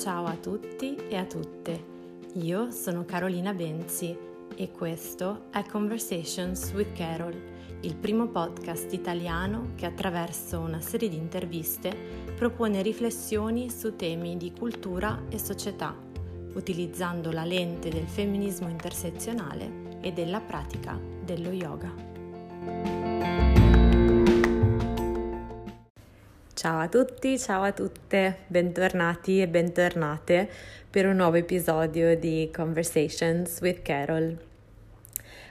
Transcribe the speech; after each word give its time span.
Ciao 0.00 0.24
a 0.24 0.34
tutti 0.34 0.96
e 1.10 1.16
a 1.16 1.26
tutte, 1.26 1.84
io 2.36 2.70
sono 2.70 3.04
Carolina 3.04 3.52
Benzi 3.52 4.16
e 4.56 4.70
questo 4.70 5.48
è 5.50 5.62
Conversations 5.64 6.72
with 6.72 6.94
Carol, 6.94 7.38
il 7.80 7.94
primo 7.96 8.26
podcast 8.28 8.90
italiano 8.94 9.72
che 9.76 9.84
attraverso 9.84 10.58
una 10.58 10.80
serie 10.80 11.10
di 11.10 11.16
interviste 11.16 11.94
propone 12.34 12.80
riflessioni 12.80 13.68
su 13.68 13.94
temi 13.94 14.38
di 14.38 14.54
cultura 14.58 15.24
e 15.28 15.38
società, 15.38 15.94
utilizzando 16.54 17.30
la 17.30 17.44
lente 17.44 17.90
del 17.90 18.06
femminismo 18.06 18.70
intersezionale 18.70 19.98
e 20.00 20.14
della 20.14 20.40
pratica 20.40 20.98
dello 21.22 21.50
yoga. 21.50 22.99
Ciao 26.60 26.78
a 26.78 26.88
tutti, 26.88 27.38
ciao 27.38 27.62
a 27.62 27.72
tutte, 27.72 28.40
bentornati 28.48 29.40
e 29.40 29.48
bentornate 29.48 30.46
per 30.90 31.06
un 31.06 31.16
nuovo 31.16 31.36
episodio 31.36 32.14
di 32.18 32.50
Conversations 32.54 33.62
with 33.62 33.80
Carol. 33.80 34.38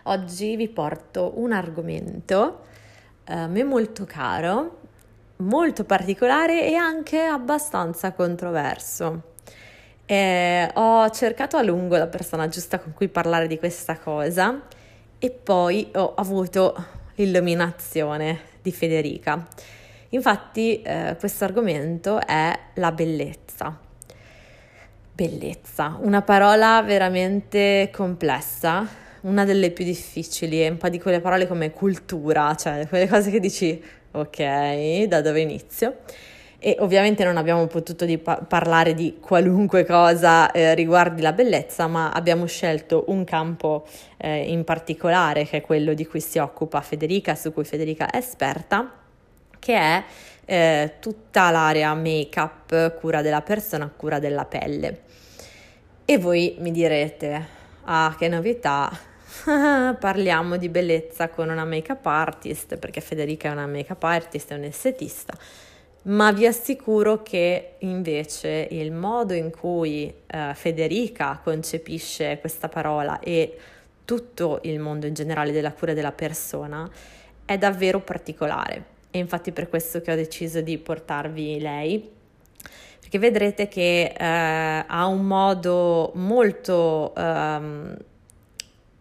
Oggi 0.04 0.56
vi 0.56 0.70
porto 0.70 1.34
un 1.38 1.52
argomento 1.52 2.60
eh, 3.24 3.34
a 3.34 3.48
me 3.48 3.64
molto 3.64 4.06
caro, 4.06 4.82
molto 5.38 5.84
particolare 5.84 6.68
e 6.68 6.76
anche 6.76 7.20
abbastanza 7.24 8.12
controverso. 8.14 9.34
E 10.06 10.70
ho 10.72 11.10
cercato 11.10 11.58
a 11.58 11.64
lungo 11.64 11.98
la 11.98 12.06
persona 12.06 12.48
giusta 12.50 12.78
con 12.78 12.94
cui 12.94 13.08
parlare 13.08 13.48
di 13.48 13.58
questa 13.58 13.98
cosa 13.98 14.62
e 15.18 15.32
poi 15.32 15.90
ho 15.96 16.14
avuto 16.14 16.76
l'illuminazione 17.16 18.42
di 18.62 18.72
Federica 18.72 19.48
Infatti 20.10 20.82
eh, 20.82 21.16
questo 21.20 21.44
argomento 21.44 22.20
è 22.26 22.58
la 22.76 22.92
bellezza. 22.92 23.78
Bellezza, 25.14 25.98
una 26.02 26.22
parola 26.22 26.82
veramente 26.82 27.90
complessa, 27.94 28.88
una 29.22 29.46
delle 29.46 29.70
più 29.70 29.84
difficili, 29.84 30.62
è 30.62 30.70
un 30.70 30.78
po' 30.78 30.90
di 30.90 31.00
quelle 31.00 31.20
parole 31.20 31.46
come 31.46 31.72
cultura, 31.72 32.56
cioè 32.56 32.88
quelle 32.88 33.08
cose 33.08 33.30
che 33.30 33.40
dici 33.40 33.80
ok, 34.12 35.04
da 35.04 35.22
dove 35.22 35.42
inizio? 35.42 35.98
E 36.58 36.76
ovviamente 36.80 37.24
non 37.24 37.38
abbiamo 37.38 37.68
potuto 37.68 38.06
di 38.06 38.18
pa- 38.18 38.38
parlare 38.38 38.94
di 38.94 39.18
qualunque 39.20 39.86
cosa 39.86 40.52
eh, 40.52 40.74
riguardi 40.74 41.22
la 41.22 41.34
bellezza, 41.34 41.88
ma 41.88 42.12
abbiamo 42.12 42.46
scelto 42.48 43.04
un 43.08 43.24
campo 43.26 43.86
eh, 44.18 44.52
in 44.52 44.64
particolare 44.64 45.46
che 45.46 45.58
è 45.58 45.62
quello 45.62 45.94
di 45.94 46.06
cui 46.08 46.20
si 46.20 46.40
occupa 46.40 46.82
Federica, 46.82 47.36
su 47.36 47.54
cui 47.54 47.64
Federica 47.64 48.10
è 48.10 48.18
esperta 48.18 48.99
che 49.60 49.76
è 49.76 50.04
eh, 50.46 50.94
tutta 51.00 51.52
l'area 51.52 51.94
make-up, 51.94 52.98
cura 53.00 53.22
della 53.22 53.42
persona, 53.42 53.92
cura 53.96 54.18
della 54.18 54.46
pelle. 54.46 55.02
E 56.06 56.18
voi 56.18 56.56
mi 56.58 56.72
direte, 56.72 57.48
ah 57.84 58.16
che 58.18 58.28
novità, 58.28 58.90
parliamo 59.46 60.58
di 60.58 60.70
bellezza 60.70 61.30
con 61.30 61.50
una 61.50 61.66
make-up 61.66 62.04
artist, 62.06 62.78
perché 62.78 63.00
Federica 63.00 63.50
è 63.50 63.52
una 63.52 63.68
make-up 63.68 64.02
artist, 64.04 64.52
è 64.52 64.56
un 64.56 64.64
estetista, 64.64 65.38
ma 66.04 66.32
vi 66.32 66.48
assicuro 66.48 67.22
che 67.22 67.76
invece 67.80 68.68
il 68.72 68.92
modo 68.92 69.34
in 69.34 69.52
cui 69.52 70.12
eh, 70.26 70.52
Federica 70.56 71.40
concepisce 71.44 72.40
questa 72.40 72.70
parola 72.70 73.20
e 73.20 73.56
tutto 74.04 74.62
il 74.64 74.80
mondo 74.80 75.06
in 75.06 75.14
generale 75.14 75.52
della 75.52 75.74
cura 75.74 75.94
della 75.94 76.12
persona 76.12 76.90
è 77.46 77.56
davvero 77.60 78.00
particolare 78.00 78.98
e 79.12 79.20
infatti 79.20 79.52
per 79.52 79.70
questo 79.70 80.02
che 80.02 80.12
ho 80.12 80.16
deciso 80.16 80.62
di 80.62 80.78
portarvi 80.78 81.60
lei. 81.60 82.18
Perché 83.00 83.18
vedrete 83.18 83.68
che 83.68 84.14
eh, 84.16 84.86
ha 84.88 85.06
un 85.08 85.26
modo 85.26 86.12
molto, 86.16 87.14
ehm, 87.16 87.98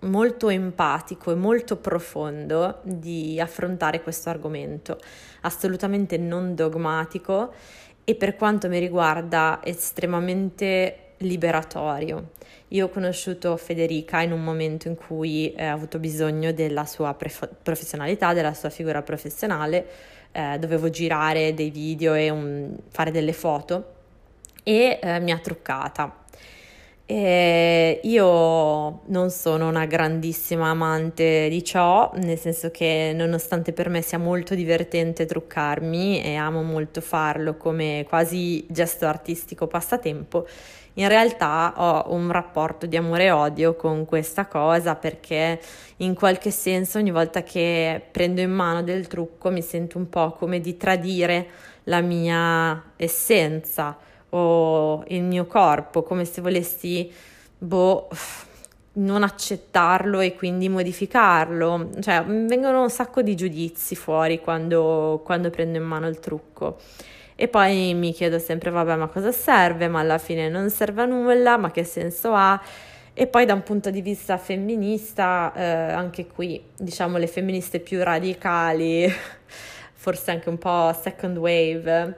molto 0.01 0.49
empatico 0.49 1.31
e 1.31 1.35
molto 1.35 1.77
profondo 1.77 2.81
di 2.83 3.39
affrontare 3.39 4.03
questo 4.03 4.31
argomento, 4.31 4.99
assolutamente 5.43 6.17
non 6.17 6.55
dogmatico 6.55 7.53
e 8.05 8.15
per 8.15 8.37
quanto 8.37 8.69
mi 8.69 8.79
riguarda 8.79 9.61
estremamente 9.63 11.08
liberatorio. 11.19 12.31
Io 12.69 12.87
ho 12.87 12.89
conosciuto 12.89 13.57
Federica 13.57 14.21
in 14.21 14.33
un 14.33 14.45
momento 14.45 14.89
in 14.89 14.95
cui 14.95 15.53
eh, 15.53 15.65
ha 15.65 15.73
avuto 15.73 15.99
bisogno 15.99 16.53
della 16.53 16.85
sua 16.85 17.15
pref- 17.15 17.49
professionalità, 17.63 18.35
della 18.35 18.55
sua 18.55 18.69
figura 18.69 19.03
professionale, 19.03 19.87
eh, 20.33 20.59
dovevo 20.59 20.91
girare 20.91 21.55
dei 21.55 21.71
video 21.71 22.15
e 22.15 22.29
un, 22.29 22.77
fare 22.91 23.11
delle 23.11 23.33
foto 23.33 23.95
e 24.63 24.99
eh, 25.01 25.21
mi 25.21 25.31
ha 25.31 25.39
truccata. 25.39 26.25
E 27.11 28.01
io 28.03 29.01
non 29.07 29.31
sono 29.31 29.67
una 29.67 29.87
grandissima 29.87 30.69
amante 30.69 31.49
di 31.49 31.65
ciò, 31.65 32.11
nel 32.17 32.39
senso 32.39 32.71
che 32.71 33.13
nonostante 33.15 33.73
per 33.73 33.89
me 33.89 34.03
sia 34.03 34.19
molto 34.19 34.55
divertente 34.55 35.25
truccarmi 35.25 36.23
e 36.23 36.35
amo 36.35 36.63
molto 36.63 37.01
farlo 37.01 37.57
come 37.57 38.05
quasi 38.07 38.67
gesto 38.69 39.07
artistico 39.07 39.67
passatempo, 39.67 40.47
in 40.99 41.09
realtà 41.09 41.75
ho 41.77 42.13
un 42.13 42.31
rapporto 42.31 42.87
di 42.87 42.97
amore 42.97 43.25
e 43.25 43.31
odio 43.31 43.75
con 43.75 44.05
questa 44.05 44.47
cosa 44.47 44.97
perché 44.97 45.61
in 45.99 46.15
qualche 46.15 46.51
senso 46.51 46.99
ogni 46.99 47.13
volta 47.13 47.43
che 47.43 48.03
prendo 48.11 48.41
in 48.41 48.51
mano 48.51 48.83
del 48.83 49.07
trucco 49.07 49.51
mi 49.51 49.63
sento 49.63 49.99
un 49.99 50.09
po' 50.09 50.33
come 50.33 50.61
di 50.61 50.77
tradire 50.77 51.47
la 51.85 52.01
mia 52.01 52.93
essenza 52.97 53.97
o 54.31 55.05
il 55.09 55.23
mio 55.23 55.47
corpo, 55.47 56.03
come 56.03 56.25
se 56.25 56.41
volessi 56.41 57.11
boh, 57.57 58.09
non 58.95 59.23
accettarlo 59.23 60.21
e 60.21 60.35
quindi 60.35 60.69
modificarlo. 60.69 61.91
Cioè, 62.01 62.25
vengono 62.25 62.83
un 62.83 62.91
sacco 62.91 63.23
di 63.23 63.37
giudizi 63.37 63.95
fuori 63.95 64.41
quando, 64.41 65.23
quando 65.25 65.51
prendo 65.51 65.79
in 65.79 65.85
mano 65.85 66.09
il 66.09 66.19
trucco. 66.19 66.79
E 67.41 67.47
poi 67.47 67.95
mi 67.95 68.13
chiedo 68.13 68.41
sempre, 68.41 68.71
vabbè, 68.71 68.97
ma 68.97 69.07
cosa 69.07 69.31
serve? 69.31 69.87
Ma 69.87 70.01
alla 70.01 70.19
fine 70.19 70.49
non 70.49 70.71
serve 70.71 71.03
a 71.03 71.05
nulla, 71.05 71.57
ma 71.57 71.71
che 71.71 71.85
senso 71.85 72.33
ha? 72.35 72.61
E 73.15 73.29
poi 73.29 73.47
da 73.47 73.55
un 73.55 73.63
punto 73.63 73.91
di 73.91 74.03
vista 74.03 74.37
femminista, 74.39 75.53
eh, 75.55 75.63
anche 75.63 76.27
qui, 76.27 76.61
diciamo, 76.77 77.17
le 77.17 77.29
femministe 77.29 77.79
più 77.79 78.03
radicali, 78.03 79.09
forse 79.95 80.33
anche 80.33 80.49
un 80.49 80.59
po' 80.59 80.93
second 81.01 81.37
wave, 81.37 82.17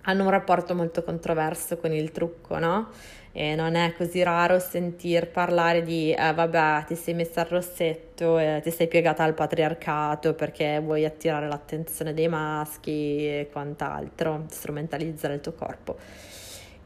hanno 0.00 0.24
un 0.24 0.30
rapporto 0.30 0.74
molto 0.74 1.02
controverso 1.02 1.76
con 1.76 1.92
il 1.92 2.10
trucco, 2.10 2.58
no? 2.58 2.88
E 3.38 3.54
non 3.54 3.74
è 3.74 3.92
così 3.92 4.22
raro 4.22 4.58
sentir 4.58 5.28
parlare 5.28 5.82
di 5.82 6.10
eh, 6.10 6.32
vabbè 6.32 6.84
ti 6.86 6.94
sei 6.94 7.12
messa 7.12 7.42
al 7.42 7.48
rossetto 7.48 8.38
e 8.38 8.62
ti 8.62 8.70
sei 8.70 8.88
piegata 8.88 9.24
al 9.24 9.34
patriarcato 9.34 10.32
perché 10.32 10.80
vuoi 10.82 11.04
attirare 11.04 11.46
l'attenzione 11.46 12.14
dei 12.14 12.28
maschi 12.28 13.28
e 13.28 13.50
quant'altro, 13.52 14.46
strumentalizzare 14.48 15.34
il 15.34 15.42
tuo 15.42 15.52
corpo. 15.52 15.98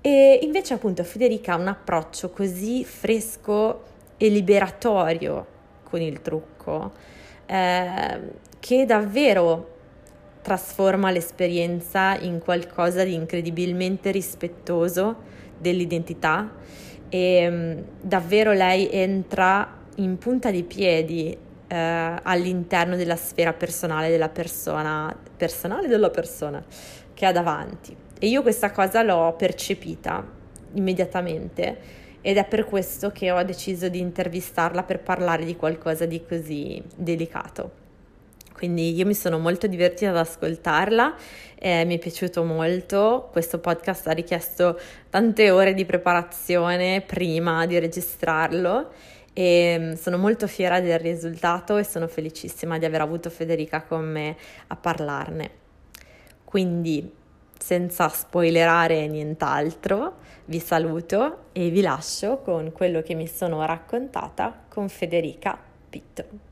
E 0.00 0.40
invece 0.42 0.74
appunto 0.74 1.04
Federica 1.04 1.52
ha 1.52 1.56
un 1.56 1.68
approccio 1.68 2.30
così 2.30 2.84
fresco 2.84 3.82
e 4.16 4.28
liberatorio 4.28 5.46
con 5.84 6.00
il 6.00 6.20
trucco 6.20 6.90
eh, 7.46 8.20
che 8.58 8.84
davvero 8.86 9.76
trasforma 10.42 11.12
l'esperienza 11.12 12.18
in 12.18 12.40
qualcosa 12.40 13.04
di 13.04 13.14
incredibilmente 13.14 14.10
rispettoso 14.10 15.38
dell'identità 15.60 16.50
e 17.08 17.48
mm, 17.50 17.78
davvero 18.00 18.52
lei 18.52 18.88
entra 18.90 19.78
in 19.96 20.16
punta 20.18 20.50
di 20.50 20.62
piedi 20.62 21.36
eh, 21.66 21.76
all'interno 22.22 22.96
della 22.96 23.16
sfera 23.16 23.52
personale 23.52 24.08
della 24.08 24.28
persona, 24.28 25.14
personale 25.36 25.88
della 25.88 26.10
persona 26.10 26.62
che 27.12 27.26
ha 27.26 27.32
davanti. 27.32 27.94
E 28.18 28.28
io 28.28 28.42
questa 28.42 28.70
cosa 28.70 29.02
l'ho 29.02 29.34
percepita 29.36 30.26
immediatamente 30.74 31.98
ed 32.20 32.36
è 32.36 32.44
per 32.44 32.64
questo 32.64 33.10
che 33.10 33.30
ho 33.30 33.42
deciso 33.42 33.88
di 33.88 33.98
intervistarla 33.98 34.82
per 34.82 35.00
parlare 35.00 35.44
di 35.44 35.56
qualcosa 35.56 36.06
di 36.06 36.24
così 36.26 36.82
delicato. 36.94 37.79
Quindi 38.60 38.94
io 38.94 39.06
mi 39.06 39.14
sono 39.14 39.38
molto 39.38 39.66
divertita 39.66 40.10
ad 40.10 40.18
ascoltarla, 40.18 41.14
eh, 41.54 41.86
mi 41.86 41.96
è 41.96 41.98
piaciuto 41.98 42.44
molto, 42.44 43.30
questo 43.32 43.58
podcast 43.58 44.06
ha 44.08 44.12
richiesto 44.12 44.78
tante 45.08 45.50
ore 45.50 45.72
di 45.72 45.86
preparazione 45.86 47.00
prima 47.00 47.64
di 47.64 47.78
registrarlo 47.78 48.92
e 49.32 49.76
mm, 49.78 49.92
sono 49.94 50.18
molto 50.18 50.46
fiera 50.46 50.78
del 50.78 50.98
risultato 50.98 51.78
e 51.78 51.84
sono 51.84 52.06
felicissima 52.06 52.76
di 52.76 52.84
aver 52.84 53.00
avuto 53.00 53.30
Federica 53.30 53.80
con 53.80 54.04
me 54.04 54.36
a 54.66 54.76
parlarne. 54.76 55.50
Quindi 56.44 57.10
senza 57.58 58.10
spoilerare 58.10 59.06
nient'altro, 59.06 60.16
vi 60.44 60.60
saluto 60.60 61.44
e 61.52 61.70
vi 61.70 61.80
lascio 61.80 62.42
con 62.42 62.72
quello 62.72 63.00
che 63.00 63.14
mi 63.14 63.26
sono 63.26 63.64
raccontata 63.64 64.64
con 64.68 64.90
Federica 64.90 65.58
Pitto. 65.88 66.48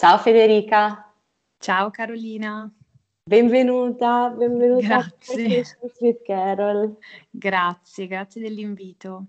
Ciao 0.00 0.18
Federica. 0.18 1.12
Ciao 1.58 1.90
Carolina. 1.90 2.72
Benvenuta, 3.24 4.28
benvenuta 4.30 4.86
grazie. 4.86 5.64
su 5.64 5.88
Sweet 5.88 6.22
Carol. 6.22 6.96
Grazie, 7.28 8.06
grazie 8.06 8.40
dell'invito. 8.40 9.24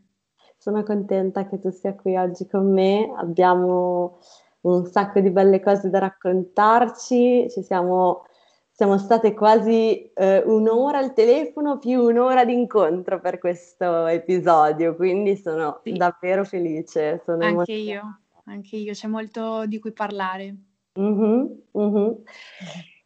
Sono 0.57 0.83
contenta 0.83 1.47
che 1.47 1.59
tu 1.59 1.71
sia 1.71 1.95
qui 1.95 2.15
oggi 2.17 2.47
con 2.47 2.71
me. 2.71 3.11
Abbiamo 3.17 4.19
un 4.61 4.85
sacco 4.85 5.19
di 5.21 5.31
belle 5.31 5.59
cose 5.59 5.89
da 5.89 5.97
raccontarci. 5.97 7.49
Ci 7.49 7.63
siamo, 7.63 8.27
siamo 8.71 8.97
state 8.97 9.33
quasi 9.33 10.11
eh, 10.13 10.41
un'ora 10.45 10.97
al 10.97 11.13
telefono 11.13 11.77
più 11.77 12.01
un'ora 12.01 12.45
di 12.45 12.53
incontro 12.53 13.19
per 13.19 13.37
questo 13.37 14.07
episodio, 14.07 14.95
quindi 14.95 15.35
sono 15.35 15.81
sì. 15.83 15.91
davvero 15.93 16.43
felice. 16.43 17.21
Sono 17.23 17.45
anche 17.45 17.73
io, 17.73 18.21
anche 18.45 18.77
io, 18.77 18.93
c'è 18.93 19.07
molto 19.07 19.65
di 19.65 19.79
cui 19.79 19.91
parlare. 19.91 20.55
Mm-hmm, 20.99 21.45
mm-hmm. 21.77 22.11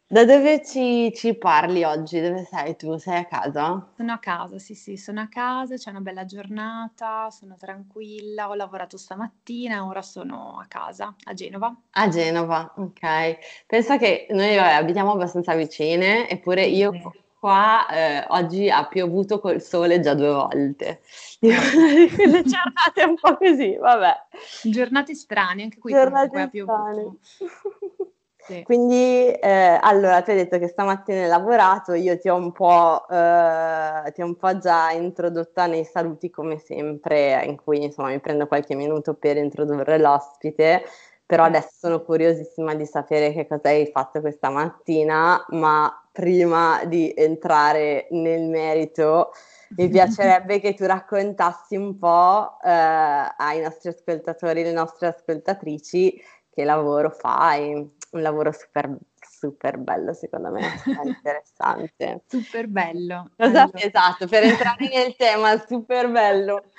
Da 0.08 0.24
dove 0.24 0.64
ci, 0.64 1.12
ci, 1.16 1.34
parli 1.34 1.82
oggi? 1.82 2.20
Dove 2.20 2.44
sei 2.44 2.76
tu? 2.76 2.96
Sei 2.96 3.16
a 3.16 3.24
casa? 3.24 3.90
Sono 3.96 4.12
a 4.12 4.18
casa, 4.18 4.56
sì, 4.56 4.76
sì, 4.76 4.96
sono 4.96 5.20
a 5.20 5.26
casa, 5.26 5.74
c'è 5.74 5.90
una 5.90 5.98
bella 5.98 6.24
giornata, 6.24 7.28
sono 7.30 7.56
tranquilla, 7.58 8.48
ho 8.48 8.54
lavorato 8.54 8.98
stamattina, 8.98 9.84
ora 9.84 10.02
sono 10.02 10.60
a 10.62 10.66
casa, 10.68 11.12
a 11.24 11.34
Genova. 11.34 11.74
A 11.90 12.06
Genova, 12.06 12.72
ok. 12.76 13.38
Pensa 13.66 13.98
che 13.98 14.28
noi 14.30 14.54
vabbè, 14.54 14.74
abitiamo 14.74 15.10
abbastanza 15.10 15.56
vicine, 15.56 16.28
eppure 16.28 16.66
io 16.66 16.92
qua 17.40 17.88
eh, 17.88 18.26
oggi 18.28 18.70
ha 18.70 18.86
piovuto 18.86 19.40
col 19.40 19.60
sole 19.60 19.98
già 19.98 20.14
due 20.14 20.30
volte. 20.30 21.00
Le 21.40 22.42
giornate 22.44 23.04
un 23.04 23.16
po' 23.20 23.36
così, 23.36 23.74
vabbè. 23.74 24.14
Giornate 24.62 25.16
strane, 25.16 25.64
anche 25.64 25.78
qui 25.80 25.92
giornate 25.92 26.28
comunque 26.28 26.42
ha 26.42 26.48
piovuto. 26.48 27.18
Sì. 28.46 28.62
Quindi, 28.62 29.32
eh, 29.32 29.76
allora, 29.80 30.22
ti 30.22 30.30
hai 30.30 30.36
detto 30.36 30.56
che 30.58 30.68
stamattina 30.68 31.22
hai 31.22 31.28
lavorato, 31.28 31.94
io 31.94 32.16
ti 32.16 32.28
ho, 32.28 32.36
un 32.36 32.52
po', 32.52 33.04
eh, 33.08 34.12
ti 34.12 34.22
ho 34.22 34.24
un 34.24 34.36
po' 34.36 34.56
già 34.58 34.92
introdotta 34.92 35.66
nei 35.66 35.84
saluti 35.84 36.30
come 36.30 36.56
sempre, 36.58 37.44
in 37.44 37.56
cui 37.56 37.82
insomma 37.82 38.10
mi 38.10 38.20
prendo 38.20 38.46
qualche 38.46 38.76
minuto 38.76 39.14
per 39.14 39.36
introdurre 39.36 39.98
l'ospite, 39.98 40.84
però 41.26 41.42
adesso 41.42 41.70
sono 41.72 42.02
curiosissima 42.02 42.74
di 42.76 42.86
sapere 42.86 43.32
che 43.32 43.48
cosa 43.48 43.68
hai 43.68 43.90
fatto 43.92 44.20
questa 44.20 44.48
mattina, 44.48 45.44
ma 45.48 45.92
prima 46.12 46.84
di 46.84 47.12
entrare 47.16 48.06
nel 48.10 48.48
merito, 48.48 49.32
mi 49.70 49.88
piacerebbe 49.90 50.60
che 50.60 50.74
tu 50.74 50.84
raccontassi 50.84 51.74
un 51.74 51.98
po' 51.98 52.58
eh, 52.62 52.70
ai 52.70 53.60
nostri 53.60 53.88
ascoltatori 53.88 54.60
e 54.60 54.62
alle 54.62 54.72
nostre 54.72 55.08
ascoltatrici 55.08 56.22
che 56.56 56.64
lavoro 56.64 57.10
fai, 57.10 57.74
un 57.74 58.22
lavoro 58.22 58.50
super, 58.50 58.96
super 59.20 59.76
bello 59.76 60.14
secondo 60.14 60.50
me, 60.50 60.62
interessante. 61.04 62.22
super 62.26 62.66
bello. 62.66 63.30
Cosa, 63.36 63.64
allora. 63.64 63.78
Esatto, 63.78 64.26
per 64.26 64.44
entrare 64.44 64.88
nel 64.88 65.14
tema, 65.16 65.62
super 65.66 66.10
bello. 66.10 66.70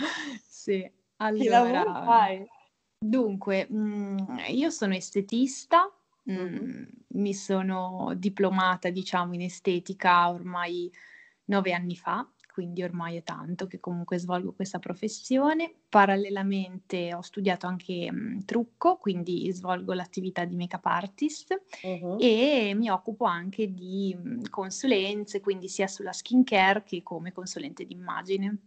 Sì, 0.43 0.91
allora... 1.17 1.83
Dunque, 2.99 3.67
mh, 3.69 3.77
mm, 3.77 4.37
io 4.47 4.71
sono 4.71 4.95
estetista, 4.95 5.87
mh, 6.23 6.33
mm, 6.33 6.83
mi 7.09 7.35
sono 7.35 8.13
diplomata, 8.15 8.89
diciamo, 8.89 9.35
in 9.35 9.41
estetica 9.41 10.31
ormai 10.31 10.91
nove 11.45 11.71
anni 11.71 11.95
fa 11.95 12.27
quindi 12.57 12.81
ormai 12.81 13.17
è 13.17 13.21
tanto 13.21 13.67
che 13.67 13.79
comunque 13.79 14.17
svolgo 14.17 14.51
questa 14.51 14.79
professione. 14.79 15.71
Parallelamente 15.87 17.13
ho 17.13 17.21
studiato 17.21 17.67
anche 17.67 18.11
mh, 18.11 18.45
trucco, 18.45 18.97
quindi 18.97 19.51
svolgo 19.51 19.93
l'attività 19.93 20.43
di 20.43 20.55
make-up 20.55 20.83
artist 20.87 21.55
uh-huh. 21.83 22.17
e 22.19 22.73
mi 22.75 22.89
occupo 22.89 23.25
anche 23.25 23.71
di 23.71 24.17
mh, 24.19 24.49
consulenze, 24.49 25.39
quindi 25.39 25.67
sia 25.67 25.85
sulla 25.85 26.13
skincare 26.13 26.81
che 26.81 27.03
come 27.03 27.31
consulente 27.31 27.85
d'immagine. 27.85 28.57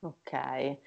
Ok. 0.00 0.78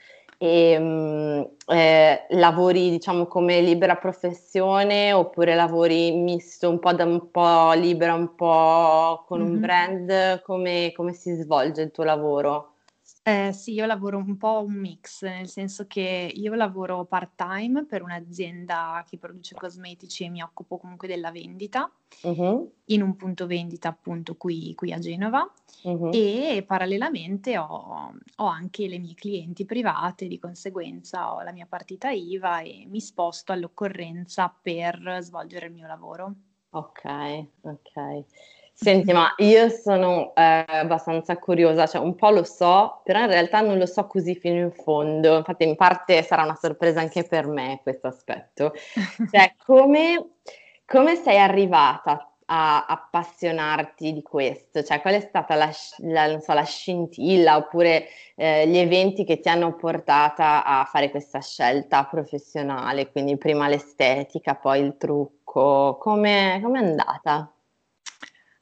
E, 0.43 0.77
mh, 0.77 1.55
eh, 1.67 2.25
lavori 2.31 2.89
diciamo 2.89 3.27
come 3.27 3.61
libera 3.61 3.95
professione 3.95 5.13
oppure 5.13 5.55
lavori 5.55 6.11
misto 6.11 6.69
un 6.69 6.79
po' 6.79 6.91
da 6.91 7.05
un 7.05 7.31
po' 7.31 7.71
libera, 7.71 8.13
un 8.13 8.35
po' 8.35 9.23
con 9.25 9.39
mm-hmm. 9.39 9.49
un 9.49 9.59
brand? 9.61 10.41
Come, 10.41 10.91
come 10.93 11.13
si 11.13 11.33
svolge 11.35 11.83
il 11.83 11.91
tuo 11.91 12.03
lavoro? 12.03 12.72
Eh, 13.25 13.53
sì, 13.53 13.71
io 13.71 13.85
lavoro 13.85 14.17
un 14.17 14.35
po' 14.35 14.65
un 14.67 14.73
mix, 14.73 15.23
nel 15.23 15.47
senso 15.47 15.87
che 15.87 16.29
io 16.35 16.53
lavoro 16.55 17.05
part-time 17.05 17.85
per 17.85 18.01
un'azienda 18.01 19.01
che 19.07 19.17
produce 19.17 19.55
cosmetici 19.55 20.25
e 20.25 20.29
mi 20.29 20.41
occupo 20.41 20.77
comunque 20.77 21.07
della 21.07 21.31
vendita 21.31 21.89
uh-huh. 22.23 22.73
in 22.87 23.01
un 23.01 23.15
punto 23.15 23.47
vendita 23.47 23.87
appunto 23.87 24.35
qui, 24.35 24.75
qui 24.75 24.91
a 24.91 24.99
Genova 24.99 25.49
uh-huh. 25.83 26.09
e 26.11 26.65
parallelamente 26.67 27.57
ho, 27.57 28.13
ho, 28.35 28.45
anche 28.45 28.89
le 28.89 28.99
mie 28.99 29.13
clienti 29.13 29.63
private, 29.63 30.27
di 30.27 30.37
conseguenza 30.37 31.33
ho 31.33 31.41
la 31.43 31.53
mia 31.53 31.65
partita 31.65 32.09
IVA 32.09 32.59
e 32.59 32.85
mi 32.89 32.99
sposto 32.99 33.53
all'occorrenza 33.53 34.53
per 34.61 35.19
svolgere 35.21 35.67
il 35.67 35.73
mio 35.73 35.87
lavoro. 35.87 36.33
Ok, 36.71 37.03
ok. 37.61 38.25
Senti, 38.75 39.13
ma 39.13 39.33
io 39.37 39.69
sono 39.69 40.33
eh, 40.35 40.65
abbastanza 40.67 41.37
curiosa, 41.37 41.85
cioè 41.85 42.01
un 42.01 42.15
po' 42.15 42.31
lo 42.31 42.43
so, 42.43 43.01
però 43.03 43.19
in 43.21 43.27
realtà 43.27 43.61
non 43.61 43.77
lo 43.77 43.85
so 43.85 44.07
così 44.07 44.35
fino 44.35 44.55
in 44.59 44.71
fondo. 44.71 45.37
Infatti, 45.37 45.63
in 45.63 45.75
parte 45.75 46.23
sarà 46.23 46.43
una 46.43 46.57
sorpresa 46.59 46.99
anche 46.99 47.23
per 47.23 47.45
me 47.47 47.79
questo 47.83 48.07
aspetto. 48.07 48.73
Cioè, 49.31 49.53
come, 49.63 50.37
come 50.85 51.15
sei 51.15 51.37
arrivata 51.37 52.29
a 52.45 52.85
appassionarti 52.85 54.11
di 54.11 54.21
questo? 54.23 54.83
Cioè, 54.83 55.01
qual 55.01 55.13
è 55.13 55.19
stata 55.21 55.53
la, 55.55 55.71
la, 55.99 56.39
so, 56.39 56.53
la 56.53 56.63
scintilla 56.63 57.55
oppure 57.57 58.07
eh, 58.35 58.67
gli 58.67 58.77
eventi 58.77 59.23
che 59.23 59.39
ti 59.39 59.49
hanno 59.49 59.75
portata 59.75 60.65
a 60.65 60.83
fare 60.85 61.11
questa 61.11 61.39
scelta 61.41 62.05
professionale? 62.05 63.11
Quindi 63.11 63.37
prima 63.37 63.67
l'estetica, 63.67 64.55
poi 64.55 64.81
il 64.81 64.97
trucco. 64.97 65.97
Come 65.99 66.55
è 66.55 66.61
andata? 66.63 67.53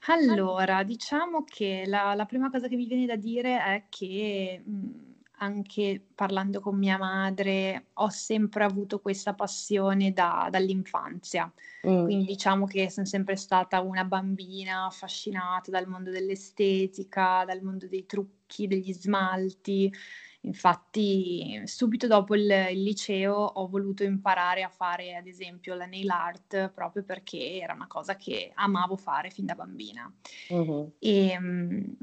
Allora, 0.07 0.83
diciamo 0.83 1.43
che 1.43 1.83
la 1.85 2.15
la 2.15 2.25
prima 2.25 2.49
cosa 2.49 2.67
che 2.67 2.75
mi 2.75 2.85
viene 2.87 3.05
da 3.05 3.15
dire 3.15 3.57
è 3.63 3.85
che, 3.87 4.59
mhmm, 4.65 5.19
anche 5.37 6.03
parlando 6.15 6.59
con 6.59 6.75
mia 6.77 6.97
madre, 6.97 7.89
ho 7.93 8.09
sempre 8.09 8.63
avuto 8.63 8.99
questa 8.99 9.33
passione 9.35 10.11
da 10.11 10.47
dall'infanzia. 10.49 11.51
Mh. 11.83 12.11
Quindi 12.11 12.25
diciamo 12.25 12.65
che 12.65 12.89
son 12.89 13.05
sempre 13.05 13.35
stata 13.35 13.79
una 13.81 14.03
bambina 14.03 14.85
affascinata 14.85 15.69
dal 15.69 15.85
mondo 15.87 16.09
dell'estetica, 16.09 17.43
dal 17.45 17.61
mondo 17.61 17.87
dei 17.87 18.05
trucchi, 18.07 18.65
degli 18.65 18.91
smalti. 18.93 19.91
Infatti, 20.43 21.61
subito 21.65 22.07
dopo 22.07 22.35
il, 22.35 22.49
il, 22.71 22.81
liceo 22.81 23.35
ho 23.35 23.67
voluto 23.67 24.03
imparare 24.03 24.63
a 24.63 24.69
fare, 24.69 25.15
ad 25.15 25.27
esempio, 25.27 25.75
la 25.75 25.85
nail 25.85 26.09
art 26.09 26.69
proprio 26.69 27.03
perché 27.03 27.59
era 27.59 27.73
una 27.73 27.85
cosa 27.85 28.15
che 28.15 28.51
amavo 28.55 28.97
fare 28.97 29.29
fin 29.29 29.45
da 29.45 29.53
bambina. 29.53 30.11
Uh-huh. 30.49 30.93
E, 30.97 31.37
um, 31.37 31.95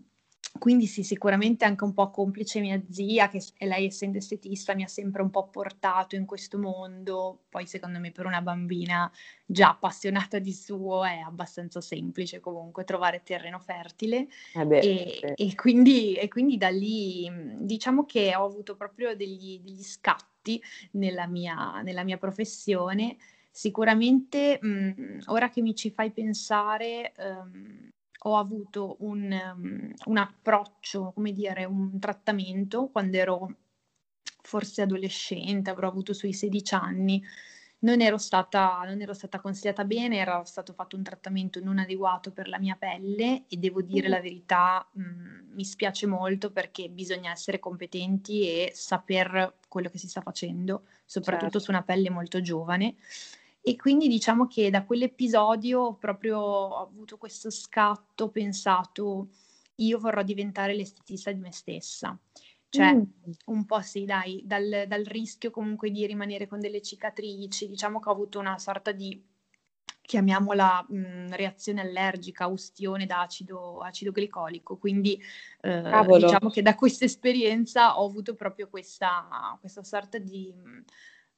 quindi 0.59 0.87
sì, 0.87 1.03
sicuramente 1.03 1.65
anche 1.65 1.85
un 1.85 1.93
po' 1.93 2.11
complice 2.11 2.61
mia 2.61 2.81
zia, 2.91 3.29
che 3.29 3.43
lei 3.59 3.87
essendo 3.87 4.19
estetista 4.19 4.75
mi 4.75 4.83
ha 4.83 4.89
sempre 4.89 5.23
un 5.23 5.31
po' 5.31 5.49
portato 5.49 6.17
in 6.17 6.27
questo 6.27 6.59
mondo, 6.59 7.45
poi 7.49 7.67
secondo 7.67 7.99
me 7.99 8.11
per 8.11 8.27
una 8.27 8.43
bambina 8.43 9.11
già 9.47 9.71
appassionata 9.71 10.39
di 10.39 10.53
suo 10.53 11.05
è 11.05 11.19
abbastanza 11.19 11.81
semplice 11.81 12.41
comunque 12.41 12.85
trovare 12.85 13.23
terreno 13.25 13.59
fertile 13.59 14.29
eh 14.55 14.67
beh, 14.67 14.79
e, 14.79 15.19
sì. 15.21 15.47
e, 15.47 15.55
quindi, 15.55 16.15
e, 16.15 16.29
quindi, 16.29 16.59
da 16.59 16.69
lì 16.69 17.31
diciamo 17.59 18.05
che 18.05 18.35
ho 18.37 18.45
avuto 18.45 18.77
proprio 18.77 19.17
degli, 19.17 19.61
degli 19.61 19.83
scatti 19.83 20.63
nella 20.93 21.27
mia, 21.27 21.81
nella 21.83 22.05
mia 22.05 22.19
professione. 22.19 23.17
Sicuramente 23.51 24.59
mh, 24.61 25.23
ora 25.27 25.49
che 25.49 25.63
mi 25.63 25.75
ci 25.75 25.91
fai 25.91 26.11
pensare... 26.11 27.13
Um, 27.17 27.89
ho 28.23 28.37
avuto 28.37 28.97
un, 29.01 29.31
um, 29.31 29.93
un 30.07 30.17
approccio, 30.17 31.13
come 31.15 31.33
dire, 31.33 31.65
un 31.65 31.99
trattamento 31.99 32.89
quando 32.89 33.17
ero 33.17 33.57
forse 34.43 34.83
adolescente, 34.83 35.71
avrò 35.71 35.89
avuto 35.89 36.13
sui 36.13 36.33
16 36.33 36.75
anni. 36.75 37.23
Non 37.81 38.01
ero, 38.01 38.19
stata, 38.19 38.83
non 38.87 39.01
ero 39.01 39.15
stata 39.15 39.41
consigliata 39.41 39.85
bene, 39.85 40.17
era 40.17 40.43
stato 40.45 40.73
fatto 40.73 40.97
un 40.97 41.05
trattamento 41.05 41.61
non 41.63 41.79
adeguato 41.79 42.33
per 42.33 42.49
la 42.49 42.59
mia 42.59 42.75
pelle 42.77 43.45
e 43.47 43.57
devo 43.57 43.83
dire 43.83 44.09
la 44.09 44.21
verità, 44.21 44.85
mh, 44.91 45.01
mm, 45.01 45.53
mi 45.53 45.65
spiace 45.65 46.07
molto 46.07 46.51
perché 46.51 46.89
bisogna 46.89 47.31
essere 47.31 47.61
competenti 47.61 48.43
e 48.43 48.73
saper 48.75 49.59
quello 49.69 49.91
che 49.91 49.99
si 49.99 50.09
sta 50.09 50.23
facendo, 50.23 50.87
soprattutto 51.05 51.53
certo. 51.53 51.67
su 51.67 51.71
una 51.71 51.83
pelle 51.83 52.11
molto 52.11 52.41
giovane. 52.41 52.97
E 53.69 53.77
quindi 53.77 54.09
diciamo 54.09 54.47
che 54.47 54.71
da 54.71 54.85
quell'episodio 54.85 55.95
proprio 55.95 56.39
ho 56.39 56.83
avuto 56.83 57.19
questo 57.19 57.51
scatto, 57.51 58.25
ho 58.25 58.31
pensato 58.31 59.29
io 59.77 59.99
vorrò 59.99 60.23
diventare 60.23 60.75
l'estetista 60.75 61.31
di 61.33 61.41
me 61.41 61.53
stessa. 61.53 62.19
Cioè, 62.71 62.95
mm. 62.95 63.03
un 63.47 63.65
po' 63.65 63.81
sì, 63.81 64.05
dai, 64.05 64.43
dal, 64.45 64.85
dal, 64.87 65.05
rischio 65.05 65.51
comunque 65.51 65.91
di 65.91 66.07
rimanere 66.07 66.47
con 66.47 66.61
delle 66.61 66.83
cicatrici, 66.83 67.69
diciamo 67.69 67.99
che 67.99 68.09
ho 68.09 68.13
avuto 68.13 68.39
una 68.39 68.59
sorta 68.59 68.93
di 68.93 69.23
chiamiamola 70.01 70.87
mh, 70.89 71.35
reazione 71.35 71.83
allergica, 71.83 72.47
ustione 72.47 73.05
da 73.05 73.21
acido, 73.21 73.81
acido 73.81 74.11
glicolico. 74.11 74.79
Quindi 74.79 75.21
eh, 75.61 75.83
diciamo 76.19 76.49
che 76.49 76.63
da 76.63 76.75
questa 76.75 77.05
esperienza 77.05 77.99
ho 78.01 78.07
avuto 78.07 78.35
proprio 78.35 78.69
questa, 78.69 79.57
questa 79.61 79.83
sorta 79.85 80.17
di, 80.17 80.53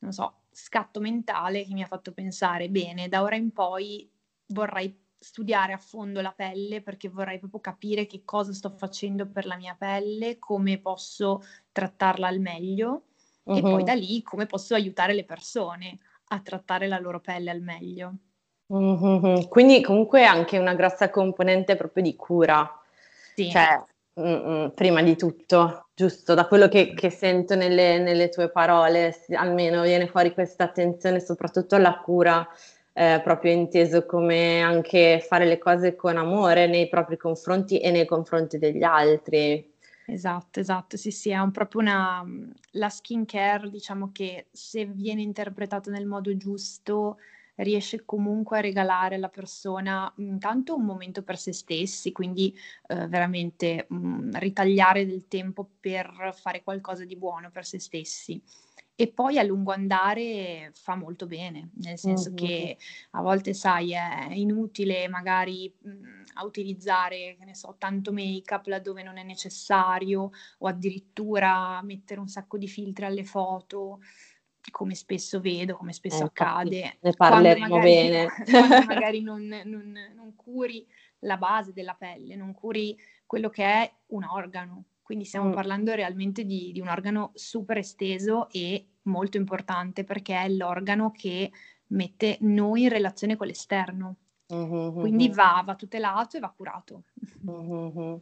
non 0.00 0.12
so, 0.12 0.42
scatto 0.50 1.00
mentale 1.00 1.64
che 1.64 1.72
mi 1.72 1.82
ha 1.82 1.86
fatto 1.86 2.12
pensare, 2.12 2.68
bene, 2.68 3.08
da 3.08 3.22
ora 3.22 3.36
in 3.36 3.52
poi 3.52 4.10
vorrei 4.48 5.08
studiare 5.18 5.74
a 5.74 5.78
fondo 5.78 6.22
la 6.22 6.32
pelle 6.32 6.80
perché 6.80 7.08
vorrei 7.08 7.38
proprio 7.38 7.60
capire 7.60 8.06
che 8.06 8.22
cosa 8.24 8.52
sto 8.52 8.70
facendo 8.70 9.26
per 9.26 9.46
la 9.46 9.56
mia 9.56 9.76
pelle, 9.78 10.38
come 10.38 10.78
posso 10.78 11.42
trattarla 11.72 12.26
al 12.26 12.40
meglio 12.40 13.02
uh-huh. 13.44 13.56
e 13.56 13.60
poi 13.60 13.84
da 13.84 13.92
lì 13.92 14.22
come 14.22 14.46
posso 14.46 14.74
aiutare 14.74 15.12
le 15.12 15.24
persone 15.24 15.98
a 16.28 16.40
trattare 16.40 16.86
la 16.86 16.98
loro 16.98 17.20
pelle 17.20 17.50
al 17.50 17.60
meglio. 17.60 18.14
Uh-huh. 18.66 19.48
Quindi 19.48 19.82
comunque 19.82 20.24
anche 20.24 20.56
una 20.56 20.74
grossa 20.74 21.10
componente 21.10 21.76
proprio 21.76 22.02
di 22.02 22.16
cura. 22.16 22.80
Sì. 23.34 23.50
Cioè, 23.50 23.84
mm, 24.20 24.66
prima 24.68 25.02
di 25.02 25.16
tutto, 25.16 25.88
giusto, 25.94 26.34
da 26.34 26.46
quello 26.46 26.68
che, 26.68 26.94
che 26.94 27.10
sento 27.10 27.54
nelle, 27.54 27.98
nelle, 27.98 28.28
tue 28.28 28.50
parole, 28.50 29.14
almeno 29.30 29.82
viene 29.82 30.06
fuori 30.06 30.32
questa 30.32 30.64
attenzione 30.64 31.20
soprattutto 31.20 31.74
alla 31.74 31.98
cura 31.98 32.46
eh, 32.92 33.20
proprio 33.22 33.52
inteso 33.52 34.04
come 34.04 34.60
anche 34.60 35.24
fare 35.26 35.46
le 35.46 35.58
cose 35.58 35.96
con 35.96 36.16
amore 36.16 36.66
nei 36.66 36.88
propri 36.88 37.16
confronti 37.16 37.78
e 37.78 37.90
nei 37.90 38.06
confronti 38.06 38.58
degli 38.58 38.82
altri. 38.82 39.68
Esatto, 40.06 40.58
esatto, 40.58 40.96
sì, 40.96 41.10
sì, 41.10 41.30
è 41.30 41.38
un, 41.38 41.52
proprio 41.52 41.80
una... 41.80 42.24
la 42.72 42.88
skincare, 42.88 43.70
diciamo 43.70 44.10
che 44.12 44.46
se 44.50 44.84
viene 44.86 45.22
interpretata 45.22 45.90
nel 45.90 46.06
modo 46.06 46.36
giusto, 46.36 47.18
riesce 47.62 48.04
comunque 48.04 48.58
a 48.58 48.60
regalare 48.60 49.16
alla 49.16 49.28
persona 49.28 50.12
intanto 50.16 50.74
un 50.74 50.84
momento 50.84 51.22
per 51.22 51.38
se 51.38 51.52
stessi, 51.52 52.12
quindi 52.12 52.54
eh, 52.88 53.06
veramente 53.08 53.86
mh, 53.88 54.38
ritagliare 54.38 55.06
del 55.06 55.28
tempo 55.28 55.68
per 55.78 56.34
fare 56.34 56.62
qualcosa 56.62 57.04
di 57.04 57.16
buono 57.16 57.50
per 57.50 57.64
se 57.64 57.78
stessi 57.78 58.42
e 59.00 59.08
poi 59.08 59.38
a 59.38 59.42
lungo 59.42 59.72
andare 59.72 60.72
fa 60.74 60.94
molto 60.94 61.26
bene, 61.26 61.70
nel 61.76 61.96
senso 61.96 62.28
mm-hmm. 62.28 62.36
che 62.36 62.76
a 63.12 63.22
volte, 63.22 63.54
sai, 63.54 63.92
è 63.92 64.34
inutile 64.34 65.08
magari 65.08 65.74
mh, 65.74 66.24
a 66.34 66.44
utilizzare, 66.44 67.34
che 67.38 67.46
ne 67.46 67.54
so, 67.54 67.76
tanto 67.78 68.12
make-up 68.12 68.66
laddove 68.66 69.02
non 69.02 69.16
è 69.16 69.22
necessario 69.22 70.32
o 70.58 70.66
addirittura 70.66 71.80
mettere 71.80 72.20
un 72.20 72.28
sacco 72.28 72.58
di 72.58 72.68
filtri 72.68 73.06
alle 73.06 73.24
foto 73.24 74.00
come 74.70 74.94
spesso 74.94 75.40
vedo, 75.40 75.76
come 75.76 75.92
spesso 75.92 76.22
eh, 76.22 76.26
accade. 76.26 76.98
Ne 77.00 77.12
parleremo 77.12 77.76
magari, 77.76 77.90
bene. 77.90 78.28
magari 78.86 79.22
non, 79.22 79.46
non, 79.64 79.92
non 80.14 80.34
curi 80.34 80.86
la 81.20 81.36
base 81.36 81.72
della 81.72 81.94
pelle, 81.94 82.36
non 82.36 82.52
curi 82.52 82.96
quello 83.26 83.48
che 83.48 83.64
è 83.64 83.92
un 84.08 84.24
organo, 84.24 84.84
quindi 85.02 85.24
stiamo 85.24 85.48
mm. 85.48 85.52
parlando 85.52 85.94
realmente 85.94 86.44
di, 86.44 86.72
di, 86.72 86.80
un 86.80 86.88
organo 86.88 87.30
super 87.34 87.78
esteso 87.78 88.48
e 88.50 88.86
molto 89.02 89.36
importante 89.36 90.04
perché 90.04 90.36
è 90.36 90.48
l'organo 90.48 91.10
che 91.10 91.50
mette 91.88 92.38
noi 92.40 92.82
in 92.82 92.88
relazione 92.88 93.36
con 93.36 93.46
l'esterno. 93.46 94.16
Mm-hmm. 94.52 94.98
Quindi 94.98 95.28
va, 95.28 95.62
va, 95.64 95.74
tutelato 95.76 96.36
e 96.36 96.40
va 96.40 96.52
curato. 96.54 97.04
Mm-hmm. 97.48 98.16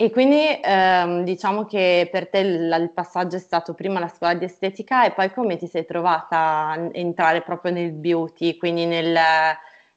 E 0.00 0.10
quindi 0.10 0.60
ehm, 0.62 1.24
diciamo 1.24 1.64
che 1.64 2.08
per 2.08 2.28
te 2.28 2.38
il, 2.38 2.76
il, 2.80 2.92
passaggio 2.94 3.34
è 3.34 3.40
stato 3.40 3.74
prima 3.74 3.98
la 3.98 4.06
scuola 4.06 4.34
di 4.34 4.44
estetica 4.44 5.04
e 5.04 5.10
poi 5.10 5.32
come 5.32 5.56
ti 5.56 5.66
sei 5.66 5.84
trovata 5.84 6.68
a 6.68 6.88
entrare 6.92 7.42
proprio 7.42 7.72
nel 7.72 7.90
beauty, 7.90 8.56
quindi 8.56 8.86
nel, 8.86 9.18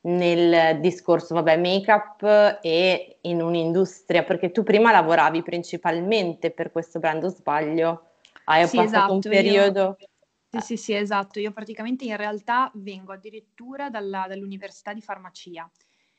nel 0.02 0.80
discorso, 0.80 1.36
vabbè, 1.36 1.56
make-up 1.58 2.58
e 2.64 3.20
in 3.22 3.44
un'industria, 3.44 4.24
perché 4.24 4.50
tu 4.50 4.64
prima 4.64 4.92
lavoravi 4.92 5.44
principalmente 5.44 6.50
per 6.50 6.72
questo 6.72 6.98
brand, 6.98 7.24
o 7.24 7.30
sbaglio? 7.30 8.06
Hai 8.46 8.66
sì, 8.66 8.78
passato 8.78 8.98
esatto, 8.98 9.14
un 9.14 9.20
periodo... 9.20 9.98
Io... 10.00 10.08
Sì, 10.50 10.60
sì, 10.62 10.78
sì, 10.78 10.96
esatto. 10.96 11.40
Io 11.40 11.52
praticamente 11.52 12.06
in 12.06 12.18
realtà 12.18 12.72
vengo 12.74 13.14
addirittura 13.14 13.92
dalla, 13.92 14.26
dall'università 14.28 14.94
di 14.94 15.02
farmacia. 15.02 15.70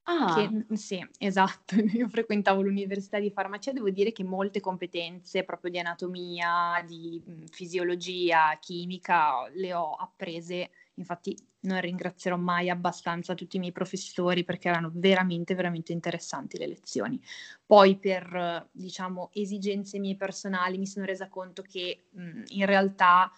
Ah. 0.06 0.54
Che, 0.54 0.66
sì, 0.74 1.04
esatto, 1.18 1.74
io 1.82 2.08
frequentavo 2.08 2.62
l'università 2.62 3.18
di 3.18 3.30
farmacia, 3.30 3.72
devo 3.72 3.90
dire 3.90 4.12
che 4.12 4.22
molte 4.22 4.60
competenze 4.60 5.42
proprio 5.44 5.70
di 5.72 5.78
anatomia, 5.80 6.82
di 6.86 7.20
fisiologia, 7.50 8.56
chimica, 8.60 9.48
le 9.54 9.74
ho 9.74 9.94
apprese, 9.94 10.70
infatti 10.94 11.36
non 11.62 11.80
ringrazierò 11.80 12.36
mai 12.36 12.70
abbastanza 12.70 13.34
tutti 13.34 13.56
i 13.56 13.58
miei 13.58 13.72
professori 13.72 14.44
perché 14.44 14.68
erano 14.68 14.90
veramente, 14.94 15.54
veramente 15.56 15.92
interessanti 15.92 16.56
le 16.56 16.66
lezioni. 16.68 17.20
Poi 17.66 17.98
per, 17.98 18.68
diciamo, 18.72 19.30
esigenze 19.32 19.98
mie 19.98 20.16
personali 20.16 20.78
mi 20.78 20.86
sono 20.86 21.04
resa 21.04 21.28
conto 21.28 21.62
che 21.62 22.06
mh, 22.10 22.42
in 22.48 22.66
realtà 22.66 23.30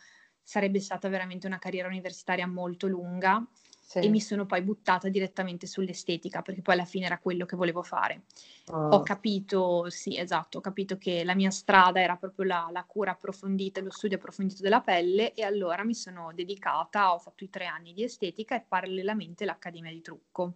sarebbe 0.42 0.80
stata 0.80 1.08
veramente 1.08 1.46
una 1.46 1.58
carriera 1.58 1.88
universitaria 1.88 2.46
molto 2.46 2.86
lunga 2.86 3.42
sì. 4.00 4.06
e 4.06 4.10
mi 4.10 4.20
sono 4.20 4.46
poi 4.46 4.62
buttata 4.62 5.08
direttamente 5.08 5.66
sull'estetica 5.66 6.42
perché 6.42 6.62
poi 6.62 6.74
alla 6.74 6.84
fine 6.84 7.06
era 7.06 7.18
quello 7.18 7.46
che 7.46 7.56
volevo 7.56 7.82
fare. 7.82 8.22
Oh. 8.68 8.88
Ho 8.88 9.02
capito, 9.02 9.88
sì, 9.90 10.18
esatto, 10.18 10.58
ho 10.58 10.60
capito 10.60 10.96
che 10.98 11.24
la 11.24 11.34
mia 11.34 11.50
strada 11.50 12.00
era 12.00 12.16
proprio 12.16 12.46
la, 12.46 12.68
la 12.72 12.84
cura 12.84 13.12
approfondita, 13.12 13.80
lo 13.80 13.90
studio 13.90 14.16
approfondito 14.16 14.62
della 14.62 14.80
pelle 14.80 15.34
e 15.34 15.42
allora 15.42 15.84
mi 15.84 15.94
sono 15.94 16.32
dedicata, 16.34 17.12
ho 17.12 17.18
fatto 17.18 17.44
i 17.44 17.50
tre 17.50 17.66
anni 17.66 17.92
di 17.92 18.02
estetica 18.02 18.56
e 18.56 18.64
parallelamente 18.66 19.44
l'accademia 19.44 19.90
di 19.90 20.00
trucco. 20.00 20.54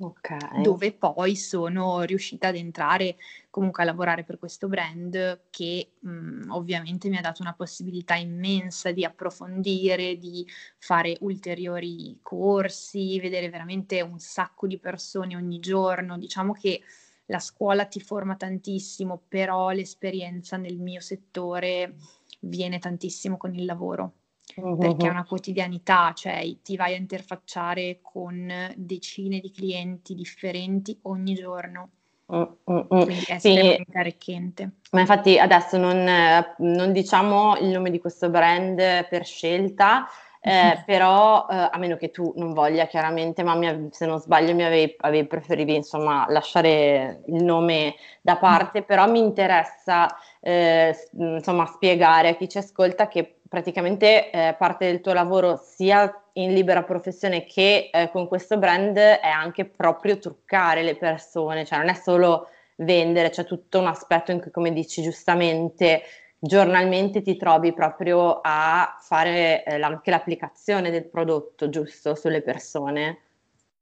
Okay. 0.00 0.50
Dove 0.52 0.92
poi 0.92 1.36
sono 1.36 2.02
riuscita 2.02 2.48
ad 2.48 2.56
entrare 2.56 3.16
comunque 3.50 3.82
a 3.82 3.86
lavorare 3.86 4.24
per 4.24 4.38
questo 4.38 4.68
brand 4.68 5.42
che 5.50 5.92
mh, 6.00 6.10
mhmm, 6.10 6.50
ovviamente 6.50 7.08
mi 7.08 7.16
ha 7.16 7.20
dato 7.20 7.42
una 7.42 7.54
possibilità 7.54 8.14
immensa 8.16 8.90
di 8.92 9.04
approfondire, 9.04 10.16
di 10.16 10.46
fare 10.78 11.16
ulteriori 11.20 12.18
corsi, 12.22 13.20
vedere 13.20 13.48
veramente 13.48 14.00
un 14.02 14.18
sacco 14.18 14.66
di 14.66 14.78
persone 14.78 15.36
ogni 15.36 15.60
giorno. 15.60 16.18
Diciamo 16.18 16.52
che 16.52 16.82
la 17.26 17.38
scuola 17.38 17.86
ti 17.86 18.00
forma 18.00 18.34
tantissimo, 18.36 19.22
però 19.28 19.70
l'esperienza 19.70 20.56
nel 20.56 20.78
mio 20.78 21.00
settore 21.00 21.94
viene 22.40 22.78
tantissimo 22.78 23.36
con 23.36 23.54
il 23.54 23.64
lavoro 23.64 24.19
perché 24.54 25.06
è 25.06 25.10
una 25.10 25.24
quotidianità, 25.24 26.12
cioè 26.14 26.42
ti 26.62 26.76
vai 26.76 26.94
a 26.94 26.98
interfacciare 26.98 28.00
con 28.02 28.72
decine 28.76 29.40
di 29.40 29.50
clienti 29.50 30.14
differenti 30.14 30.98
ogni 31.02 31.34
giorno. 31.34 31.90
Mm, 32.32 32.42
mm, 32.70 32.80
mm. 32.94 33.08
È 33.26 33.38
sì. 33.38 33.84
arricchente. 33.92 34.70
Ma 34.92 35.00
infatti 35.00 35.38
adesso 35.38 35.76
non, 35.76 36.08
non, 36.58 36.92
diciamo 36.92 37.56
il 37.56 37.68
nome 37.68 37.90
di 37.90 37.98
questo 37.98 38.30
brand 38.30 38.76
per 39.08 39.24
scelta, 39.24 40.06
eh, 40.40 40.80
però 40.86 41.46
eh, 41.50 41.68
a 41.70 41.78
meno 41.78 41.96
che 41.96 42.10
tu 42.10 42.32
non 42.36 42.52
voglia 42.52 42.86
chiaramente, 42.86 43.42
ma 43.42 43.56
mi, 43.56 43.88
se 43.90 44.06
non 44.06 44.20
sbaglio 44.20 44.54
mi 44.54 44.64
avevi, 44.64 44.94
avevi 44.98 45.26
preferivi 45.26 45.74
insomma 45.74 46.24
lasciare 46.28 47.22
il 47.26 47.42
nome 47.42 47.96
da 48.20 48.36
parte, 48.36 48.82
però 48.82 49.10
mi 49.10 49.18
interessa 49.18 50.08
eh, 50.40 50.94
insomma 51.12 51.66
spiegare 51.66 52.28
a 52.28 52.36
chi 52.36 52.48
ci 52.48 52.58
ascolta 52.58 53.08
che 53.08 53.39
praticamente 53.50 54.30
eh, 54.30 54.54
parte 54.56 54.86
del 54.86 55.00
tuo 55.00 55.12
lavoro 55.12 55.60
sia 55.60 56.22
in 56.34 56.54
libera 56.54 56.84
professione 56.84 57.44
che 57.46 57.90
eh, 57.92 58.08
con 58.12 58.28
questo 58.28 58.56
brand 58.58 58.96
è 58.96 59.26
anche 59.26 59.64
proprio 59.64 60.18
truccare 60.18 60.84
le 60.84 60.94
persone, 60.94 61.64
cioè 61.64 61.78
non 61.78 61.88
è 61.88 61.94
solo 61.94 62.46
vendere, 62.76 63.30
c'è 63.30 63.44
tutto 63.44 63.80
un 63.80 63.88
aspetto 63.88 64.30
in 64.30 64.40
cui, 64.40 64.52
come 64.52 64.72
dici 64.72 65.02
giustamente, 65.02 66.02
giornalmente 66.38 67.22
ti 67.22 67.36
trovi 67.36 67.74
proprio 67.74 68.38
a 68.40 68.96
fare 69.00 69.64
eh, 69.64 69.82
anche 69.82 70.10
l'applicazione 70.10 70.90
del 70.92 71.06
prodotto 71.06 71.68
giusto 71.68 72.14
sulle 72.14 72.42
persone. 72.42 73.18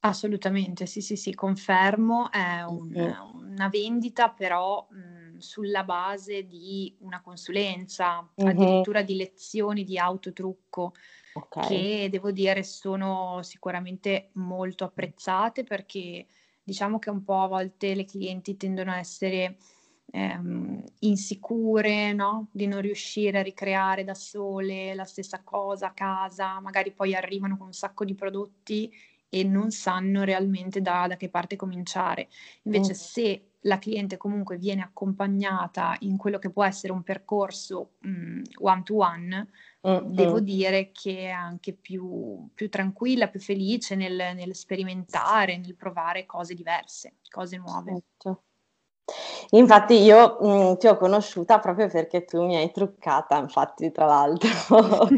Assolutamente, 0.00 0.86
sì, 0.86 1.02
sì, 1.02 1.16
sì, 1.16 1.34
confermo, 1.34 2.30
è 2.30 2.62
un, 2.62 2.88
mm-hmm. 2.88 3.50
una 3.50 3.68
vendita 3.68 4.30
però 4.30 4.86
mh, 4.88 5.27
sulla 5.38 5.84
base 5.84 6.46
di 6.46 6.94
una 7.00 7.20
consulenza, 7.20 8.20
mm-hmm. 8.20 8.50
addirittura 8.50 9.02
di 9.02 9.16
lezioni 9.16 9.84
di 9.84 9.98
autotrucco, 9.98 10.92
okay. 11.34 11.68
che 11.68 12.08
devo 12.10 12.30
dire 12.30 12.62
sono 12.62 13.40
sicuramente 13.42 14.30
molto 14.34 14.84
apprezzate 14.84 15.64
perché 15.64 16.26
diciamo 16.62 16.98
che 16.98 17.10
un 17.10 17.24
po' 17.24 17.42
a 17.42 17.48
volte 17.48 17.94
le 17.94 18.04
clienti 18.04 18.56
tendono 18.56 18.92
a 18.92 18.98
essere 18.98 19.56
ehm, 20.10 20.82
insicure, 21.00 22.12
no? 22.12 22.48
Di 22.52 22.66
non 22.66 22.80
riuscire 22.80 23.38
a 23.38 23.42
ricreare 23.42 24.04
da 24.04 24.14
sole 24.14 24.94
la 24.94 25.04
stessa 25.04 25.42
cosa 25.42 25.88
a 25.88 25.92
casa, 25.92 26.60
magari 26.60 26.92
poi 26.92 27.14
arrivano 27.14 27.56
con 27.56 27.68
un 27.68 27.72
sacco 27.72 28.04
di 28.04 28.14
prodotti 28.14 28.92
e 29.28 29.44
non 29.44 29.70
sanno 29.70 30.24
realmente 30.24 30.80
da, 30.80 31.06
da 31.06 31.16
che 31.16 31.28
parte 31.28 31.56
cominciare. 31.56 32.28
Invece, 32.62 32.92
mm. 32.92 32.94
se 32.94 33.42
la 33.62 33.78
cliente 33.78 34.16
comunque 34.16 34.56
viene 34.56 34.82
accompagnata 34.82 35.96
in 36.00 36.16
quello 36.16 36.38
che 36.38 36.50
può 36.50 36.64
essere 36.64 36.92
un 36.92 37.02
percorso 37.02 37.94
um, 38.02 38.42
one 38.58 38.82
to 38.82 38.96
one, 38.96 39.48
mm-hmm. 39.86 40.12
devo 40.12 40.40
dire 40.40 40.90
che 40.92 41.26
è 41.26 41.30
anche 41.30 41.72
più, 41.72 42.48
più 42.54 42.68
tranquilla, 42.68 43.28
più 43.28 43.40
felice 43.40 43.94
nel, 43.96 44.34
nel, 44.34 44.54
sperimentare, 44.54 45.58
nel 45.58 45.74
provare 45.74 46.24
cose 46.24 46.54
diverse, 46.54 47.16
cose 47.28 47.56
nuove. 47.56 47.92
Certo. 47.92 48.42
Infatti 49.50 49.94
io 49.94 50.38
mh, 50.40 50.76
ti 50.78 50.86
ho 50.86 50.96
conosciuta 50.96 51.58
proprio 51.58 51.88
perché 51.88 52.24
tu 52.24 52.44
mi 52.44 52.56
hai 52.56 52.70
truccata, 52.70 53.38
infatti 53.38 53.90
tra 53.90 54.04
l'altro 54.04 54.48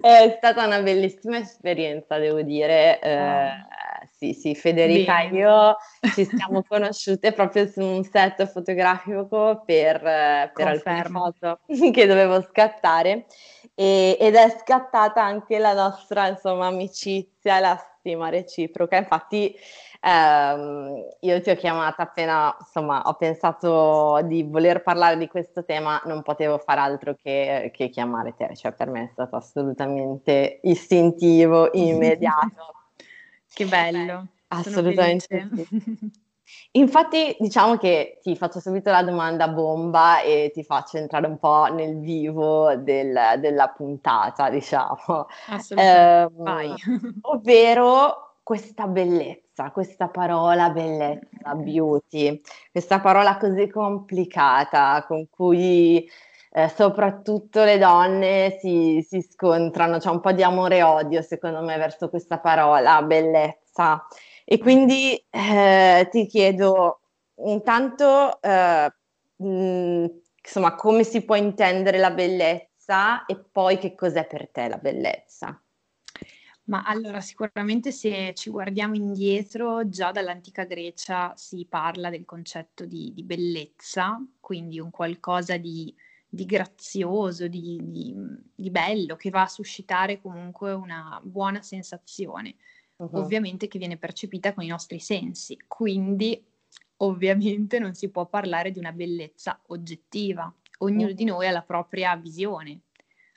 è 0.00 0.34
stata 0.36 0.66
una 0.66 0.80
bellissima 0.80 1.38
esperienza, 1.38 2.18
devo 2.18 2.42
dire. 2.42 3.00
Eh, 3.00 3.16
ah. 3.16 3.66
Sì, 4.20 4.34
sì, 4.34 4.54
Federica 4.54 5.22
e 5.22 5.28
io 5.28 5.76
ci 6.14 6.26
siamo 6.26 6.62
conosciute 6.68 7.32
proprio 7.32 7.66
su 7.66 7.80
un 7.80 8.04
set 8.04 8.46
fotografico 8.46 9.62
per, 9.64 9.98
per 9.98 10.66
alcune 10.66 11.04
foto 11.04 11.60
che 11.92 12.06
dovevo 12.06 12.42
scattare 12.42 13.24
e, 13.74 14.18
ed 14.20 14.34
è 14.34 14.56
scattata 14.60 15.22
anche 15.22 15.58
la 15.58 15.72
nostra 15.72 16.28
insomma, 16.28 16.66
amicizia 16.66 17.60
la 17.60 17.89
stima 18.00 18.28
reciproca. 18.28 18.96
Infatti 18.96 19.54
ehm, 20.00 21.06
io 21.20 21.40
ti 21.40 21.50
ho 21.50 21.54
chiamata 21.54 22.02
appena 22.02 22.56
insomma, 22.58 23.02
ho 23.02 23.14
pensato 23.14 24.20
di 24.24 24.42
voler 24.42 24.82
parlare 24.82 25.16
di 25.16 25.28
questo 25.28 25.64
tema, 25.64 26.00
non 26.06 26.22
potevo 26.22 26.58
fare 26.58 26.80
altro 26.80 27.14
che, 27.14 27.70
che 27.72 27.88
chiamare 27.88 28.34
te, 28.34 28.56
cioè 28.56 28.72
per 28.72 28.88
me 28.88 29.04
è 29.04 29.10
stato 29.12 29.36
assolutamente 29.36 30.60
istintivo, 30.62 31.70
immediato. 31.76 32.74
Che 33.52 33.64
bello. 33.66 34.26
Assolutamente 34.48 35.48
Infatti, 36.72 37.36
diciamo 37.38 37.76
che 37.76 38.18
ti 38.22 38.36
faccio 38.36 38.60
subito 38.60 38.90
la 38.90 39.02
domanda 39.02 39.48
bomba 39.48 40.20
e 40.20 40.50
ti 40.54 40.62
faccio 40.62 40.98
entrare 40.98 41.26
un 41.26 41.38
po' 41.38 41.66
nel 41.72 41.98
vivo 41.98 42.76
del, 42.76 43.18
della 43.38 43.68
puntata, 43.68 44.48
diciamo. 44.50 45.26
Assolutamente. 45.48 46.82
Eh, 46.86 47.14
ovvero 47.22 48.36
questa 48.42 48.86
bellezza, 48.86 49.70
questa 49.70 50.08
parola 50.08 50.70
bellezza, 50.70 51.54
beauty, 51.54 52.40
questa 52.70 53.00
parola 53.00 53.36
così 53.36 53.68
complicata 53.68 55.04
con 55.06 55.28
cui 55.28 56.08
eh, 56.52 56.68
soprattutto 56.68 57.62
le 57.62 57.78
donne 57.78 58.58
si, 58.60 59.04
si, 59.06 59.22
scontrano, 59.22 59.98
c'è 59.98 60.10
un 60.10 60.20
po' 60.20 60.32
di 60.32 60.42
amore 60.42 60.78
e 60.78 60.82
odio 60.82 61.22
secondo 61.22 61.62
me 61.62 61.76
verso 61.76 62.08
questa 62.08 62.38
parola, 62.38 63.02
bellezza. 63.02 64.04
E 64.44 64.58
quindi 64.58 65.22
eh, 65.30 66.08
ti 66.10 66.26
chiedo 66.26 67.00
intanto 67.44 68.40
eh, 68.42 68.92
mh, 69.36 70.06
insomma 70.42 70.74
come 70.74 71.04
si 71.04 71.22
può 71.24 71.36
intendere 71.36 71.98
la 71.98 72.10
bellezza 72.10 73.24
e 73.26 73.36
poi 73.36 73.78
che 73.78 73.94
cos'è 73.94 74.26
per 74.26 74.48
te 74.50 74.68
la 74.68 74.78
bellezza? 74.78 75.60
Ma 76.64 76.84
allora, 76.84 77.20
sicuramente 77.20 77.90
se 77.90 78.32
ci 78.34 78.48
guardiamo 78.48 78.94
indietro, 78.94 79.88
già 79.88 80.12
dall'antica 80.12 80.64
Grecia 80.64 81.32
si 81.34 81.66
parla 81.68 82.10
del 82.10 82.24
concetto 82.24 82.84
di, 82.84 83.12
di 83.12 83.24
bellezza, 83.24 84.24
quindi 84.38 84.78
un 84.78 84.90
qualcosa 84.90 85.56
di 85.56 85.92
di 86.32 86.44
grazioso, 86.46 87.48
di, 87.48 87.80
di, 87.82 88.14
di, 88.54 88.70
bello, 88.70 89.16
che 89.16 89.30
va 89.30 89.42
a 89.42 89.48
suscitare 89.48 90.20
comunque 90.20 90.72
una 90.72 91.20
buona 91.24 91.60
sensazione, 91.60 92.54
uh-huh. 93.04 93.18
ovviamente 93.18 93.68
che 93.68 93.78
viene 93.78 93.96
percepita 93.96 94.52
con 94.52 94.64
i 94.64 94.68
nostri 94.68 94.98
sensi. 95.00 95.56
Quindi 95.66 96.42
ovviamente 96.98 97.78
non 97.78 97.94
si 97.94 98.10
può 98.10 98.26
parlare 98.26 98.70
di 98.70 98.78
una 98.78 98.92
bellezza 98.92 99.60
oggettiva. 99.68 100.52
Ognuno 100.78 101.08
uh-huh. 101.08 101.14
di 101.14 101.24
noi 101.24 101.46
ha 101.46 101.50
la 101.50 101.62
propria 101.62 102.16
visione, 102.16 102.80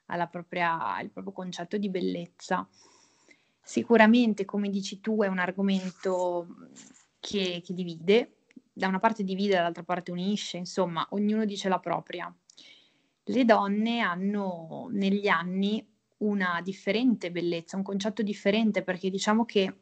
ha 0.08 0.16
la 0.16 0.28
propria, 0.28 1.00
il 1.02 1.10
proprio 1.10 1.34
concetto 1.34 1.78
di 1.78 1.90
bellezza. 1.90 2.68
Sicuramente, 3.62 4.46
come 4.46 4.70
dici 4.70 5.00
tu, 5.00 5.24
è 5.24 5.28
un 5.28 5.40
argomento 5.40 6.48
che, 7.20 7.62
che 7.64 7.74
divide, 7.74 8.36
da 8.74 8.88
una 8.88 9.00
parte 9.00 9.24
divide, 9.24 9.56
dall'altra 9.56 9.84
parte 9.84 10.12
unisce, 10.12 10.58
insomma, 10.58 11.06
ognuno 11.12 11.46
dice 11.46 11.70
la 11.70 11.80
propria 11.80 12.34
le 13.28 13.46
donne 13.46 14.00
hanno 14.00 14.90
negli 14.92 15.28
anni 15.28 15.93
una 16.18 16.62
differente 16.64 17.32
bellezza, 17.32 17.78
un 17.78 17.84
concetto 17.84 18.22
differente 18.22 18.84
perché 18.84 19.10
diciamo 19.10 19.46
che 19.46 19.78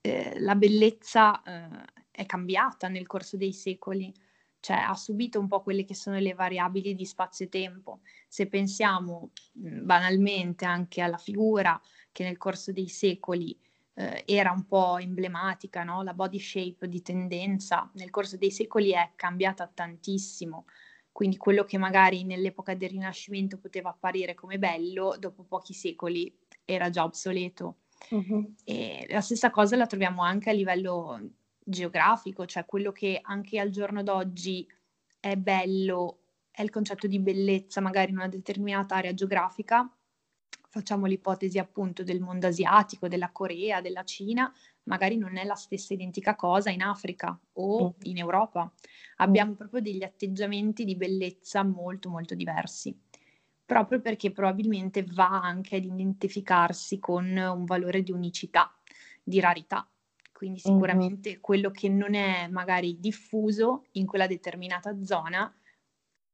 eh, 0.00 0.40
la 0.40 0.54
bellezza 0.54 1.42
eh, 1.42 1.84
è 2.10 2.26
cambiata 2.26 2.88
nel 2.88 3.06
corso 3.06 3.36
dei 3.36 3.52
secoli, 3.52 4.12
cioè 4.60 4.76
ha 4.76 4.94
subito 4.94 5.38
un 5.38 5.48
po' 5.48 5.62
quelle 5.62 5.84
che 5.84 5.94
sono 5.94 6.18
le 6.18 6.34
variabili 6.34 6.94
di 6.94 7.06
spazio 7.06 7.46
e 7.46 7.48
tempo. 7.48 8.00
Se 8.28 8.46
pensiamo 8.46 9.30
mh, 9.52 9.84
banalmente 9.84 10.64
anche 10.64 11.00
alla 11.00 11.18
figura 11.18 11.80
che 12.12 12.24
nel 12.24 12.36
corso 12.36 12.72
dei 12.72 12.88
secoli 12.88 13.58
eh, 13.94 14.22
era 14.26 14.50
un 14.50 14.66
po' 14.66 14.98
emblematica, 14.98 15.84
no? 15.84 16.02
la 16.02 16.14
body 16.14 16.38
shape 16.38 16.88
di 16.88 17.02
tendenza, 17.02 17.90
nel 17.94 18.10
corso 18.10 18.36
dei 18.36 18.50
secoli 18.50 18.90
è 18.90 19.12
cambiata 19.14 19.70
tantissimo 19.72 20.64
quindi 21.12 21.36
quello 21.36 21.64
che 21.64 21.78
magari 21.78 22.24
nell'epoca 22.24 22.74
del 22.74 22.90
Rinascimento 22.90 23.58
poteva 23.58 23.90
apparire 23.90 24.34
come 24.34 24.58
bello, 24.58 25.16
dopo 25.18 25.42
pochi 25.42 25.74
secoli 25.74 26.34
era 26.64 26.90
già 26.90 27.04
obsoleto. 27.04 27.76
Uh-huh. 28.10 28.54
E 28.64 29.06
la 29.10 29.20
stessa 29.20 29.50
cosa 29.50 29.76
la 29.76 29.86
troviamo 29.86 30.22
anche 30.22 30.50
a 30.50 30.54
livello 30.54 31.20
geografico, 31.62 32.46
cioè 32.46 32.64
quello 32.64 32.92
che 32.92 33.18
anche 33.22 33.58
al 33.58 33.70
giorno 33.70 34.02
d'oggi 34.02 34.66
è 35.20 35.36
bello, 35.36 36.20
è 36.50 36.62
il 36.62 36.70
concetto 36.70 37.06
di 37.06 37.18
bellezza 37.20 37.80
magari 37.80 38.10
in 38.10 38.16
una 38.16 38.28
determinata 38.28 38.96
area 38.96 39.14
geografica. 39.14 39.88
Facciamo 40.68 41.06
l'ipotesi 41.06 41.58
appunto 41.58 42.02
del 42.04 42.20
mondo 42.20 42.46
asiatico, 42.46 43.08
della 43.08 43.30
Corea, 43.30 43.80
della 43.80 44.04
Cina, 44.04 44.52
magari 44.90 45.16
non 45.16 45.36
è 45.36 45.44
la 45.44 45.54
stessa 45.54 45.94
identica 45.94 46.34
cosa 46.34 46.68
in 46.68 46.82
Africa 46.82 47.38
o 47.54 47.90
mm. 47.90 48.00
in 48.02 48.18
Europa. 48.18 48.70
Abbiamo 49.18 49.54
proprio 49.54 49.80
degli 49.80 50.02
atteggiamenti 50.02 50.84
di 50.84 50.96
bellezza 50.96 51.62
molto 51.62 52.10
molto 52.10 52.34
diversi, 52.34 52.98
proprio 53.64 54.00
perché 54.00 54.32
probabilmente 54.32 55.04
va 55.04 55.40
anche 55.42 55.76
ad 55.76 55.84
identificarsi 55.84 56.98
con 56.98 57.24
un 57.36 57.64
valore 57.64 58.02
di 58.02 58.10
unicità, 58.10 58.74
di 59.22 59.38
rarità. 59.38 59.88
Quindi 60.32 60.60
mm-hmm. 60.64 60.74
sicuramente 60.74 61.30
mm-hmm. 61.30 61.40
quello 61.40 61.70
che 61.70 61.88
non 61.88 62.14
è 62.14 62.48
magari 62.48 62.98
diffuso 62.98 63.84
in 63.92 64.06
quella 64.06 64.26
determinata 64.26 65.04
zona 65.04 65.54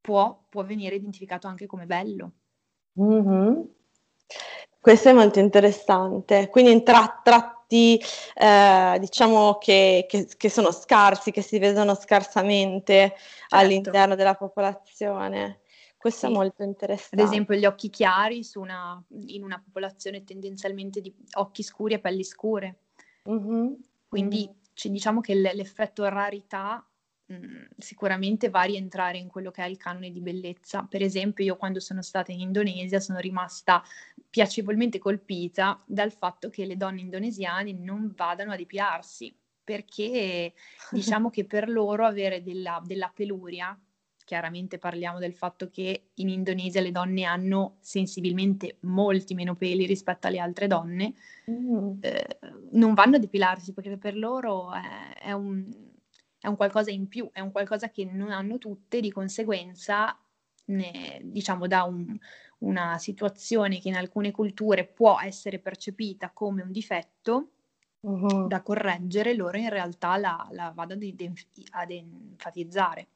può, 0.01 0.45
può 0.49 0.64
venire 0.64 0.95
identificato 0.95 1.47
anche 1.47 1.66
come 1.66 1.85
bello. 1.85 2.33
Mm-hmm. 3.01 3.61
Questo 4.81 5.09
è 5.09 5.12
molto 5.12 5.40
interessante. 5.40 6.49
Quindi 6.49 6.85
tra, 6.85 7.21
tratti, 7.66 8.00
eh, 8.35 8.96
diciamo 9.00 9.59
che, 9.59 10.07
che, 10.09 10.29
che, 10.37 10.48
sono 10.48 10.70
scarsi, 10.70 11.31
che 11.31 11.42
si 11.42 11.59
vedono 11.59 11.94
scarsamente 11.94 12.92
certo. 12.94 13.57
all'interno 13.57 14.14
della 14.14 14.35
popolazione. 14.35 15.61
Questo 15.96 16.26
sì. 16.26 16.33
è 16.33 16.37
molto 16.37 16.62
interessante. 16.62 17.24
Ad 17.24 17.29
esempio 17.29 17.57
gli 17.57 17.66
occhi 17.66 17.90
chiari 17.90 18.46
una, 18.55 19.02
in 19.26 19.42
una 19.42 19.61
popolazione 19.62 20.24
tendenzialmente 20.24 21.00
di 21.00 21.12
occhi 21.35 21.62
scuri 21.62 21.94
e 21.94 21.98
pelli 21.98 22.22
scure. 22.22 22.79
Mm-hmm. 23.29 23.72
Quindi 24.09 24.48
cioè, 24.72 24.92
diciamo 24.92 25.20
che 25.20 25.35
l'effetto 25.35 26.09
rarità 26.09 26.87
Mhmm, 27.29 27.67
sicuramente 27.77 28.51
va 28.51 28.61
a 28.61 28.67
rientrare 28.67 29.19
in 29.19 29.27
quello 29.29 29.51
che 29.51 29.65
è 29.65 29.67
il 29.67 29.77
canone 29.77 30.11
di 30.11 30.21
bellezza. 30.21 30.87
Per 30.89 31.03
esempio, 31.03 31.45
io 31.45 31.57
quando 31.57 31.81
sono 31.81 32.03
stata 32.03 32.31
in 32.31 32.41
Indonesia 32.41 33.01
sono 33.01 33.19
rimasta 33.19 33.83
piacevolmente 34.31 34.99
colpita 34.99 35.83
dal 35.87 36.12
fatto 36.12 36.51
che 36.51 36.67
le 36.67 36.77
donne 36.77 37.01
indonesiane 37.01 37.73
non 37.73 38.12
vadano 38.15 38.53
a 38.53 38.57
depilarsi, 38.57 39.35
perché 39.65 40.55
diciamo 40.93 41.31
che 41.31 41.45
per 41.45 41.69
loro 41.69 42.07
avere 42.07 42.45
della, 42.45 42.81
della 42.85 43.11
peluria, 43.12 43.77
chiaramente 44.25 44.79
parliamo 44.79 45.19
del 45.19 45.35
fatto 45.35 45.69
che 45.69 46.11
in 46.15 46.29
Indonesia 46.29 46.81
le 46.81 46.93
donne 46.93 47.25
hanno 47.25 47.77
sensibilmente 47.81 48.77
molti 48.81 49.35
meno 49.35 49.57
peli 49.57 49.87
rispetto 49.87 50.29
alle 50.29 50.39
altre 50.39 50.69
donne, 50.69 51.15
mm. 51.51 51.99
eh, 52.01 52.39
non 52.73 52.95
vanno 52.95 53.17
a 53.17 53.19
depilarsi 53.21 53.73
perché 53.73 53.97
per 53.97 54.17
loro 54.17 54.73
è, 54.73 55.23
è 55.23 55.33
un 55.33 55.86
è 56.38 56.49
un 56.49 56.57
qualcosa 56.57 56.90
in 56.90 57.09
più, 57.09 57.29
è 57.33 57.40
un 57.40 57.51
qualcosa 57.51 57.90
che 57.90 58.05
non 58.05 58.31
hanno 58.31 58.59
tutte, 58.59 59.01
di 59.01 59.11
conseguenza, 59.11 60.16
ne, 60.66 61.20
diciamo, 61.22 61.66
da 61.66 61.85
un, 61.85 62.16
una 62.59 62.99
situazione 62.99 63.79
che 63.81 63.88
in 63.88 63.96
alcune 63.96 64.31
culture 64.31 64.85
può 64.85 65.18
essere 65.20 65.59
percepita 65.59 66.31
come 66.33 66.62
un 66.62 66.70
difetto 66.70 67.49
uh-huh. 68.01 68.46
da 68.46 68.62
correggere, 68.62 69.35
loro 69.35 69.59
in 69.59 69.68
realtà 69.68 70.16
la, 70.16 70.46
la 70.53 70.72
vado 70.75 70.94
ad, 70.94 71.03
ad 71.70 71.90
enfatizzare. 71.90 73.09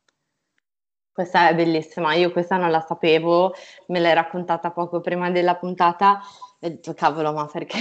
Questa 1.12 1.48
è 1.48 1.54
bellissima, 1.54 2.14
io 2.14 2.30
questa 2.30 2.56
non 2.56 2.70
la 2.70 2.80
sapevo, 2.80 3.52
me 3.88 3.98
l'hai 3.98 4.14
raccontata 4.14 4.70
poco 4.70 5.00
prima 5.00 5.30
della 5.30 5.56
puntata 5.56 6.20
e 6.58 6.66
ho 6.66 6.70
detto 6.70 6.94
cavolo, 6.94 7.32
ma 7.32 7.46
perché 7.46 7.78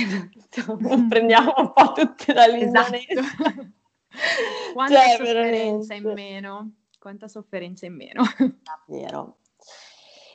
non 0.66 1.08
prendiamo 1.08 1.54
un 1.58 1.72
po' 1.72 1.92
tutte 1.94 2.34
da 2.34 2.48
l'indonesia? 2.48 3.20
Esatto. 3.20 3.72
Quanta 4.74 5.02
cioè, 5.02 5.16
sofferenza 5.18 5.94
in 5.94 6.12
meno, 6.14 6.72
quanta 7.00 7.28
sofferenza 7.28 7.86
in 7.86 7.96
meno. 7.96 8.24
Davvero. 8.62 9.38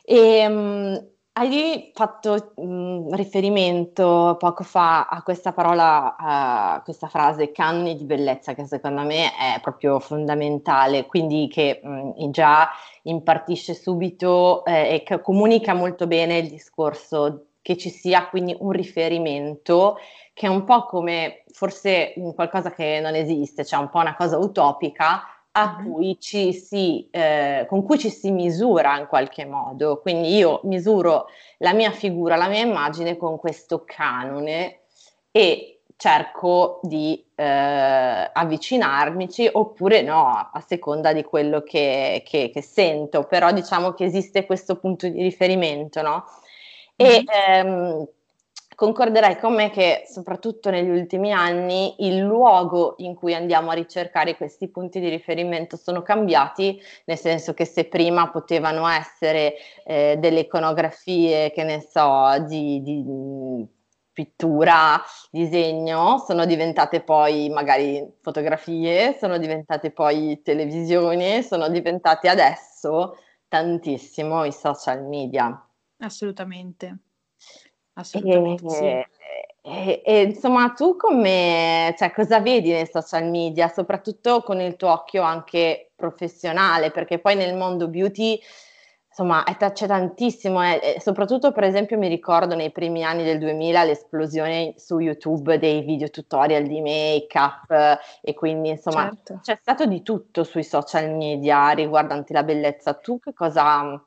E, 0.04 0.46
um, 0.46 1.12
hai 1.36 1.90
fatto 1.92 2.52
um, 2.56 3.12
riferimento 3.14 4.36
poco 4.38 4.62
fa 4.62 5.06
a 5.06 5.22
questa 5.22 5.52
parola, 5.52 6.14
a 6.16 6.80
questa 6.84 7.08
frase 7.08 7.50
canoni 7.50 7.96
di 7.96 8.04
bellezza 8.04 8.54
che 8.54 8.66
secondo 8.66 9.02
me 9.02 9.34
è 9.34 9.58
proprio 9.60 9.98
fondamentale, 9.98 11.06
quindi 11.06 11.48
che 11.48 11.80
um, 11.82 12.30
già 12.30 12.70
impartisce 13.02 13.74
subito 13.74 14.64
eh, 14.64 14.94
e 14.94 15.02
che 15.02 15.20
comunica 15.20 15.74
molto 15.74 16.06
bene 16.06 16.38
il 16.38 16.48
discorso 16.48 17.46
che 17.64 17.78
ci 17.78 17.88
sia 17.88 18.28
quindi 18.28 18.54
un 18.58 18.72
riferimento 18.72 19.96
che 20.34 20.46
è 20.46 20.50
un 20.50 20.64
po' 20.64 20.84
come 20.84 21.44
forse 21.50 22.12
qualcosa 22.34 22.70
che 22.72 23.00
non 23.00 23.14
esiste, 23.14 23.64
cioè 23.64 23.80
un 23.80 23.88
po' 23.88 24.00
una 24.00 24.14
cosa 24.14 24.36
utopica, 24.36 25.22
cui 25.82 26.18
si, 26.20 27.08
eh, 27.10 27.64
con 27.66 27.82
cui 27.84 27.98
ci 27.98 28.10
si 28.10 28.30
misura 28.32 28.98
in 28.98 29.06
qualche 29.06 29.46
modo. 29.46 29.98
Quindi 30.00 30.34
io 30.36 30.60
misuro 30.64 31.28
la 31.58 31.72
mia 31.72 31.90
figura, 31.90 32.36
la 32.36 32.48
mia 32.48 32.60
immagine 32.60 33.16
con 33.16 33.38
questo 33.38 33.82
canone 33.86 34.80
e 35.30 35.80
cerco 35.96 36.80
di 36.82 37.24
eh, 37.34 38.30
avvicinarmici 38.30 39.48
oppure 39.50 40.02
no, 40.02 40.26
a 40.52 40.60
seconda 40.60 41.14
di 41.14 41.22
quello 41.22 41.62
che, 41.62 42.22
che, 42.26 42.50
che, 42.52 42.62
sento, 42.62 43.22
però 43.22 43.52
diciamo 43.52 43.92
che 43.92 44.04
esiste 44.04 44.44
questo 44.44 44.76
punto 44.76 45.08
di 45.08 45.22
riferimento, 45.22 46.02
no? 46.02 46.24
E 46.96 47.24
ehm, 47.26 48.06
concorderai 48.76 49.38
con 49.38 49.54
me 49.54 49.70
che 49.70 50.04
soprattutto 50.06 50.70
negli 50.70 50.88
ultimi 50.88 51.32
anni 51.32 51.94
il 52.06 52.18
luogo 52.18 52.94
in 52.98 53.14
cui 53.14 53.34
andiamo 53.34 53.70
a 53.70 53.74
ricercare 53.74 54.36
questi 54.36 54.68
punti 54.68 55.00
di 55.00 55.08
riferimento 55.08 55.76
sono 55.76 56.02
cambiati, 56.02 56.80
nel 57.06 57.18
senso 57.18 57.54
che 57.54 57.64
se 57.64 57.86
prima 57.86 58.30
potevano 58.30 58.86
essere 58.88 59.54
eh, 59.84 60.16
delle 60.18 60.40
iconografie, 60.40 61.50
che 61.52 61.64
ne 61.64 61.80
so, 61.80 62.44
di, 62.46 62.80
di 62.82 63.66
pittura, 64.12 65.02
disegno, 65.30 66.18
sono 66.18 66.46
diventate 66.46 67.00
poi 67.02 67.48
magari 67.50 68.06
fotografie, 68.20 69.16
sono 69.18 69.38
diventate 69.38 69.90
poi 69.90 70.40
televisioni, 70.42 71.42
sono 71.42 71.68
diventate 71.68 72.28
adesso 72.28 73.18
tantissimo 73.48 74.44
i 74.44 74.52
social 74.52 75.02
media. 75.04 75.60
Assolutamente. 76.04 76.98
Assolutamente, 77.94 78.68
sì. 78.68 79.22
E, 79.66 80.02
e, 80.04 80.22
insomma, 80.22 80.70
tu 80.70 80.96
come, 80.96 81.94
cioè, 81.96 82.12
cosa 82.12 82.38
vedi 82.40 82.70
nei 82.70 82.86
social 82.86 83.24
media, 83.24 83.68
soprattutto 83.68 84.42
con 84.42 84.60
il 84.60 84.76
tuo 84.76 84.92
occhio 84.92 85.22
anche 85.22 85.92
professionale, 85.96 86.90
perché 86.90 87.18
poi 87.18 87.34
nel 87.34 87.54
mondo 87.56 87.88
beauty, 87.88 88.38
insomma, 89.08 89.44
è, 89.44 89.56
c'è 89.56 89.86
tantissimo, 89.86 90.62
eh, 90.62 90.96
soprattutto 90.98 91.52
per 91.52 91.64
esempio 91.64 91.96
mi 91.96 92.08
ricordo 92.08 92.54
nei 92.54 92.72
primi 92.72 93.04
anni 93.04 93.24
del 93.24 93.38
2000 93.38 93.84
l'esplosione 93.84 94.74
su 94.76 94.98
YouTube 94.98 95.58
dei 95.58 95.80
video 95.80 96.10
tutorial 96.10 96.64
di 96.64 96.82
make-up 96.82 97.70
eh, 97.70 97.98
e 98.20 98.34
quindi 98.34 98.68
insomma 98.68 99.04
certo. 99.04 99.38
c'è 99.40 99.54
stato 99.54 99.86
di 99.86 100.02
tutto 100.02 100.44
sui 100.44 100.64
social 100.64 101.10
media 101.14 101.70
riguardanti 101.70 102.34
la 102.34 102.42
bellezza. 102.42 102.92
Tu 102.92 103.18
che 103.18 103.32
cosa 103.32 103.98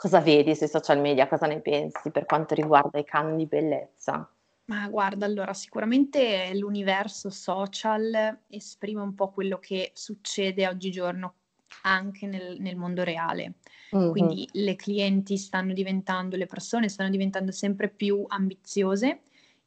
Cosa 0.00 0.20
vedi 0.20 0.56
sui 0.56 0.66
social 0.66 0.98
media? 0.98 1.28
Cosa 1.28 1.44
ne 1.44 1.60
pensi 1.60 2.10
per 2.10 2.24
quanto 2.24 2.54
riguarda 2.54 2.98
i 2.98 3.04
canoni 3.04 3.36
di 3.36 3.44
bellezza? 3.44 4.26
Ma 4.64 4.88
guarda, 4.88 5.26
allora 5.26 5.52
sicuramente 5.52 6.50
l'universo 6.54 7.28
social 7.28 8.38
esprime 8.48 9.02
un 9.02 9.14
po' 9.14 9.28
quello 9.28 9.58
che 9.58 9.90
succede 9.92 10.66
oggigiorno 10.66 11.34
anche 11.82 12.26
nel, 12.26 12.58
nel 12.60 12.76
mondo 12.76 13.04
reale. 13.04 13.56
Mm-hmm. 13.94 14.10
Quindi 14.10 14.48
le 14.52 14.74
clienti 14.74 15.36
stanno 15.36 15.74
diventando, 15.74 16.36
le 16.36 16.46
persone 16.46 16.88
stanno 16.88 17.10
diventando 17.10 17.52
sempre 17.52 17.90
più 17.90 18.24
ambiziose 18.26 19.20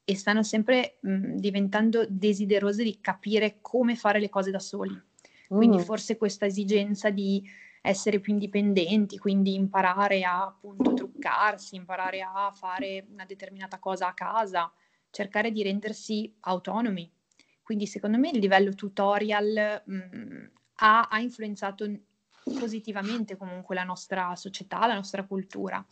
e 0.03 0.15
stanno 0.15 0.41
sempre 0.41 0.97
mh, 1.01 1.35
diventando 1.35 2.07
desiderose 2.09 2.81
di 2.81 2.97
capire 2.99 3.57
come 3.61 3.95
fare 3.95 4.19
le 4.19 4.29
cose 4.29 4.49
da 4.49 4.57
soli. 4.57 4.99
Quindi 5.47 5.77
mm. 5.77 5.81
forse 5.81 6.17
questa 6.17 6.47
esigenza 6.47 7.11
di 7.11 7.47
essere 7.85 8.21
più 8.21 8.31
indipendenti, 8.31 9.17
quindi 9.17 9.55
imparare 9.55 10.23
a 10.23 10.45
appunto 10.45 10.93
truccarsi, 10.93 11.75
imparare 11.75 12.21
a 12.21 12.49
fare 12.55 13.05
una 13.11 13.25
determinata 13.25 13.77
cosa 13.77 14.07
a 14.07 14.13
casa, 14.13 14.71
cercare 15.09 15.51
di 15.51 15.63
rendersi 15.63 16.33
autonomi. 16.41 17.11
Quindi 17.61 17.85
secondo 17.85 18.17
me 18.17 18.29
il 18.29 18.39
livello 18.39 18.73
tutorial 18.73 19.83
mh, 19.85 19.95
mm, 19.95 20.45
ha, 20.75 21.07
ha 21.09 21.19
influenzato 21.19 21.85
positivamente 22.57 23.35
comunque 23.35 23.75
la 23.75 23.83
nostra 23.83 24.33
società, 24.37 24.87
la 24.87 24.95
nostra 24.95 25.25
cultura. 25.25 25.85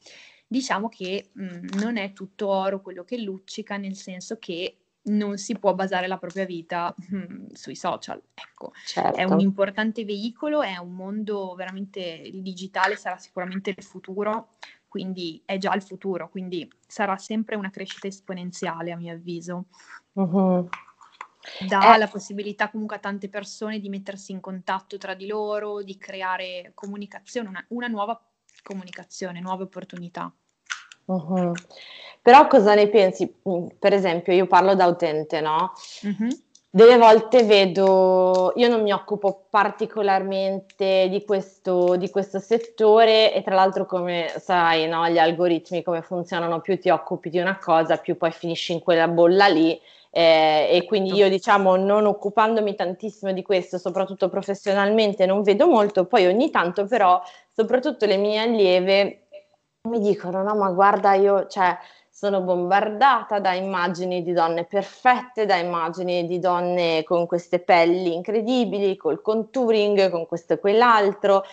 Diciamo 0.47 0.87
che 0.87 1.31
mh, 1.33 1.43
mm, 1.43 1.65
non 1.79 1.97
è 1.97 2.13
tutto 2.13 2.47
oro 2.47 2.81
quello 2.81 3.03
che 3.03 3.17
luccica, 3.17 3.75
nel 3.75 3.97
senso 3.97 4.37
che 4.39 4.80
non 5.03 5.37
si 5.37 5.57
può 5.57 5.73
basare 5.73 6.07
la 6.07 6.17
propria 6.17 6.45
vita 6.45 6.93
mm, 7.13 7.47
sui 7.53 7.75
social. 7.75 8.21
Ecco, 8.33 8.71
certo. 8.85 9.17
è 9.17 9.23
un 9.23 9.39
importante 9.39 10.05
veicolo, 10.05 10.61
è 10.61 10.77
un 10.77 10.93
mondo 10.93 11.53
veramente, 11.55 11.99
il 11.99 12.41
digitale 12.41 12.95
sarà 12.95 13.17
sicuramente 13.17 13.73
il 13.75 13.83
futuro, 13.83 14.57
quindi 14.87 15.41
è 15.45 15.57
già 15.57 15.73
il 15.73 15.81
futuro, 15.81 16.29
quindi 16.29 16.69
sarà 16.85 17.17
sempre 17.17 17.55
una 17.55 17.69
crescita 17.69 18.07
esponenziale 18.07 18.91
a 18.91 18.97
mio 18.97 19.13
avviso. 19.13 19.65
Uh-huh. 20.13 20.67
Dà 21.67 21.95
eh. 21.95 21.97
la 21.97 22.07
possibilità 22.07 22.69
comunque 22.69 22.97
a 22.97 22.99
tante 22.99 23.29
persone 23.29 23.79
di 23.79 23.89
mettersi 23.89 24.31
in 24.31 24.39
contatto 24.39 24.97
tra 24.97 25.15
di 25.15 25.25
loro, 25.25 25.81
di 25.81 25.97
creare 25.97 26.71
comunicazione, 26.75 27.47
una, 27.47 27.65
una 27.69 27.87
nuova 27.87 28.21
comunicazione, 28.61 29.39
nuove 29.39 29.63
opportunità. 29.63 30.31
Uh-huh. 31.05 31.53
Però 32.21 32.47
cosa 32.47 32.75
ne 32.75 32.87
pensi? 32.87 33.33
Mm, 33.49 33.67
per 33.79 33.93
esempio, 33.93 34.33
io 34.33 34.45
parlo 34.45 34.75
da 34.75 34.85
utente, 34.85 35.41
no? 35.41 35.73
Uh-huh. 36.03 36.29
Delle 36.73 36.97
volte 36.97 37.43
vedo, 37.43 38.53
io 38.55 38.69
non 38.69 38.81
mi 38.81 38.93
occupo 38.93 39.47
particolarmente 39.49 41.09
di 41.09 41.25
questo, 41.25 41.97
di 41.97 42.09
questo 42.09 42.39
settore 42.39 43.33
e 43.33 43.41
tra 43.41 43.55
l'altro 43.55 43.85
come 43.85 44.31
sai, 44.37 44.87
no, 44.87 45.09
gli 45.09 45.17
algoritmi 45.17 45.83
come 45.83 46.01
funzionano, 46.01 46.61
più 46.61 46.79
ti 46.79 46.89
occupi 46.89 47.29
di 47.29 47.39
una 47.39 47.57
cosa, 47.57 47.97
più 47.97 48.15
poi 48.15 48.31
finisci 48.31 48.71
in 48.71 48.79
quella 48.79 49.09
bolla 49.09 49.47
lì 49.47 49.77
eh, 50.11 50.69
e 50.71 50.85
quindi 50.85 51.13
io 51.13 51.27
diciamo 51.27 51.75
non 51.75 52.05
occupandomi 52.05 52.75
tantissimo 52.75 53.33
di 53.33 53.41
questo, 53.41 53.77
soprattutto 53.77 54.29
professionalmente, 54.29 55.25
non 55.25 55.41
vedo 55.41 55.67
molto, 55.67 56.05
poi 56.05 56.25
ogni 56.27 56.51
tanto 56.51 56.85
però 56.85 57.21
soprattutto 57.51 58.05
le 58.05 58.15
mie 58.15 58.39
allieve 58.39 59.27
mi 59.89 59.99
dicono 59.99 60.43
no 60.43 60.55
ma 60.55 60.69
guarda 60.69 61.15
io, 61.15 61.47
cioè 61.47 61.75
sono 62.21 62.41
bombardata 62.41 63.39
da 63.39 63.53
immagini 63.53 64.21
di 64.21 64.31
donne 64.31 64.65
perfette, 64.65 65.47
da 65.47 65.55
immagini 65.55 66.27
di 66.27 66.37
donne 66.37 67.01
con 67.03 67.25
queste 67.25 67.57
pelli 67.57 68.13
incredibili, 68.13 68.95
col 68.95 69.23
contouring, 69.23 70.11
con 70.11 70.27
questo 70.27 70.53
e 70.53 70.59
quell'altro, 70.59 71.43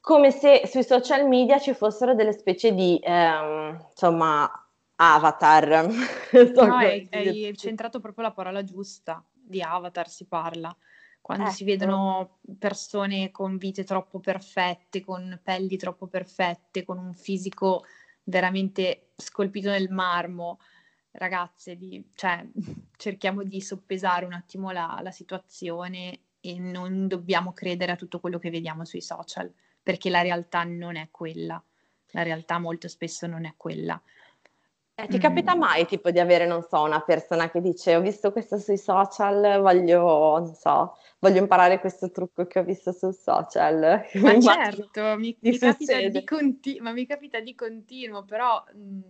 come 0.00 0.32
se 0.32 0.62
sui 0.66 0.82
social 0.82 1.28
media 1.28 1.60
ci 1.60 1.74
fossero 1.74 2.16
delle 2.16 2.32
specie 2.32 2.74
di, 2.74 2.98
ehm, 3.00 3.86
insomma, 3.88 4.50
avatar. 4.96 5.86
no, 6.56 6.74
hai, 6.74 7.08
hai 7.12 7.56
centrato 7.56 8.00
proprio 8.00 8.24
la 8.24 8.32
parola 8.32 8.64
giusta, 8.64 9.24
di 9.32 9.62
avatar 9.62 10.08
si 10.08 10.26
parla 10.26 10.76
quando 11.20 11.44
ecco. 11.44 11.54
si 11.54 11.64
vedono 11.64 12.38
persone 12.58 13.30
con 13.30 13.58
vite 13.58 13.84
troppo 13.84 14.18
perfette, 14.18 15.04
con 15.04 15.38
pelli 15.40 15.76
troppo 15.76 16.08
perfette, 16.08 16.82
con 16.82 16.98
un 16.98 17.14
fisico 17.14 17.84
veramente 18.24 19.12
scolpito 19.16 19.70
nel 19.70 19.90
marmo. 19.90 20.58
Ragazze, 21.12 21.76
di, 21.76 22.10
cioè, 22.14 22.46
cerchiamo 22.96 23.42
di 23.42 23.60
soppesare 23.60 24.24
un 24.24 24.32
attimo 24.32 24.70
la, 24.70 24.98
la 25.02 25.10
situazione 25.10 26.20
e 26.40 26.58
non 26.58 27.06
dobbiamo 27.06 27.52
credere 27.52 27.92
a 27.92 27.96
tutto 27.96 28.20
quello 28.20 28.38
che 28.38 28.50
vediamo 28.50 28.84
sui 28.84 29.02
social, 29.02 29.52
perché 29.82 30.10
la 30.10 30.22
realtà 30.22 30.64
non 30.64 30.96
è 30.96 31.08
quella. 31.10 31.62
La 32.12 32.22
realtà 32.22 32.58
molto 32.58 32.88
spesso 32.88 33.26
non 33.26 33.44
è 33.44 33.54
quella. 33.56 34.00
Eh, 35.02 35.06
ti 35.06 35.18
capita 35.18 35.54
mm. 35.54 35.58
mai 35.58 35.86
tipo 35.86 36.10
di 36.10 36.18
avere, 36.18 36.46
non 36.46 36.62
so, 36.68 36.82
una 36.82 37.00
persona 37.00 37.50
che 37.50 37.60
dice 37.60 37.96
ho 37.96 38.00
visto 38.00 38.32
questo 38.32 38.58
sui 38.58 38.76
social, 38.76 39.60
voglio, 39.60 40.38
non 40.38 40.54
so, 40.54 40.96
voglio 41.18 41.38
imparare 41.38 41.80
questo 41.80 42.10
trucco 42.10 42.46
che 42.46 42.58
ho 42.58 42.64
visto 42.64 42.92
sul 42.92 43.14
social. 43.14 44.02
Ma 44.20 44.40
certo, 44.40 45.16
mi, 45.16 45.34
mi 45.40 45.58
capita 45.58 45.98
di 46.08 46.24
conti- 46.24 46.80
ma 46.80 46.92
mi 46.92 47.06
capita 47.06 47.40
di 47.40 47.54
continuo, 47.54 48.24
però 48.24 48.62
mh, 48.74 48.80
mm, 48.80 49.00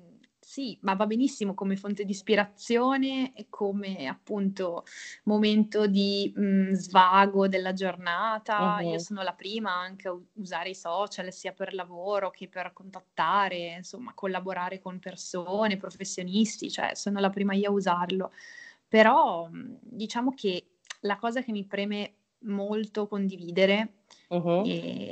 sì, 0.40 0.79
ma 0.83 0.94
va 0.94 1.07
benissimo 1.07 1.53
come 1.53 1.76
fonte 1.76 2.05
di 2.05 2.12
ispirazione 2.12 3.35
e 3.35 3.46
come 3.50 4.07
appunto 4.07 4.85
momento 5.24 5.87
di 5.87 6.33
mh, 6.35 6.42
mm, 6.42 6.72
svago 6.72 7.46
della 7.46 7.74
giornata. 7.74 8.79
Uh-huh. 8.79 8.92
Io 8.92 8.98
sono 8.98 9.22
la 9.22 9.35
prima 9.35 9.72
anche 9.72 10.09
a 10.09 10.18
usare 10.35 10.70
i 10.70 10.74
social 10.74 11.31
sia 11.31 11.53
per 11.53 11.74
lavoro 11.74 12.31
che 12.31 12.48
per 12.48 12.72
contattare, 12.72 13.76
insomma, 13.76 14.14
collaborare 14.14 14.81
con 14.81 14.98
persone, 14.98 15.76
professionisti, 15.76 16.70
cioè 16.70 16.94
sono 16.94 17.20
la 17.20 17.31
prima 17.31 17.55
io 17.55 17.68
a 17.68 17.72
usarlo. 17.72 18.33
Però 18.88 19.46
mm, 19.48 19.74
diciamo 19.83 20.33
che 20.35 20.79
la 21.00 21.16
cosa 21.16 21.42
che 21.42 21.53
mi 21.53 21.64
preme 21.66 22.14
molto 22.44 23.07
condividere 23.07 24.05
uh-huh. 24.29 24.64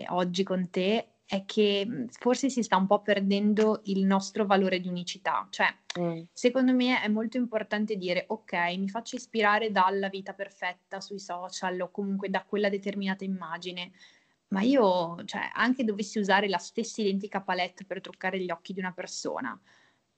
oggi 0.09 0.43
con 0.43 0.71
te 0.71 1.18
è 1.29 1.45
che 1.45 1.85
mhmm, 1.87 2.07
forse 2.09 2.49
si 2.49 2.63
sta 2.63 2.79
un 2.79 2.87
po' 2.87 3.03
perdendo 3.03 3.83
il 3.85 4.07
nostro 4.07 4.47
valore 4.47 4.81
di 4.81 4.89
unicità. 4.89 5.47
Cioè, 5.51 5.67
mm. 6.01 6.23
secondo 6.33 6.73
me 6.73 7.03
è 7.03 7.09
molto 7.09 7.37
importante 7.37 7.97
dire, 7.97 8.25
ok, 8.29 8.55
mi 8.79 8.89
faccio 8.89 9.17
ispirare 9.17 9.71
dalla 9.71 10.09
vita 10.09 10.33
perfetta 10.33 11.03
sui 11.03 11.19
social 11.19 11.79
o 11.83 11.91
comunque 11.91 12.31
da 12.31 12.43
quella 12.45 12.71
determinata 12.71 13.25
immagine, 13.25 13.93
ma 14.49 14.63
io, 14.63 15.23
cioè, 15.27 15.51
anche 15.53 15.85
dovessi 15.85 16.19
usare 16.19 16.49
la 16.49 16.57
stessa 16.57 17.03
identica 17.03 17.43
palette 17.43 17.85
per 17.85 18.01
truccare 18.01 18.41
gli 18.41 18.51
occhi 18.51 18.73
di 18.73 18.81
una 18.81 18.93
persona, 18.93 19.61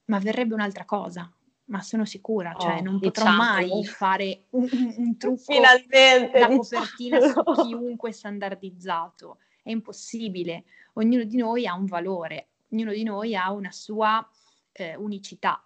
ma 0.05 0.19
verrebbe 0.21 0.55
un'altra 0.55 0.85
cosa. 0.85 1.29
Ma 1.71 1.83
sono 1.83 2.05
sicura, 2.05 2.55
cioè 2.57 2.79
oh, 2.79 2.83
non 2.83 3.01
potrò 3.01 3.25
diciamo. 3.25 3.37
mai 3.37 3.85
fare 3.85 4.45
un, 4.51 4.69
un, 4.71 4.95
un 4.97 5.17
trucco 5.17 5.53
Finalmente, 5.53 6.39
da 6.39 6.49
diciamo. 6.49 6.57
copertina 6.59 7.21
su 7.21 7.43
chiunque 7.63 8.13
standardizzato. 8.13 9.39
È 9.63 9.71
impossibile 9.71 10.65
ognuno 11.01 11.25
di 11.25 11.37
noi 11.37 11.67
ha 11.67 11.75
un 11.75 11.87
valore, 11.87 12.49
ognuno 12.71 12.93
di 12.93 13.03
noi 13.03 13.35
ha 13.35 13.51
una 13.53 13.71
sua 13.71 14.27
eh, 14.73 14.95
unicità. 14.97 15.63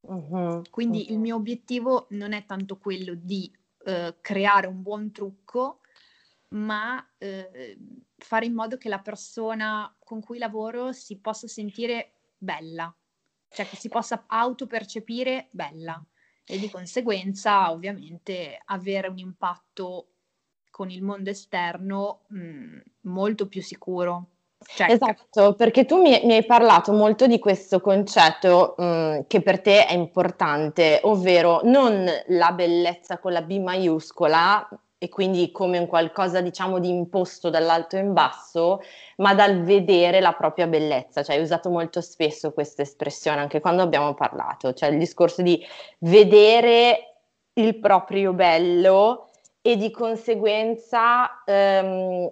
Uh-huh, 0.00 0.62
Quindi 0.70 1.06
uh-huh. 1.06 1.14
il 1.14 1.18
mio 1.18 1.36
obiettivo 1.36 2.06
non 2.10 2.32
è 2.32 2.44
tanto 2.44 2.76
quello 2.78 3.14
di 3.14 3.50
eh, 3.84 4.16
creare 4.20 4.66
un 4.66 4.82
buon 4.82 5.12
trucco, 5.12 5.80
ma 6.48 7.04
eh, 7.18 7.78
fare 8.16 8.46
in 8.46 8.54
modo 8.54 8.76
che 8.76 8.88
la 8.88 9.00
persona 9.00 9.94
con 9.98 10.20
cui 10.20 10.38
lavoro 10.38 10.92
si 10.92 11.18
possa 11.18 11.48
sentire 11.48 12.14
bella, 12.36 12.94
cioè 13.48 13.66
che 13.66 13.76
si 13.76 13.88
possa 13.88 14.24
autopercepire 14.26 15.48
bella 15.50 16.04
e 16.44 16.58
di 16.58 16.68
conseguenza 16.68 17.70
ovviamente 17.70 18.60
avere 18.66 19.08
un 19.08 19.18
impatto 19.18 20.08
con 20.70 20.90
il 20.90 21.02
mondo 21.02 21.30
esterno 21.30 22.22
mh, 22.28 22.38
mm, 22.38 22.78
molto 23.02 23.46
più 23.46 23.62
sicuro. 23.62 24.28
Cioè, 24.64 24.90
esatto, 24.90 25.54
perché 25.54 25.84
tu 25.84 26.00
mi, 26.00 26.20
mi, 26.24 26.34
hai 26.34 26.44
parlato 26.44 26.92
molto 26.92 27.26
di 27.26 27.38
questo 27.38 27.80
concetto 27.80 28.74
mh, 28.76 28.84
mm, 28.84 29.18
che 29.26 29.40
per 29.42 29.60
te 29.60 29.86
è 29.86 29.94
importante, 29.94 31.00
ovvero 31.02 31.60
non 31.64 32.06
la 32.28 32.52
bellezza 32.52 33.18
con 33.18 33.32
la 33.32 33.42
B 33.42 33.58
maiuscola 33.58 34.68
e 35.02 35.08
quindi 35.08 35.50
come 35.50 35.78
un 35.78 35.86
qualcosa 35.88 36.40
diciamo 36.40 36.78
di 36.78 36.88
imposto 36.88 37.50
dall'alto 37.50 37.96
in 37.96 38.12
basso, 38.12 38.80
ma 39.16 39.34
dal 39.34 39.62
vedere 39.62 40.20
la 40.20 40.32
propria 40.32 40.68
bellezza, 40.68 41.24
cioè 41.24 41.34
hai 41.34 41.42
usato 41.42 41.70
molto 41.70 42.00
spesso 42.00 42.52
questa 42.52 42.82
espressione 42.82 43.40
anche 43.40 43.58
quando 43.58 43.82
abbiamo 43.82 44.14
parlato, 44.14 44.72
cioè 44.74 44.90
il 44.90 44.98
discorso 44.98 45.42
di 45.42 45.60
vedere 45.98 47.16
il 47.54 47.80
proprio 47.80 48.32
bello 48.32 49.30
e 49.60 49.76
di 49.76 49.90
conseguenza 49.90 51.42
ehm, 51.46 52.30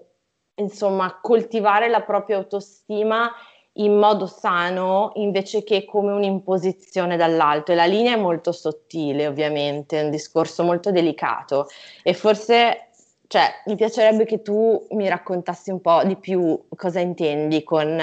insomma, 0.60 1.18
coltivare 1.20 1.88
la 1.88 2.02
propria 2.02 2.36
autostima 2.36 3.30
in 3.74 3.96
modo 3.96 4.26
sano 4.26 5.12
invece 5.14 5.62
che 5.62 5.84
come 5.84 6.12
un'imposizione 6.12 7.16
dall'alto. 7.16 7.72
E 7.72 7.74
la 7.74 7.86
linea 7.86 8.14
è 8.14 8.20
molto 8.20 8.52
sottile, 8.52 9.26
ovviamente, 9.26 10.00
è 10.00 10.04
un 10.04 10.10
discorso 10.10 10.62
molto 10.62 10.90
delicato 10.90 11.66
e 12.02 12.14
forse 12.14 12.90
cioè, 13.30 13.62
mi 13.66 13.76
piacerebbe 13.76 14.24
che 14.24 14.42
tu 14.42 14.88
mi 14.90 15.08
raccontassi 15.08 15.70
un 15.70 15.80
po' 15.80 16.02
di 16.02 16.16
più 16.16 16.64
cosa 16.74 16.98
intendi 16.98 17.62
con 17.62 17.96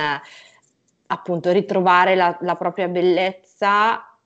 appunto 1.07 1.51
ritrovare 1.51 2.15
la, 2.15 2.37
la 2.41 2.55
propria 2.55 2.87
bellezza 2.87 4.16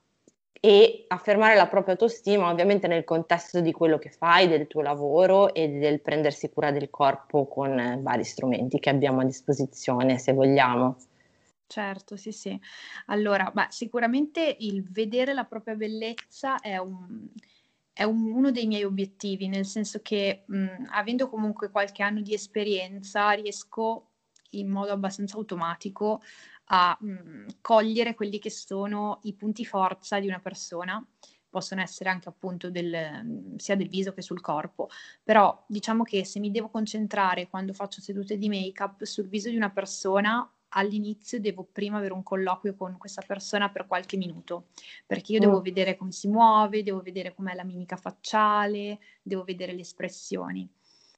e 0.64 1.06
affermare 1.08 1.56
la 1.56 1.66
propria 1.66 1.94
autostima 1.94 2.48
ovviamente 2.48 2.86
nel 2.86 3.02
contesto 3.02 3.60
di 3.60 3.72
quello 3.72 3.98
che 3.98 4.10
fai, 4.10 4.46
del 4.46 4.68
tuo 4.68 4.80
lavoro 4.80 5.52
e 5.52 5.66
del 5.68 6.00
prendersi 6.00 6.50
cura 6.50 6.70
del 6.70 6.88
corpo 6.88 7.48
con 7.48 7.98
vari 8.00 8.22
strumenti 8.22 8.78
che 8.78 8.88
abbiamo 8.88 9.22
a 9.22 9.24
disposizione, 9.24 10.18
se 10.18 10.32
vogliamo. 10.32 10.98
Certo, 11.66 12.16
sì, 12.16 12.30
sì. 12.30 12.56
Allora, 13.06 13.50
beh, 13.52 13.66
sicuramente 13.70 14.56
il 14.60 14.84
vedere 14.88 15.34
la 15.34 15.46
propria 15.46 15.74
bellezza 15.74 16.60
è, 16.60 16.76
un, 16.76 17.26
è 17.92 18.04
un, 18.04 18.30
uno 18.30 18.52
dei 18.52 18.68
miei 18.68 18.84
obiettivi, 18.84 19.48
nel 19.48 19.66
senso 19.66 19.98
che 20.00 20.44
mh, 20.46 20.90
avendo 20.92 21.28
comunque 21.28 21.72
qualche 21.72 22.04
anno 22.04 22.20
di 22.20 22.34
esperienza 22.34 23.30
riesco 23.32 24.10
in 24.50 24.68
modo 24.68 24.92
abbastanza 24.92 25.36
automatico 25.36 26.20
a 26.66 26.96
mh, 27.00 27.10
mhmm, 27.10 27.46
cogliere 27.60 28.14
quelli 28.14 28.38
che 28.38 28.50
sono 28.50 29.20
i 29.22 29.34
punti 29.34 29.64
forza 29.64 30.18
di 30.20 30.26
una 30.26 30.40
persona, 30.40 31.04
possono 31.48 31.82
essere 31.82 32.08
anche 32.08 32.28
appunto 32.28 32.70
del, 32.70 33.20
mhmm, 33.24 33.56
sia 33.56 33.76
del 33.76 33.88
viso 33.88 34.12
che 34.12 34.22
sul 34.22 34.40
corpo, 34.40 34.88
però 35.22 35.64
diciamo 35.66 36.02
che 36.02 36.24
se 36.24 36.40
mi 36.40 36.50
devo 36.50 36.68
concentrare 36.70 37.48
quando 37.48 37.74
faccio 37.74 38.00
sedute 38.00 38.38
di 38.38 38.48
make-up 38.48 39.04
sul 39.04 39.28
viso 39.28 39.50
di 39.50 39.56
una 39.56 39.70
persona, 39.70 40.50
all'inizio 40.74 41.40
devo 41.40 41.68
prima 41.70 41.98
avere 41.98 42.14
un 42.14 42.22
colloquio 42.22 42.74
con 42.74 42.96
questa 42.96 43.22
persona 43.26 43.70
per 43.70 43.86
qualche 43.86 44.16
minuto, 44.16 44.68
perché 45.06 45.32
io 45.32 45.40
devo 45.40 45.60
mm. 45.60 45.62
vedere 45.62 45.96
come 45.96 46.12
si 46.12 46.28
muove, 46.28 46.82
devo 46.82 47.00
vedere 47.00 47.34
com'è 47.34 47.54
la 47.54 47.64
mimica 47.64 47.96
facciale, 47.96 48.98
devo 49.22 49.44
vedere 49.44 49.72
le 49.72 49.82
espressioni. 49.82 50.68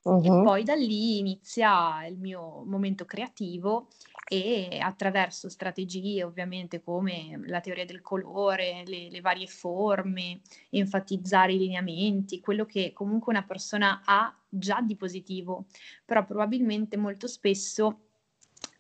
Uh-huh. 0.04 0.40
E 0.40 0.42
poi 0.42 0.62
da 0.64 0.74
lì 0.74 1.18
inizia 1.18 2.04
il 2.06 2.18
mio 2.18 2.62
momento 2.66 3.06
creativo 3.06 3.88
e 4.28 4.78
attraverso 4.80 5.48
strategie 5.48 6.24
ovviamente 6.24 6.82
come 6.82 7.40
la 7.46 7.60
teoria 7.60 7.86
del 7.86 8.02
colore, 8.02 8.82
le, 8.86 9.08
le, 9.10 9.20
varie 9.22 9.46
forme, 9.46 10.40
enfatizzare 10.70 11.54
i 11.54 11.58
lineamenti, 11.58 12.40
quello 12.40 12.66
che 12.66 12.92
comunque 12.92 13.32
una 13.32 13.44
persona 13.44 14.02
ha 14.04 14.34
già 14.46 14.82
di 14.82 14.94
positivo, 14.94 15.66
però 16.04 16.24
probabilmente 16.24 16.98
molto 16.98 17.26
spesso 17.26 18.00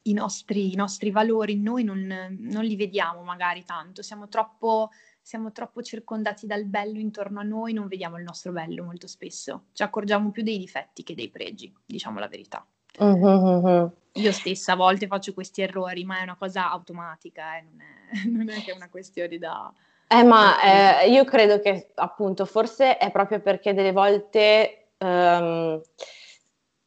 i 0.02 0.12
nostri, 0.12 0.72
i 0.72 0.76
nostri 0.76 1.10
valori 1.10 1.56
noi 1.56 1.84
non, 1.84 2.36
non 2.38 2.64
li 2.64 2.76
vediamo 2.76 3.22
magari 3.22 3.64
tanto, 3.64 4.02
siamo 4.02 4.28
troppo 4.28 4.90
siamo 5.24 5.52
troppo 5.52 5.80
circondati 5.82 6.46
dal 6.46 6.66
bello 6.66 6.98
intorno 6.98 7.40
a 7.40 7.42
noi, 7.42 7.72
non 7.72 7.88
vediamo 7.88 8.18
il 8.18 8.24
nostro 8.24 8.52
bello 8.52 8.84
molto 8.84 9.06
spesso, 9.06 9.64
ci 9.72 9.82
accorgiamo 9.82 10.30
più 10.30 10.42
dei 10.42 10.58
difetti 10.58 11.02
che 11.02 11.14
dei 11.14 11.30
pregi, 11.30 11.74
diciamo 11.86 12.18
la 12.18 12.28
verità. 12.28 12.64
Uh-huh. 12.98 13.90
Io 14.12 14.32
stessa 14.32 14.74
a 14.74 14.76
volte 14.76 15.06
faccio 15.06 15.32
questi 15.32 15.62
errori, 15.62 16.04
ma 16.04 16.18
è 16.18 16.22
una 16.22 16.36
cosa 16.36 16.70
automatica, 16.70 17.56
eh? 17.56 17.62
non, 17.62 17.80
è, 17.80 18.28
non, 18.28 18.50
è, 18.50 18.62
che 18.62 18.72
è 18.72 18.76
una 18.76 18.90
questione 18.90 19.38
da... 19.38 19.72
Eh, 20.08 20.22
ma 20.22 21.00
eh, 21.00 21.10
io 21.10 21.24
credo 21.24 21.58
che 21.58 21.92
appunto 21.94 22.44
forse 22.44 22.98
è 22.98 23.10
proprio 23.10 23.40
perché 23.40 23.72
delle 23.72 23.92
volte... 23.92 24.88
Um, 24.98 25.80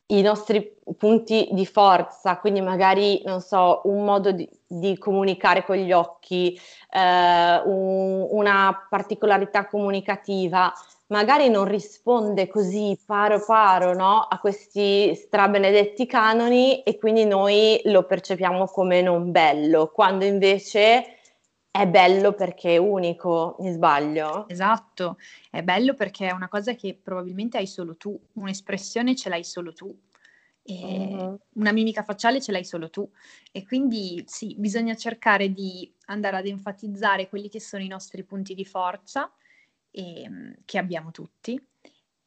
i 0.08 0.22
nostri 0.22 0.76
punti 0.98 1.50
di 1.52 1.66
forza, 1.66 2.38
quindi 2.38 2.62
magari, 2.62 3.22
non 3.26 3.42
so, 3.42 3.82
un 3.86 4.06
modo 4.06 4.32
di, 4.32 4.48
di 4.66 4.98
comunicare 4.98 5.66
con 5.66 5.76
gli 5.76 5.92
occhi, 5.92 6.58
eh, 6.90 7.62
un, 7.66 8.28
una 8.32 8.88
particolarità 8.90 9.68
comunicativa, 9.68 10.72
magari 11.08 11.50
non 11.50 11.66
risponde 11.66 12.48
così 12.48 12.98
paro 13.06 13.44
paro 13.46 13.94
no? 13.94 14.20
a 14.30 14.40
questi 14.40 15.14
strabenedetti 15.16 16.06
canoni 16.06 16.84
e 16.84 16.98
quindi 16.98 17.26
noi 17.26 17.80
lo 17.86 18.04
percepiamo 18.04 18.66
come 18.68 19.02
non 19.02 19.32
bello, 19.32 19.92
quando 19.94 20.24
invece 20.24 21.17
è 21.78 21.88
bello 21.88 22.34
perché 22.34 22.74
è 22.74 22.78
unico, 22.78 23.56
mi 23.60 23.72
sbaglio? 23.72 24.48
Esatto, 24.50 25.18
è 25.52 25.62
bello 25.62 25.94
perché 25.94 26.28
è 26.28 26.32
una 26.32 26.48
cosa 26.48 26.74
che 26.74 27.00
probabilmente 27.02 27.58
hai 27.58 27.68
solo 27.68 27.96
tu, 27.96 28.20
un'espressione 28.34 29.16
ce 29.16 29.30
l'hai 29.30 29.44
solo 29.44 29.74
tu. 29.74 29.96
Uh-huh. 30.64 31.40
Una 31.54 31.72
mimica 31.72 32.04
facciale 32.04 32.42
ce 32.42 32.52
l'hai 32.52 32.66
solo 32.66 32.90
tu 32.90 33.10
e 33.54 33.66
quindi 33.66 34.22
sì, 34.28 34.54
bisogna 34.58 34.96
cercare 34.96 35.54
di 35.54 35.90
andare 36.08 36.36
ad 36.36 36.46
enfatizzare 36.46 37.30
quelli 37.30 37.48
che 37.48 37.62
sono 37.62 37.84
i 37.84 37.88
nostri 37.88 38.24
punti 38.24 38.54
di 38.54 38.66
forza 38.66 39.32
e, 39.90 40.24
ehm, 40.24 40.56
che 40.66 40.78
abbiamo 40.78 41.12
tutti 41.12 41.58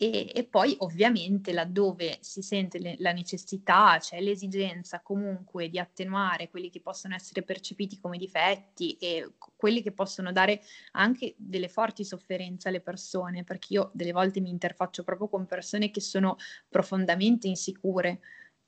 e, 0.03 0.33
e, 0.35 0.45
poi 0.45 0.75
ovviamente 0.79 1.53
laddove 1.53 2.17
si 2.23 2.41
sente 2.41 2.79
le, 2.79 2.95
la 3.01 3.13
necessità, 3.13 3.99
c'è 3.99 4.17
cioè 4.17 4.21
l'esigenza 4.23 5.03
comunque 5.03 5.69
di 5.69 5.79
attenuare 5.79 6.49
quelli 6.49 6.71
che 6.71 6.81
possono 6.81 7.15
essere 7.15 7.43
percepiti 7.43 8.01
come 8.01 8.17
difetti 8.17 8.97
e 8.97 9.35
quelli 9.57 9.83
che 9.83 9.93
possono 9.93 10.33
dare 10.33 10.63
anche 10.93 11.35
delle 11.37 11.69
forti 11.69 12.03
sofferenze 12.03 12.69
alle 12.69 12.81
persone, 12.81 13.45
perché 13.45 13.75
io 13.75 13.91
delle 13.93 14.13
volte 14.13 14.41
mi 14.41 14.49
interfaccio 14.49 15.05
proprio 15.05 15.29
con 15.29 15.45
persone 15.45 15.91
che 15.91 16.01
sono 16.01 16.37
profondamente 16.71 17.47
insicure 17.47 18.21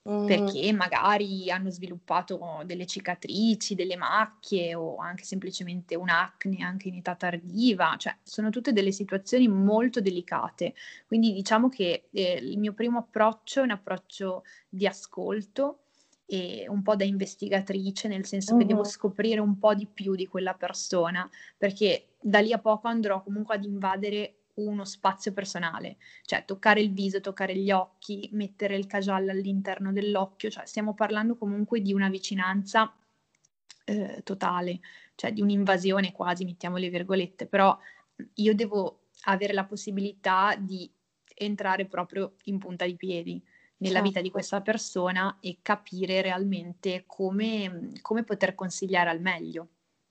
Mm. 0.08 0.26
perché 0.26 0.72
magari 0.72 1.48
hanno 1.52 1.70
sviluppato 1.70 2.62
delle 2.64 2.86
cicatrici, 2.86 3.76
delle 3.76 3.96
macchie 3.96 4.74
o 4.74 4.96
anche 4.96 5.22
semplicemente 5.22 5.94
un'acne 5.94 6.64
anche 6.64 6.88
in 6.88 6.96
età 6.96 7.14
tardiva, 7.14 7.94
cioè 7.98 8.16
sono 8.20 8.50
tutte 8.50 8.72
delle 8.72 8.90
situazioni 8.90 9.46
molto 9.46 10.00
delicate. 10.00 10.74
Quindi 11.06 11.32
diciamo 11.32 11.68
che 11.68 12.08
eh, 12.10 12.32
il 12.42 12.58
mio 12.58 12.72
primo 12.72 12.98
approccio 12.98 13.60
è 13.60 13.62
un 13.62 13.70
approccio 13.70 14.42
di 14.68 14.88
ascolto 14.88 15.82
e 16.26 16.66
un 16.68 16.82
po' 16.82 16.96
da 16.96 17.04
investigatrice, 17.04 18.08
nel 18.08 18.26
senso 18.26 18.56
che 18.56 18.66
devo 18.66 18.82
scoprire 18.82 19.38
un 19.40 19.58
po' 19.58 19.74
di 19.74 19.86
più 19.86 20.16
di 20.16 20.26
quella 20.26 20.54
persona, 20.54 21.28
perché 21.56 22.14
da 22.20 22.40
lì 22.40 22.52
a 22.52 22.58
poco 22.58 22.88
andrò 22.88 23.22
comunque 23.22 23.54
ad 23.54 23.64
invadere 23.64 24.41
uno 24.54 24.84
spazio 24.84 25.32
personale, 25.32 25.96
cioè 26.24 26.44
toccare 26.44 26.80
il 26.80 26.92
viso, 26.92 27.20
toccare 27.20 27.56
gli 27.56 27.70
occhi, 27.70 28.28
mettere 28.32 28.76
il 28.76 28.86
kajal 28.86 29.28
all'interno 29.28 29.92
dell'occhio, 29.92 30.50
cioè 30.50 30.66
stiamo 30.66 30.94
parlando 30.94 31.36
comunque 31.36 31.80
di 31.80 31.92
una 31.92 32.08
vicinanza 32.08 32.92
eh, 33.84 34.20
totale, 34.22 34.80
cioè 35.14 35.32
di 35.32 35.40
un'invasione 35.40 36.12
quasi, 36.12 36.44
mettiamo 36.44 36.76
le 36.76 36.90
virgolette, 36.90 37.46
però 37.46 37.76
io 38.34 38.54
devo 38.54 39.06
avere 39.24 39.52
la 39.52 39.64
possibilità 39.64 40.54
di 40.58 40.90
entrare 41.34 41.86
proprio 41.86 42.34
in 42.44 42.58
punta 42.58 42.84
di 42.84 42.96
piedi 42.96 43.42
nella 43.78 43.96
certo. 43.96 44.08
vita 44.08 44.20
di 44.20 44.26
certo. 44.26 44.30
questa 44.30 44.60
persona 44.60 45.38
e 45.40 45.58
capire 45.62 46.22
realmente 46.22 47.04
come, 47.06 47.90
come 48.00 48.22
poter 48.22 48.54
consigliare 48.54 49.10
al 49.10 49.20
meglio. 49.20 49.68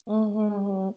Mm-hmm. 0.10 0.90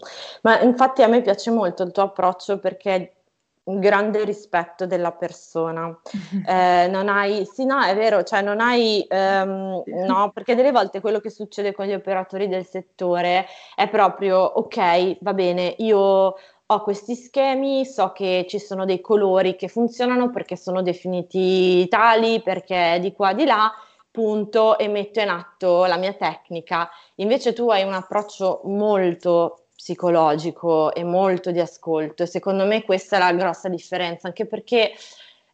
Ma 0.42 0.61
infatti 0.62 1.02
a 1.02 1.09
me 1.09 1.20
piace 1.20 1.50
molto 1.50 1.83
il 1.83 1.92
tuo 1.92 2.04
approccio 2.04 2.59
perché 2.59 3.23
un 3.64 3.81
grande 3.81 4.24
rispetto 4.24 4.87
della 4.87 5.12
persona. 5.12 5.96
Eh, 6.46 6.88
non 6.88 7.09
hai, 7.09 7.46
sì, 7.46 7.64
no, 7.64 7.83
è 7.83 7.94
vero, 7.94 8.22
cioè 8.22 8.42
non 8.42 8.61
hai, 8.61 9.07
um, 9.09 9.83
no, 9.87 10.31
perché 10.33 10.55
delle 10.55 10.72
volte 10.72 11.00
quello 11.00 11.20
che 11.20 11.31
succede 11.31 11.72
con 11.72 11.87
gli 11.87 11.94
operatori 11.94 12.48
del 12.48 12.66
settore 12.66 13.46
è 13.74 13.88
proprio, 13.88 14.38
ok, 14.38 15.18
va 15.20 15.33
bene, 15.33 15.74
io 15.79 16.35
ho 16.66 16.83
questi 16.83 17.14
schemi, 17.14 17.87
so 17.87 18.12
che 18.12 18.44
ci 18.48 18.59
sono 18.59 18.85
dei 18.85 19.00
colori 19.00 19.57
che 19.57 19.68
funzionano 19.68 20.31
perché 20.31 20.57
sono 20.57 20.83
definiti 20.83 21.87
tali, 21.88 22.42
perché 22.42 22.98
di 23.00 23.12
qua, 23.12 23.33
di 23.33 23.44
là, 23.44 23.72
punto, 24.11 24.79
e 24.79 24.88
metto 24.88 25.20
in 25.20 25.29
atto 25.29 25.87
la 25.87 25.96
mia 25.96 26.12
tecnica. 26.14 26.88
Invece 27.16 27.53
tu 27.53 27.68
hai 27.70 27.85
un 27.85 27.94
approccio 27.94 28.61
molto 28.64 29.63
psicologico 29.74 30.94
e 30.94 31.04
molto 31.04 31.50
di 31.50 31.60
ascolto 31.60 32.22
e 32.22 32.26
secondo 32.26 32.64
me 32.64 32.84
questa 32.84 33.16
è 33.16 33.18
la 33.18 33.32
grossa 33.32 33.68
differenza, 33.68 34.28
anche 34.28 34.46
perché 34.46 34.92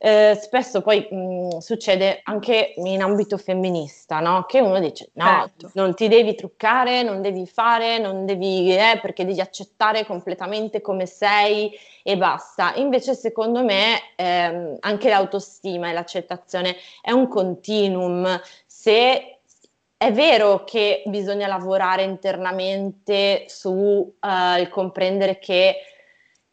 eh, 0.03 0.39
spesso 0.41 0.81
poi 0.81 1.07
mh, 1.11 1.59
succede 1.59 2.21
anche 2.23 2.73
in 2.77 3.03
ambito 3.03 3.37
femminista, 3.37 4.21
no? 4.21 4.47
Che 4.49 4.59
uno 4.59 4.81
dice 4.81 5.11
no, 5.13 5.25
certo. 5.27 5.71
non 5.75 5.95
ti 5.95 6.09
devi 6.09 6.35
truccare, 6.35 7.03
non 7.03 7.21
devi 7.21 7.47
fare, 7.47 7.99
non 7.99 8.25
devi, 8.25 8.75
eh, 8.75 8.99
perché 9.03 9.27
devi 9.27 9.43
accettare 9.43 10.07
completamente 10.07 10.81
come 10.81 11.05
sei 11.05 11.71
e 12.03 12.17
basta. 12.17 12.73
Invece 12.77 13.15
secondo 13.15 13.63
me 13.63 14.01
ehm, 14.17 14.79
anche 14.81 15.11
l'autostima 15.11 15.91
e 15.91 15.93
l'accettazione 15.93 16.77
è 17.03 17.11
un 17.11 17.29
continuum. 17.29 18.41
Se 18.65 19.40
è 20.03 20.13
vero 20.13 20.65
che 20.65 21.03
bisogna 21.05 21.47
lavorare 21.47 22.05
internamente 22.05 23.45
sul 23.49 24.15
uh, 24.19 24.69
comprendere 24.71 25.39
che 25.39 25.77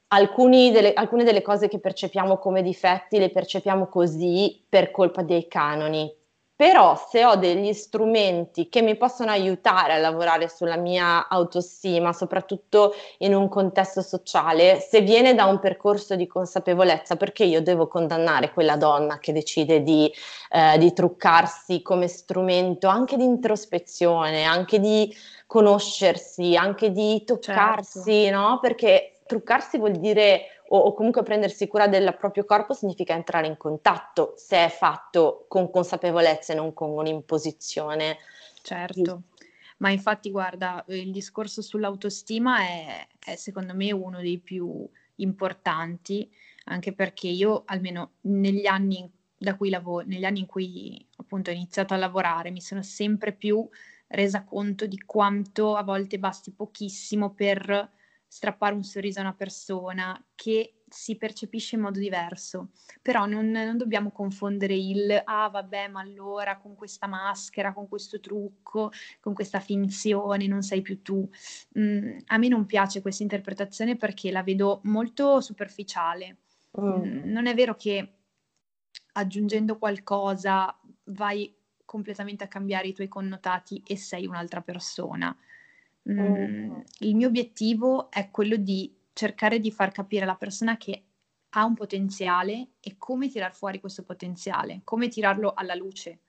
delle, 0.10 0.91
alcune 0.91 1.23
delle 1.23 1.41
cose 1.41 1.69
che 1.69 1.79
percepiamo 1.79 2.39
come 2.39 2.62
difetti 2.62 3.17
le 3.17 3.29
percepiamo 3.29 3.88
così 3.88 4.62
per 4.67 4.91
colpa 4.91 5.21
dei 5.21 5.47
canoni, 5.47 6.13
però 6.58 7.00
se 7.12 7.24
ho 7.24 7.36
degli 7.36 7.72
strumenti 7.72 8.67
che 8.67 8.82
mi 8.82 8.98
possono 8.98 9.30
aiutare 9.30 9.93
a 9.93 9.98
lavorare 9.98 10.50
sulla 10.50 10.76
mia 10.76 11.28
autostima, 11.28 12.13
soprattutto 12.13 12.96
in 13.20 13.36
un 13.36 13.48
contesto 13.48 14.02
sociale, 14.02 14.80
se 14.80 15.02
viene 15.02 15.36
da 15.36 15.46
un 15.46 15.60
percorso 15.60 16.15
di 16.15 16.26
consapevolezza, 16.26 17.15
perché 17.15 17.43
io 17.43 17.62
devo 17.62 17.88
condannare 17.88 18.52
quella 18.54 18.76
donna 18.76 19.20
che 19.20 19.34
decide 19.34 19.84
di, 19.84 20.12
eh, 20.50 20.80
di 20.80 20.93
truccarsi 20.93 21.84
come 21.84 22.08
strumento 22.08 22.88
anche 22.88 23.17
di 23.17 23.24
introspezione, 23.24 24.43
anche 24.43 24.80
di 24.80 25.15
conoscersi, 25.46 26.56
anche 26.56 26.91
di 26.91 27.24
toccarsi, 27.24 28.24
certo. 28.24 28.36
no? 28.36 28.60
Perché 28.60 29.20
truccarsi 29.28 29.78
vuol 29.78 29.91
dire 29.91 30.57
o, 30.69 30.77
o, 30.77 30.93
comunque 30.93 31.23
prendersi 31.23 31.67
cura 31.67 31.88
del 31.88 32.15
proprio 32.17 32.45
corpo 32.45 32.73
significa 32.73 33.13
entrare 33.13 33.47
in 33.47 33.58
contatto 33.58 34.34
se 34.36 34.65
è 34.65 34.69
fatto 34.69 35.45
con 35.47 35.69
consapevolezza 35.69 36.53
e 36.53 36.56
non 36.56 36.73
con 36.73 36.91
un'imposizione. 36.91 38.17
Certo. 38.62 39.23
Ma 39.77 39.91
infatti, 39.91 40.32
guarda, 40.32 40.84
il 40.88 41.12
discorso 41.12 41.62
sull'autostima 41.62 42.62
è, 42.62 43.08
è 43.19 43.36
secondo 43.36 43.75
me 43.75 43.91
uno 43.91 44.19
dei 44.19 44.39
più 44.39 44.88
importanti, 45.15 46.30
anche 46.65 46.93
perché 46.93 47.27
io, 47.27 47.63
almeno 47.65 48.13
negli 48.21 48.65
anni 48.65 49.10
da 49.38 49.56
cui 49.56 49.69
lavoro, 49.69 50.06
negli 50.06 50.25
anni 50.25 50.39
in 50.39 50.45
cui 50.47 51.06
appunto 51.17 51.51
ho 51.51 51.53
iniziato 51.53 51.93
a 51.93 51.97
lavorare, 51.97 52.49
mi 52.49 52.62
sono 52.62 52.82
sempre 52.82 53.34
più 53.34 53.67
resa 54.08 54.43
conto 54.43 54.88
di 54.88 54.99
quanto 55.06 55.75
a 55.75 55.84
volte 55.84 56.17
basti 56.17 56.51
pochissimo 56.51 57.32
per 57.34 57.91
strappare 58.28 58.76
un 58.76 58.84
sorriso 58.84 59.20
a 59.20 59.24
una 59.24 59.34
persona 59.34 60.22
che 60.36 60.74
si 60.90 61.18
percepisce 61.18 61.76
in 61.76 61.82
modo 61.82 62.00
diverso, 62.00 62.70
però 63.02 63.26
non, 63.26 63.50
non, 63.50 63.78
dobbiamo 63.78 64.12
confondere 64.12 64.74
il 64.74 65.22
ah 65.26 65.50
vabbè 65.50 65.90
ma 65.90 66.00
allora 66.00 66.58
con 66.58 66.76
questa 66.76 67.08
maschera, 67.08 67.74
con 67.74 67.88
questo 67.88 68.20
trucco, 68.20 68.92
con 69.20 69.34
questa 69.34 69.60
finzione 69.60 70.48
non 70.48 70.62
sei 70.62 70.82
più 70.82 71.02
tu. 71.02 71.30
Mm, 71.78 72.20
a 72.28 72.38
me 72.38 72.48
non 72.48 72.66
piace 72.66 73.02
questa 73.02 73.24
interpretazione 73.24 73.98
perché 73.98 74.32
la 74.32 74.44
vedo 74.44 74.80
molto 74.84 75.42
superficiale. 75.42 76.38
Mm. 76.80 76.88
Mm, 76.88 77.32
non 77.32 77.48
è 77.48 77.54
vero 77.54 77.76
che 77.76 78.13
aggiungendo 79.13 79.78
qualcosa 79.78 80.80
vai 81.06 81.54
completamente 81.84 82.44
a 82.44 82.48
cambiare 82.48 82.88
i 82.88 82.94
tuoi 82.94 83.08
connotati 83.08 83.82
e 83.86 83.98
sei 83.98 84.26
un'altra 84.28 84.62
persona. 84.62 85.36
Mm, 86.10 86.80
il 87.00 87.15
mio 87.15 87.28
obiettivo 87.28 88.10
è 88.10 88.30
quello 88.32 88.56
di 88.56 88.96
cercare 89.13 89.60
di 89.60 89.72
far 89.72 89.91
capire 89.91 90.24
alla 90.24 90.36
persona 90.36 90.78
che 90.78 91.04
ha 91.50 91.65
un 91.65 91.74
potenziale 91.74 92.70
e 92.80 92.98
come 92.98 93.30
tirar 93.30 93.54
fuori 93.54 93.80
questo 93.80 94.04
potenziale, 94.04 94.82
come 94.84 95.08
tirarlo 95.08 95.54
alla 95.54 95.76
luce, 95.76 96.20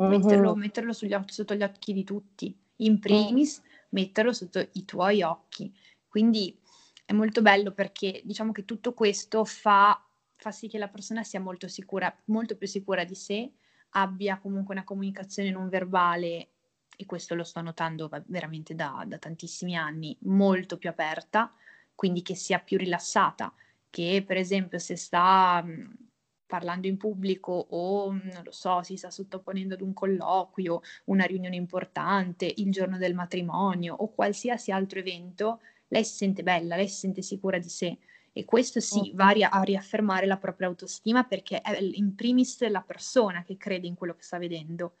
mm-hmm. 0.00 0.10
metterlo, 0.10 0.54
metterlo 0.54 0.92
sugli, 0.92 1.14
sotto 1.26 1.54
gli 1.54 1.62
occhi 1.62 1.92
di 1.92 2.04
tutti, 2.04 2.56
in 2.76 2.92
mm. 2.94 2.98
primis 2.98 3.62
metterlo 3.90 4.32
sotto 4.32 4.66
i 4.72 4.84
tuoi 4.84 5.22
occhi. 5.22 5.74
Quindi 6.06 6.58
è 7.04 7.12
molto 7.12 7.42
bello 7.42 7.72
perché 7.72 8.20
diciamo 8.24 8.52
che 8.52 8.64
tutto 8.64 8.94
questo 8.94 9.44
fa, 9.44 10.00
fa 10.36 10.50
sì 10.50 10.68
che 10.68 10.78
la 10.78 10.88
persona 10.88 11.22
sia 11.22 11.40
molto 11.40 11.68
sicura, 11.68 12.14
molto 12.26 12.56
più 12.56 12.66
sicura 12.66 13.04
di 13.04 13.14
sé, 13.14 13.50
abbia 13.90 14.38
comunque 14.38 14.74
una 14.74 14.84
comunicazione 14.84 15.50
non 15.50 15.68
verbale 15.68 16.50
e 17.00 17.06
questo 17.06 17.36
lo 17.36 17.44
sto 17.44 17.60
notando 17.60 18.10
veramente 18.26 18.74
da, 18.74 19.04
da 19.06 19.18
tantissimi 19.18 19.76
anni, 19.76 20.16
molto 20.22 20.78
più 20.78 20.88
aperta, 20.90 21.54
quindi 21.94 22.22
che 22.22 22.34
sia 22.34 22.58
più 22.58 22.76
rilassata, 22.76 23.54
che 23.88 24.24
per 24.26 24.36
esempio 24.36 24.80
se 24.80 24.96
sta 24.96 25.62
mhmm, 25.64 25.94
parlando 26.44 26.88
in 26.88 26.96
pubblico 26.96 27.52
o 27.52 28.10
non 28.10 28.42
lo 28.42 28.50
so, 28.50 28.82
si 28.82 28.96
sta 28.96 29.12
sottoponendo 29.12 29.74
ad 29.74 29.80
un 29.80 29.92
colloquio, 29.92 30.80
una 31.04 31.24
riunione 31.24 31.54
importante, 31.54 32.52
il 32.56 32.72
giorno 32.72 32.98
del 32.98 33.14
matrimonio 33.14 33.94
o 33.94 34.12
qualsiasi 34.12 34.72
altro 34.72 34.98
evento, 34.98 35.60
lei 35.88 36.04
si 36.04 36.16
sente 36.16 36.42
bella, 36.42 36.74
lei 36.74 36.88
si 36.88 36.98
sente 36.98 37.22
sicura 37.22 37.58
di 37.58 37.68
sé. 37.68 37.96
E 38.32 38.44
questo 38.44 38.80
sì, 38.80 39.12
va 39.14 39.28
a 39.28 39.62
riaffermare 39.62 40.26
la 40.26 40.36
propria 40.36 40.66
autostima 40.66 41.22
perché 41.22 41.60
è 41.60 41.78
in 41.80 42.16
primis 42.16 42.66
la 42.68 42.82
persona 42.82 43.44
che 43.44 43.56
crede 43.56 43.86
in 43.86 43.94
quello 43.94 44.16
che 44.16 44.22
sta 44.24 44.38
vedendo. 44.38 44.94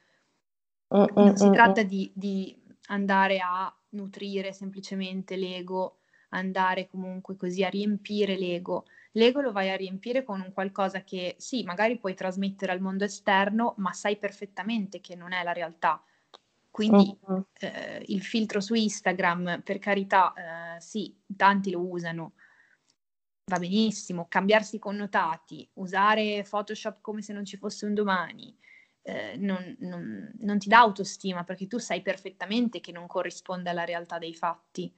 Mm, 0.94 1.04
non 1.14 1.36
si 1.36 1.48
mm, 1.48 1.52
tratta 1.52 1.82
mm. 1.82 1.86
di, 1.86 2.10
di 2.14 2.62
andare 2.88 3.38
a 3.38 3.74
nutrire 3.90 4.52
semplicemente 4.52 5.36
l'ego, 5.36 6.00
andare 6.30 6.88
comunque 6.88 7.36
così 7.36 7.64
a 7.64 7.68
riempire 7.68 8.36
l'ego. 8.36 8.86
L'ego 9.12 9.40
lo 9.40 9.52
vai 9.52 9.70
a 9.70 9.76
riempire 9.76 10.22
con 10.22 10.40
un 10.40 10.52
qualcosa 10.52 11.02
che 11.02 11.34
sì, 11.38 11.62
magari 11.64 11.98
puoi 11.98 12.14
trasmettere 12.14 12.72
al 12.72 12.80
mondo 12.80 13.04
esterno, 13.04 13.74
ma 13.78 13.92
sai 13.92 14.16
perfettamente 14.16 15.00
che 15.00 15.14
non 15.14 15.32
è 15.32 15.42
la 15.42 15.52
realtà. 15.52 16.02
Quindi 16.70 17.16
uh-huh. 17.20 17.46
eh, 17.58 18.04
il 18.06 18.22
filtro 18.22 18.60
su 18.60 18.74
Instagram, 18.74 19.62
per 19.62 19.78
carità, 19.78 20.32
eh, 20.76 20.80
sì, 20.80 21.12
tanti 21.36 21.70
lo 21.70 21.80
usano, 21.80 22.34
va 23.46 23.58
benissimo, 23.58 24.26
cambiarsi 24.28 24.76
i 24.76 24.78
connotati, 24.78 25.68
usare 25.74 26.46
Photoshop 26.48 27.00
come 27.00 27.22
se 27.22 27.32
non 27.32 27.44
ci 27.44 27.56
fosse 27.56 27.86
un 27.86 27.94
domani, 27.94 28.56
eh, 29.08 29.36
non, 29.38 29.74
non, 29.80 30.30
non, 30.40 30.58
ti 30.58 30.68
dà 30.68 30.80
autostima 30.80 31.42
perché 31.42 31.66
tu 31.66 31.78
sai 31.78 32.02
perfettamente 32.02 32.80
che 32.80 32.92
non 32.92 33.06
corrisponde 33.06 33.70
alla 33.70 33.84
realtà 33.84 34.18
dei 34.18 34.34
fatti. 34.34 34.94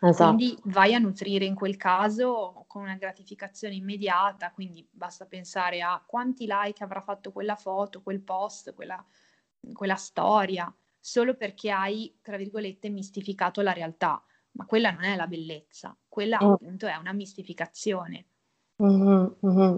Esatto. 0.00 0.34
Quindi 0.34 0.58
vai 0.64 0.94
a 0.94 0.98
nutrire 0.98 1.44
in 1.44 1.54
quel 1.54 1.76
caso 1.76 2.64
con 2.66 2.82
una 2.82 2.96
gratificazione 2.96 3.74
immediata, 3.74 4.50
quindi 4.50 4.86
basta 4.90 5.26
pensare 5.26 5.80
a 5.80 6.02
quanti 6.04 6.46
like 6.48 6.82
avrà 6.82 7.00
fatto 7.00 7.30
quella 7.30 7.54
foto, 7.54 8.02
quel 8.02 8.20
post, 8.20 8.74
quella, 8.74 9.04
quella 9.72 9.94
storia, 9.94 10.74
solo 10.98 11.36
perché 11.36 11.70
hai, 11.70 12.18
tra 12.22 12.36
virgolette, 12.36 12.88
mistificato 12.88 13.60
la 13.60 13.72
realtà. 13.72 14.20
Ma 14.52 14.66
quella 14.66 14.90
non 14.90 15.04
è 15.04 15.14
la 15.14 15.28
bellezza, 15.28 15.96
quella 16.08 16.38
mm. 16.42 16.50
appunto 16.50 16.86
è 16.88 16.96
una 16.96 17.12
mistificazione. 17.12 18.26
Mm-hmm. 18.82 19.74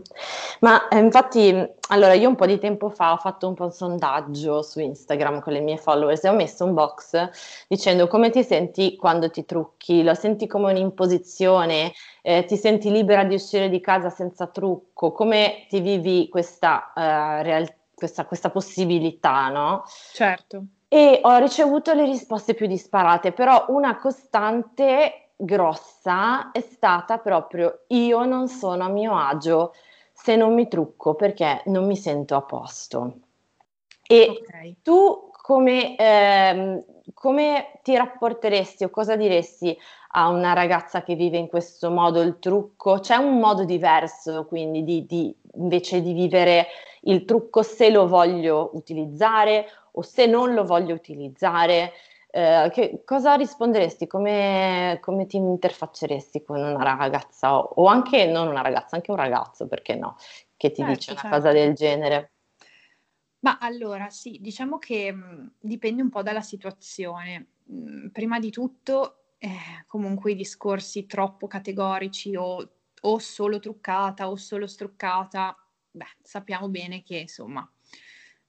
Ma 0.61 0.89
eh, 0.89 0.99
infatti, 0.99 1.53
allora 1.89 2.13
io 2.13 2.29
un 2.29 2.37
po' 2.37 2.47
di 2.47 2.59
tempo 2.59 2.89
fa 2.89 3.13
ho 3.13 3.17
fatto 3.17 3.49
un 3.49 3.55
po' 3.55 3.65
un 3.65 3.73
sondaggio 3.73 4.63
su 4.63 4.79
Instagram 4.79 5.41
con 5.41 5.53
le 5.53 5.61
mie 5.61 5.77
followers 5.77 6.23
e 6.23 6.29
ho 6.29 6.35
messo 6.35 6.65
un 6.65 6.75
box 6.75 7.31
dicendo 7.67 8.07
come 8.07 8.31
ti 8.31 8.45
senti 8.45 8.97
quando 8.97 9.31
ti 9.31 9.45
trucchi, 9.45 10.05
lo 10.05 10.15
senti 10.15 10.47
come 10.47 10.71
un'imposizione, 10.71 11.93
eh, 12.23 12.45
ti 12.45 12.57
senti 12.57 12.91
libera 12.93 13.25
di 13.25 13.35
uscire 13.35 13.69
di 13.69 13.81
casa 13.81 14.09
senza 14.09 14.47
trucco, 14.47 15.11
come 15.11 15.67
ti 15.69 15.81
vivi 15.81 16.29
questa, 16.29 16.93
uh, 16.95 17.43
real- 17.43 17.75
questa, 17.95 18.25
questa 18.25 18.51
possibilità, 18.51 19.49
no? 19.49 19.83
Certo. 20.13 20.65
E 20.87 21.21
ho 21.23 21.39
ricevuto 21.39 21.95
le 21.95 22.05
risposte 22.05 22.55
più 22.55 22.67
disparate, 22.67 23.33
però 23.33 23.65
una 23.69 23.97
costante 23.97 25.32
grossa 25.45 26.51
è 26.53 26.61
stata 26.61 27.19
proprio 27.19 27.85
io 27.89 28.25
non 28.25 28.49
sono 28.49 28.85
a 28.85 28.89
mio 28.89 29.17
agio 29.17 29.75
se 30.13 30.37
non 30.37 30.55
mi 30.55 30.69
trucco 30.69 31.15
perché 31.15 31.63
non 31.67 31.87
mi 31.87 31.97
sento 31.97 32.37
a 32.37 32.43
posto. 32.43 33.15
E 34.07 34.43
okay. 34.43 34.77
tu 34.83 35.31
come, 35.33 35.97
ehm, 35.97 36.85
come 37.15 37.81
ti 37.83 37.97
rapporteresti 37.97 38.85
o 38.85 38.91
cosa 38.91 39.17
diresti 39.17 39.77
a 40.13 40.29
una 40.29 40.53
ragazza 40.53 41.03
che 41.03 41.17
vive 41.17 41.39
in 41.39 41.49
questo 41.49 41.91
modo 41.91 42.21
il 42.21 42.39
trucco? 42.39 43.01
C'è 43.01 43.17
un 43.17 43.39
modo 43.39 43.65
diverso 43.65 44.47
quindi 44.47 44.85
di, 44.85 45.07
di, 45.07 45.35
invece 45.55 46.01
di 46.01 46.13
vivere 46.13 46.67
il 47.03 47.25
trucco 47.25 47.63
se 47.63 47.91
lo 47.91 48.07
voglio 48.07 48.71
utilizzare 48.75 49.67
o 49.93 50.03
se 50.03 50.27
non 50.27 50.55
lo 50.55 50.65
voglio 50.65 50.95
utilizzare? 50.95 51.93
Eh, 52.35 52.71
che, 52.73 53.03
cosa 53.05 53.35
risponderesti? 53.35 54.07
Come, 54.07 54.97
come, 55.03 55.27
ti 55.27 55.37
interfacceresti 55.37 56.43
con 56.43 56.63
una 56.63 56.83
ragazza 56.83 57.59
o, 57.59 57.83
o, 57.83 57.87
anche 57.87 58.25
non 58.25 58.49
una 58.49 58.63
ragazza, 58.63 58.97
anche 58.97 59.11
un 59.11 59.19
ragazzo, 59.19 59.69
perché 59.69 59.97
no, 59.97 60.17
che 60.57 60.71
ti 60.71 60.77
certo, 60.77 60.95
dice 60.95 61.13
una 61.13 61.21
certo. 61.21 61.37
cosa 61.37 61.53
del 61.53 61.75
genere? 61.75 62.33
Ma 63.41 63.59
allora 63.59 64.09
sì, 64.09 64.39
diciamo 64.41 64.79
che 64.79 65.13
mh, 65.13 65.43
mm, 65.43 65.47
dipende 65.61 66.01
un 66.01 66.09
po' 66.09 66.23
dalla 66.23 66.41
situazione. 66.41 67.49
Mh, 67.65 67.75
mm, 67.75 68.09
prima 68.09 68.39
di 68.39 68.51
tutto, 68.51 69.35
eh, 69.37 69.85
comunque 69.87 70.33
i 70.33 70.35
discorsi 70.35 71.05
troppo 71.05 71.47
categorici 71.47 72.35
o, 72.35 72.67
o 72.99 73.19
solo 73.19 73.59
truccata 73.59 74.31
o 74.31 74.37
solo 74.37 74.67
struccata, 74.67 75.55
beh, 75.91 76.17
sappiamo 76.23 76.71
bene 76.71 77.03
che 77.03 77.19
insomma 77.19 77.71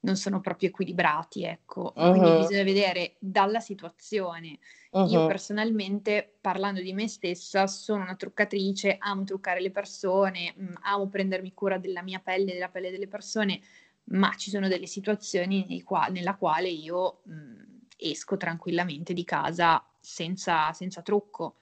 non 0.03 0.15
sono 0.15 0.39
proprio 0.39 0.69
equilibrati, 0.69 1.43
ecco. 1.43 1.93
Uh-huh. 1.95 2.09
Quindi 2.11 2.37
bisogna 2.37 2.63
vedere 2.63 3.15
dalla 3.19 3.59
situazione. 3.59 4.59
Uh-huh. 4.91 5.09
Io 5.09 5.25
personalmente, 5.25 6.37
parlando 6.39 6.81
di 6.81 6.93
me 6.93 7.07
stessa, 7.07 7.67
sono 7.67 8.03
una 8.03 8.15
truccatrice, 8.15 8.97
amo 8.99 9.23
truccare 9.23 9.61
le 9.61 9.71
persone, 9.71 10.53
mm, 10.59 10.73
amo 10.81 11.07
prendermi 11.07 11.53
cura 11.53 11.77
della 11.77 12.01
mia 12.01 12.19
pelle, 12.19 12.53
della 12.53 12.69
pelle 12.69 12.91
delle 12.91 13.07
persone, 13.07 13.61
ma 14.05 14.33
ci 14.35 14.49
sono 14.49 14.67
delle 14.67 14.87
situazioni 14.87 15.81
qua- 15.83 16.07
nella 16.07 16.35
quale 16.35 16.69
io 16.69 17.21
mh, 17.23 17.33
mm, 17.33 17.61
esco 17.97 18.35
tranquillamente 18.35 19.13
di 19.13 19.23
casa 19.23 19.85
senza, 19.99 20.73
senza 20.73 21.01
trucco. 21.01 21.55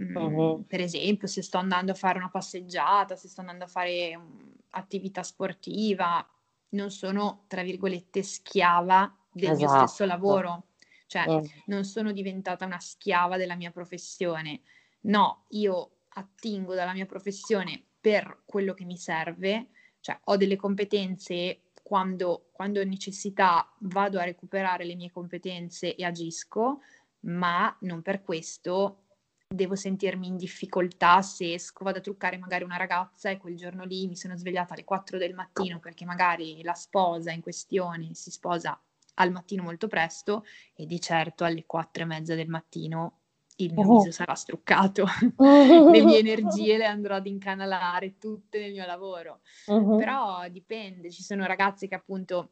Mm, 0.00 0.16
uh-huh. 0.16 0.64
Per 0.66 0.80
esempio, 0.80 1.26
se 1.26 1.42
sto 1.42 1.58
andando 1.58 1.90
a 1.90 1.96
fare 1.96 2.18
una 2.18 2.30
passeggiata, 2.30 3.16
se 3.16 3.26
sto 3.26 3.40
andando 3.40 3.64
a 3.64 3.68
fare 3.68 4.14
um, 4.14 4.52
attività 4.70 5.24
sportiva, 5.24 6.24
non 6.70 6.90
sono, 6.90 7.44
tra 7.46 7.62
virgolette, 7.62 8.22
schiava 8.22 9.14
del 9.32 9.52
esatto. 9.52 9.72
mio 9.72 9.86
stesso 9.86 10.04
lavoro, 10.04 10.64
cioè 11.06 11.28
mm. 11.28 11.44
non 11.66 11.84
sono 11.84 12.12
diventata 12.12 12.64
una 12.64 12.80
schiava 12.80 13.36
della 13.36 13.54
mia 13.54 13.70
professione. 13.70 14.60
No, 15.02 15.44
io 15.50 15.90
attingo 16.08 16.74
dalla 16.74 16.92
mia 16.92 17.06
professione 17.06 17.82
per 18.00 18.42
quello 18.44 18.74
che 18.74 18.84
mi 18.84 18.96
serve, 18.96 19.68
cioè 20.00 20.18
ho 20.24 20.36
delle 20.36 20.56
competenze 20.56 21.62
quando, 21.82 22.48
quando 22.52 22.80
ho 22.80 22.84
necessità 22.84 23.72
vado 23.80 24.18
a 24.18 24.24
recuperare 24.24 24.84
le 24.84 24.94
mie 24.94 25.10
competenze 25.10 25.94
e 25.94 26.04
agisco, 26.04 26.80
ma 27.20 27.74
non 27.80 28.02
per 28.02 28.22
questo 28.22 29.04
devo 29.48 29.74
sentirmi 29.74 30.26
in 30.26 30.36
difficoltà 30.36 31.22
se 31.22 31.54
esco, 31.54 31.82
vado 31.82 31.98
a 31.98 32.02
truccare 32.02 32.36
magari 32.36 32.64
una 32.64 32.76
ragazza 32.76 33.30
e 33.30 33.38
quel 33.38 33.56
giorno 33.56 33.84
lì 33.84 34.06
mi 34.06 34.14
sono 34.14 34.36
svegliata 34.36 34.74
alle 34.74 34.84
4 34.84 35.16
del 35.16 35.34
mattino 35.34 35.80
perché 35.80 36.04
magari 36.04 36.62
la 36.62 36.74
sposa 36.74 37.32
in 37.32 37.40
questione 37.40 38.12
si 38.12 38.30
sposa 38.30 38.78
al 39.14 39.32
mattino 39.32 39.62
molto 39.62 39.88
presto 39.88 40.44
e 40.74 40.84
di 40.84 41.00
certo 41.00 41.44
alle 41.44 41.64
4 41.64 42.02
e 42.02 42.06
mezza 42.06 42.34
del 42.34 42.48
mattino 42.48 43.20
il 43.60 43.72
mio 43.72 43.96
viso 43.96 44.12
sarà 44.12 44.34
struccato, 44.34 45.04
le 45.38 46.04
mie 46.04 46.18
energie 46.18 46.76
le 46.76 46.86
andrò 46.86 47.16
ad 47.16 47.26
incanalare 47.26 48.16
tutte 48.16 48.60
nel 48.60 48.70
mio 48.70 48.86
lavoro. 48.86 49.40
Uh-huh. 49.66 49.96
Però 49.96 50.46
dipende, 50.48 51.10
ci 51.10 51.24
sono 51.24 51.44
ragazze 51.44 51.88
che 51.88 51.96
appunto 51.96 52.50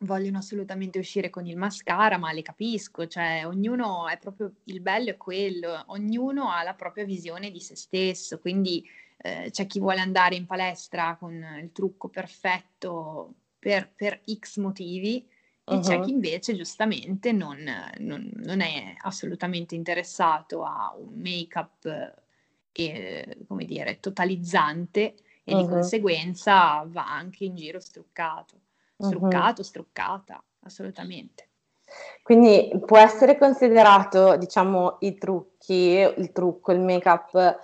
vogliono 0.00 0.38
assolutamente 0.38 0.98
uscire 0.98 1.30
con 1.30 1.46
il 1.46 1.56
mascara, 1.56 2.16
ma 2.16 2.32
le 2.32 2.42
capisco, 2.42 3.06
cioè 3.06 3.42
ognuno 3.46 4.08
è 4.08 4.18
proprio 4.18 4.52
il 4.64 4.80
bello 4.80 5.10
è 5.10 5.16
quello, 5.16 5.84
ognuno 5.88 6.50
ha 6.50 6.62
la 6.62 6.74
propria 6.74 7.04
visione 7.04 7.50
di 7.50 7.60
se 7.60 7.76
stesso, 7.76 8.38
quindi 8.38 8.84
eh, 9.18 9.48
c'è 9.50 9.66
chi 9.66 9.78
vuole 9.78 10.00
andare 10.00 10.36
in 10.36 10.46
palestra 10.46 11.16
con 11.18 11.34
il 11.60 11.70
trucco 11.72 12.08
perfetto 12.08 13.34
per, 13.58 13.90
per 13.94 14.20
X 14.38 14.56
motivi 14.58 15.26
e 15.64 15.74
uh-huh. 15.74 15.80
c'è 15.80 16.00
chi 16.00 16.10
invece 16.10 16.54
giustamente 16.54 17.32
non, 17.32 17.58
non, 17.98 18.30
non, 18.36 18.60
è 18.62 18.94
assolutamente 19.02 19.74
interessato 19.74 20.62
a 20.64 20.94
un 20.96 21.12
make-up 21.20 22.14
eh, 22.72 23.36
come 23.46 23.64
dire, 23.66 24.00
totalizzante 24.00 25.14
e 25.44 25.54
uh-huh. 25.54 25.60
di 25.60 25.68
conseguenza 25.68 26.86
va 26.88 27.12
anche 27.12 27.44
in 27.44 27.54
giro 27.54 27.80
struccato 27.80 28.60
struccato, 29.06 29.62
struccata, 29.62 30.42
assolutamente. 30.64 31.48
Quindi 32.22 32.70
può 32.84 32.98
essere 32.98 33.36
considerato, 33.36 34.36
diciamo, 34.36 34.96
i 35.00 35.16
trucchi, 35.16 35.98
il 36.16 36.30
trucco, 36.32 36.72
il 36.72 36.80
make-up 36.80 37.58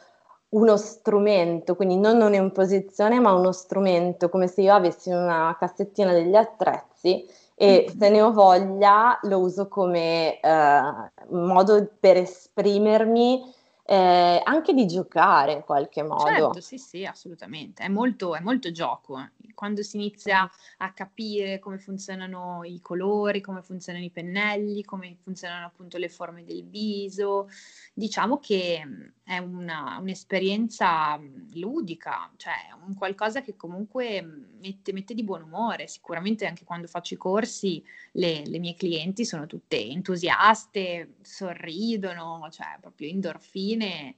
uno 0.49 0.77
strumento, 0.77 1.75
quindi 1.75 1.97
non 1.97 2.21
un'imposizione, 2.21 3.21
ma 3.21 3.33
uno 3.33 3.53
strumento, 3.53 4.29
come 4.29 4.47
se 4.47 4.63
io 4.63 4.75
avessi 4.75 5.11
una 5.11 5.55
cassettina 5.59 6.13
degli 6.13 6.35
attrezzi 6.35 7.27
e 7.55 7.93
se 7.99 8.09
ne 8.11 8.21
ho 8.21 8.33
voglia 8.33 9.19
lo 9.23 9.39
uso 9.39 9.67
come 9.67 10.41
eh, 10.41 10.81
modo 11.29 11.89
per 11.99 12.19
esprimermi 12.19 13.55
eh, 13.89 14.41
anche 14.43 14.75
di 14.75 14.85
giocare 14.87 15.53
in 15.53 15.63
qualche 15.63 16.03
modo. 16.03 16.27
Certo, 16.27 16.61
sì, 16.61 16.77
sì, 16.77 17.05
assolutamente. 17.05 17.85
È 17.85 17.89
molto, 17.89 18.35
è 18.35 18.41
molto 18.41 18.73
gioco. 18.73 19.17
Eh. 19.19 19.31
Quando 19.55 19.83
si 19.83 19.97
inizia 19.97 20.51
a 20.79 20.93
capire 20.93 21.61
come 21.61 21.79
funzionano 21.79 22.65
i 22.65 22.81
colori, 22.81 23.41
come 23.41 23.63
funzionano 23.63 24.05
i 24.05 24.11
pennelli, 24.11 24.83
come 24.85 25.17
funzionano 25.23 25.67
appunto 25.67 25.99
le 25.99 26.09
forme 26.09 26.45
del 26.45 26.65
viso, 26.65 27.49
diciamo 27.95 28.39
che 28.39 28.83
mm, 28.85 29.03
è 29.23 29.39
una, 29.39 29.99
un'esperienza 30.01 31.17
mm, 31.17 31.53
ludica, 31.55 32.31
cioè 32.37 32.55
un 32.85 32.95
qualcosa 32.95 33.41
che 33.41 33.55
comunque 33.55 34.21
mm, 34.21 34.45
mette, 34.61 34.93
mette, 34.93 35.15
di 35.15 35.23
buon 35.23 35.43
umore. 35.43 35.87
Sicuramente 35.87 36.45
anche 36.45 36.65
quando 36.65 36.89
faccio 36.89 37.15
i 37.15 37.19
corsi 37.19 37.83
le, 38.13 38.45
le 38.47 38.59
mie 38.59 38.75
clienti 38.75 39.25
sono 39.25 39.47
tutte 39.47 39.81
entusiaste, 39.81 41.19
sorridono, 41.23 42.49
cioè 42.51 42.79
proprio 42.81 43.09
endorfine. 43.09 43.75
Mm-hmm. 43.77 44.11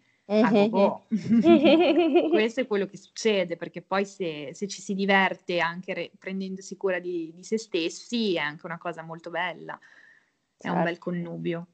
Questo 2.30 2.60
è 2.60 2.66
quello 2.66 2.86
che 2.86 2.98
succede 2.98 3.56
perché 3.56 3.80
poi 3.80 4.04
se, 4.04 4.50
se 4.52 4.68
ci 4.68 4.82
si 4.82 4.94
diverte 4.94 5.58
anche 5.58 5.94
re- 5.94 6.10
prendendosi 6.18 6.76
cura 6.76 6.98
di, 6.98 7.32
di, 7.34 7.42
se 7.42 7.56
stessi 7.56 8.34
è 8.34 8.40
anche 8.40 8.66
una 8.66 8.76
cosa 8.78 9.02
molto 9.02 9.30
bella, 9.30 9.78
è 9.78 10.62
certo. 10.62 10.76
un 10.76 10.84
bel 10.84 10.98
connubio. 10.98 11.66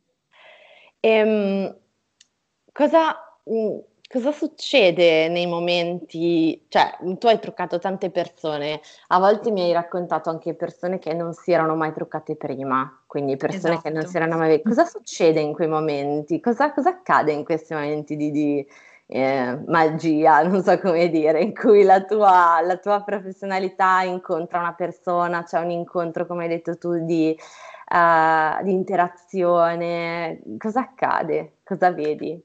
Ehm, 1.01 1.76
cosa, 2.72 3.41
mhmm, 3.45 3.80
cosa 4.15 4.31
succede 4.31 5.29
nei 5.29 5.47
momenti 5.49 6.65
cioè, 6.69 6.97
tu 7.19 7.27
hai 7.27 7.41
truccato 7.41 7.81
tante 7.81 8.11
persone, 8.11 8.81
a 9.09 9.19
volte 9.19 9.51
mi 9.51 9.62
hai 9.62 9.73
raccontato 9.73 10.31
anche 10.31 10.55
persone 10.55 11.01
che 11.01 11.12
non 11.15 11.33
si 11.33 11.51
erano 11.51 11.75
mai 11.75 11.93
truccate 11.93 12.37
prima, 12.37 13.03
quindi 13.07 13.37
persone 13.37 13.81
che 13.81 13.91
non 13.91 14.05
si 14.07 14.17
esatto. 14.17 14.17
erano 14.17 14.37
mai 14.37 14.62
cosa 14.62 14.85
succede 14.85 15.41
in 15.41 15.53
quei 15.53 15.67
momenti? 15.67 16.39
Cosa 16.39 16.73
cosa 16.73 16.91
accade 16.91 17.33
in 17.33 17.43
questi 17.45 17.75
momenti 17.75 18.15
di 18.15 18.31
di, 18.31 18.65
ehm, 19.07 19.65
magia, 19.67 20.43
non 20.47 20.62
so 20.62 20.79
come 20.79 21.09
dire, 21.09 21.41
in 21.41 21.53
cui 21.53 21.83
la 21.83 22.05
tua 22.05 22.61
la 22.62 22.77
tua 22.77 23.03
professionalità 23.03 24.03
incontra 24.03 24.61
una 24.61 24.75
persona, 24.75 25.43
c'è 25.43 25.59
un 25.59 25.71
incontro, 25.73 26.25
come 26.27 26.45
hai 26.45 26.51
detto 26.51 26.79
tu, 26.79 27.05
di 27.05 27.37
uhm, 27.93 28.62
di 28.62 28.73
interazione, 28.73 30.41
cosa 30.57 30.81
accade? 30.83 31.57
Cosa 31.65 31.91
vedi? 31.91 32.41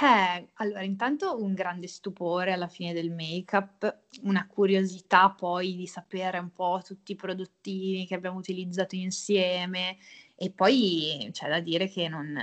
Eh, 0.00 0.48
allora, 0.54 0.82
intanto 0.82 1.36
un 1.40 1.52
grande 1.54 1.86
stupore 1.86 2.52
alla 2.52 2.66
fine 2.66 2.92
del 2.94 3.10
make-up, 3.10 4.04
una 4.22 4.46
curiosità 4.46 5.30
poi 5.30 5.76
di 5.76 5.86
sapere 5.86 6.38
un 6.38 6.50
po' 6.50 6.80
tutti 6.84 7.12
i 7.12 7.14
prodottini 7.14 8.06
che 8.06 8.14
abbiamo 8.14 8.38
utilizzato 8.38 8.96
insieme 8.96 9.98
e 10.34 10.50
poi 10.50 11.28
c'è 11.30 11.48
da 11.48 11.60
dire 11.60 11.88
che 11.88 12.08
non, 12.08 12.34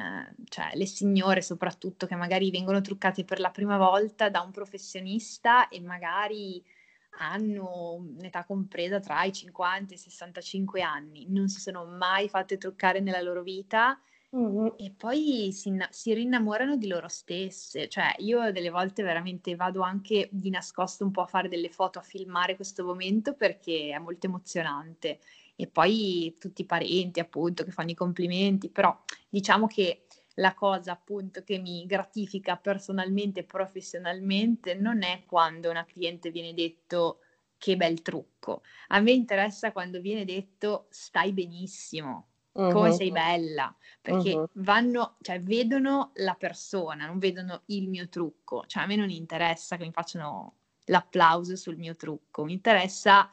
cioè, 0.48 0.70
le 0.76 0.86
signore 0.86 1.42
soprattutto 1.42 2.06
che 2.06 2.16
magari 2.16 2.52
vengono 2.52 2.82
truccate 2.82 3.26
per 3.26 3.40
la 3.40 3.50
prima 3.50 3.78
volta 3.78 4.30
da 4.30 4.42
un 4.42 4.52
professionista 4.52 5.68
e 5.70 5.82
magari 5.82 6.64
hanno 7.20 7.96
un'età 7.96 8.46
compresa 8.46 9.00
tra 9.00 9.24
i 9.24 9.34
50 9.34 9.94
e 9.94 9.96
i 9.96 10.00
65 10.00 10.82
anni, 10.82 11.26
non 11.30 11.50
si 11.50 11.60
sono 11.60 11.86
mai 11.86 12.30
fatte 12.30 12.58
truccare 12.58 13.00
nella 13.02 13.22
loro 13.22 13.42
vita 13.42 14.00
Mm-hmm. 14.36 14.68
E 14.78 14.94
poi 14.96 15.52
si, 15.52 15.76
si 15.90 16.14
rinnamorano 16.14 16.78
di 16.78 16.88
loro 16.88 17.08
stesse, 17.08 17.88
cioè 17.90 18.14
io 18.20 18.52
delle 18.52 18.70
volte 18.70 19.02
veramente 19.02 19.56
vado 19.56 19.82
anche 19.82 20.30
di 20.32 20.52
nascosto 20.52 21.04
un 21.04 21.12
po' 21.12 21.22
a 21.22 21.26
fare 21.26 21.50
delle 21.50 21.70
foto, 21.70 21.98
a 21.98 22.04
filmare 22.04 22.56
questo 22.56 22.84
momento 22.86 23.34
perché 23.34 23.90
è 23.92 23.98
molto 23.98 24.28
emozionante. 24.28 25.20
E 25.56 25.68
poi 25.68 26.36
tutti 26.40 26.62
i 26.62 26.66
parenti 26.66 27.20
appunto 27.20 27.64
che 27.64 27.72
fanno 27.72 27.90
i 27.90 27.96
complimenti, 27.96 28.70
però 28.70 28.98
diciamo 29.28 29.68
che 29.68 30.06
la 30.36 30.54
cosa 30.54 30.94
appunto 30.94 31.44
che 31.44 31.58
mi 31.58 31.86
gratifica 31.86 32.56
personalmente 32.56 33.42
e 33.42 33.44
professionalmente 33.44 34.76
non 34.76 35.04
è 35.04 35.24
quando 35.26 35.70
una 35.70 35.86
cliente 35.86 36.32
viene 36.32 36.54
detto 36.54 37.20
che 37.58 37.76
bel 37.76 38.02
trucco. 38.02 38.62
A 38.90 39.00
me 39.02 39.12
interessa 39.12 39.72
quando 39.74 40.00
viene 40.00 40.24
detto 40.24 40.88
stai 40.92 41.34
benissimo, 41.34 42.28
come 42.52 42.92
sei 42.92 43.12
bella, 43.12 43.74
perché 44.02 44.34
uh-huh. 44.34 44.50
vanno, 44.54 45.18
cioè 45.22 45.42
vedono 45.42 46.12
la 46.16 46.36
persona, 46.36 47.06
non 47.06 47.20
vedono 47.20 47.62
il 47.68 47.88
mio 47.88 48.10
trucco, 48.10 48.64
cioè 48.66 48.84
a 48.84 48.86
me 48.86 48.96
non 48.96 49.10
interessa 49.10 49.78
che 49.78 49.86
mi 49.86 49.92
facciano 49.92 50.56
l'applauso 50.86 51.56
sul 51.56 51.78
mio 51.78 51.96
trucco, 51.96 52.44
mi 52.44 52.54
interessa 52.54 53.30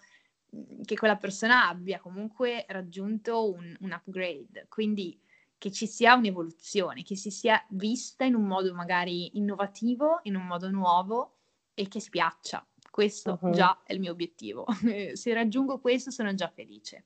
mhmm, 0.51 0.83
che 0.85 0.97
quella 0.97 1.17
persona 1.17 1.69
abbia 1.69 1.99
comunque 1.99 2.65
raggiunto 2.69 3.53
un, 3.53 3.75
un 3.81 3.93
upgrade, 3.93 4.67
quindi 4.69 5.19
che 5.59 5.73
ci 5.73 5.87
sia 5.87 6.15
un'evoluzione, 6.15 7.03
che 7.03 7.17
si 7.17 7.31
sia 7.31 7.65
vista 7.71 8.25
in 8.25 8.35
un 8.35 8.45
modo 8.45 8.75
magari 8.75 9.39
innovativo, 9.39 10.21
in 10.25 10.37
un 10.37 10.47
modo 10.47 10.71
nuovo 10.71 11.37
e 11.75 11.89
che 11.89 12.01
spiaccia. 12.01 12.65
Questo 12.91 13.39
uh-huh. 13.41 13.51
già 13.51 13.81
è 13.83 13.95
il 13.95 14.01
mio 14.01 14.13
obiettivo. 14.13 14.67
Se 15.15 15.33
raggiungo 15.33 15.81
questo 15.81 16.11
sono 16.11 16.35
già 16.35 16.49
felice. 16.49 17.05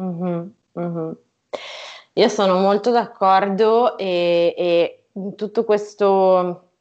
Uh-huh. 0.00 0.52
Uh-huh. 0.72 1.24
Io 2.14 2.28
sono 2.28 2.58
molto 2.58 2.90
d'accordo 2.90 3.96
e, 3.96 4.54
e 4.56 5.06
tutto 5.34 5.64
questo, 5.64 6.72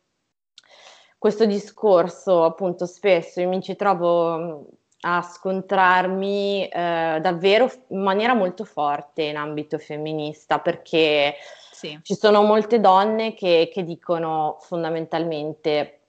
questo 1.17 1.45
discorso, 1.45 2.43
appunto, 2.43 2.86
spesso 2.86 3.39
io 3.39 3.47
mi 3.47 3.61
ci 3.61 3.77
trovo 3.77 4.65
a 5.03 5.21
scontrarmi 5.21 6.67
eh, 6.67 7.19
davvero 7.21 7.71
in 7.88 8.01
maniera 8.01 8.34
molto 8.34 8.65
forte 8.65 9.23
in 9.23 9.38
ambito 9.38 9.77
femminista 9.77 10.59
perché 10.59 11.36
sì. 11.71 11.97
ci 12.03 12.13
sono 12.13 12.43
molte 12.43 12.79
donne 12.79 13.34
che, 13.34 13.69
che, 13.73 13.84
dicono 13.84 14.57
fondamentalmente 14.59 16.01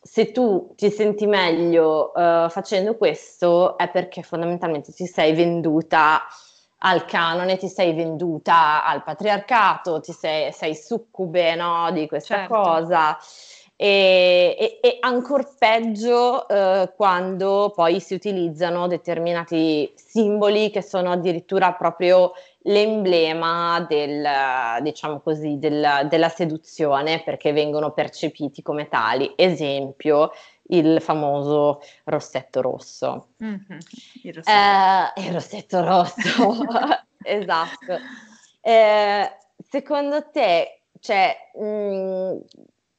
se 0.00 0.30
tu 0.30 0.72
ti 0.76 0.90
senti 0.90 1.26
meglio 1.26 2.12
uh, 2.14 2.48
facendo 2.48 2.96
questo 2.96 3.76
è 3.76 3.90
perché 3.90 4.22
fondamentalmente 4.22 4.92
ti 4.92 5.06
sei 5.06 5.34
venduta 5.34 6.20
al 6.78 7.04
canone, 7.04 7.56
ti 7.56 7.68
sei 7.68 7.94
venduta 7.94 8.84
al 8.84 9.02
patriarcato, 9.02 10.00
ti 10.00 10.12
sei, 10.12 10.52
sei 10.52 10.74
succube 10.74 11.54
no, 11.54 11.90
di 11.92 12.06
questa 12.06 12.36
certo. 12.36 12.54
cosa. 12.54 13.18
E, 13.78 14.56
e, 14.58 14.78
e 14.80 14.96
ancora 15.00 15.46
peggio 15.58 16.48
eh, 16.48 16.94
quando 16.96 17.72
poi 17.74 18.00
si 18.00 18.14
utilizzano 18.14 18.86
determinati 18.86 19.92
simboli 19.94 20.70
che 20.70 20.80
sono 20.80 21.12
addirittura 21.12 21.74
proprio 21.74 22.32
l'emblema 22.60 23.84
del, 23.86 24.26
diciamo 24.80 25.20
così, 25.20 25.58
del, 25.58 26.06
della 26.08 26.28
seduzione 26.30 27.22
perché 27.22 27.52
vengono 27.52 27.92
percepiti 27.92 28.62
come 28.62 28.88
tali. 28.88 29.34
Esempio, 29.36 30.30
il 30.68 31.00
famoso 31.00 31.80
rossetto 32.04 32.60
rosso. 32.60 33.28
Mm-hmm. 33.42 33.78
Il, 34.22 34.34
rossetto. 34.34 35.20
Eh, 35.20 35.26
il, 35.26 35.32
rossetto. 35.32 35.84
rosso, 35.84 36.64
esatto. 37.22 37.98
Eh, 38.60 39.36
secondo 39.68 40.30
te, 40.30 40.82
cioè, 41.00 41.36
mh, 41.54 42.38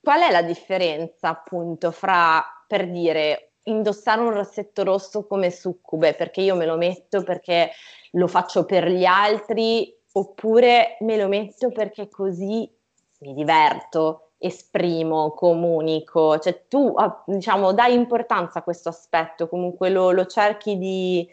qual 0.02 0.22
è 0.22 0.32
la 0.32 0.44
differenza 0.44 1.30
appunto 1.30 1.92
fra, 1.92 2.44
per 2.68 2.90
dire, 2.90 3.52
indossare 3.64 4.22
un 4.22 4.32
rossetto 4.32 4.84
rosso 4.84 5.26
come 5.26 5.52
succube, 5.52 6.14
perché 6.14 6.42
io 6.42 6.56
me 6.56 6.66
lo 6.66 6.78
metto 6.78 7.24
perché 7.24 7.72
lo 8.12 8.28
faccio 8.28 8.66
per 8.66 8.88
gli 8.88 9.06
altri, 9.06 9.94
oppure 10.14 10.98
me 11.02 11.18
lo 11.18 11.28
metto 11.28 11.72
perché 11.72 12.08
così 12.10 12.70
mi 13.20 13.34
diverto, 13.34 14.27
esprimo, 14.38 15.32
comunico, 15.32 16.38
cioè 16.40 16.68
tu 16.68 16.94
ah, 16.96 17.24
diciamo 17.26 17.74
dai 17.74 17.94
importanza 17.94 18.60
a 18.60 18.64
questo 18.64 18.90
aspetto, 18.90 19.50
comunque 19.50 19.90
lo, 19.90 20.12
lo 20.12 20.26
cerchi 20.26 20.78
di, 20.78 21.28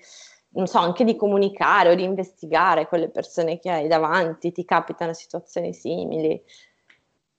non 0.51 0.67
so, 0.67 0.79
anche 0.79 1.05
di 1.05 1.17
comunicare 1.17 1.91
o 1.91 1.95
di 1.95 2.03
investigare 2.05 2.89
con 2.89 3.01
le 3.01 3.11
persone 3.11 3.59
che 3.59 3.71
hai 3.71 3.89
davanti, 3.89 4.53
ti 4.53 4.65
capitano 4.65 5.13
situazioni 5.13 5.73
simili? 5.75 6.43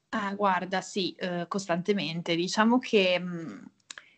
Ah, 0.09 0.33
guarda, 0.33 0.81
sì, 0.81 1.13
eh, 1.13 1.45
costantemente. 1.47 2.35
Diciamo 2.35 2.77
che 2.79 3.19
mh, 3.19 3.25
mm, 3.25 3.65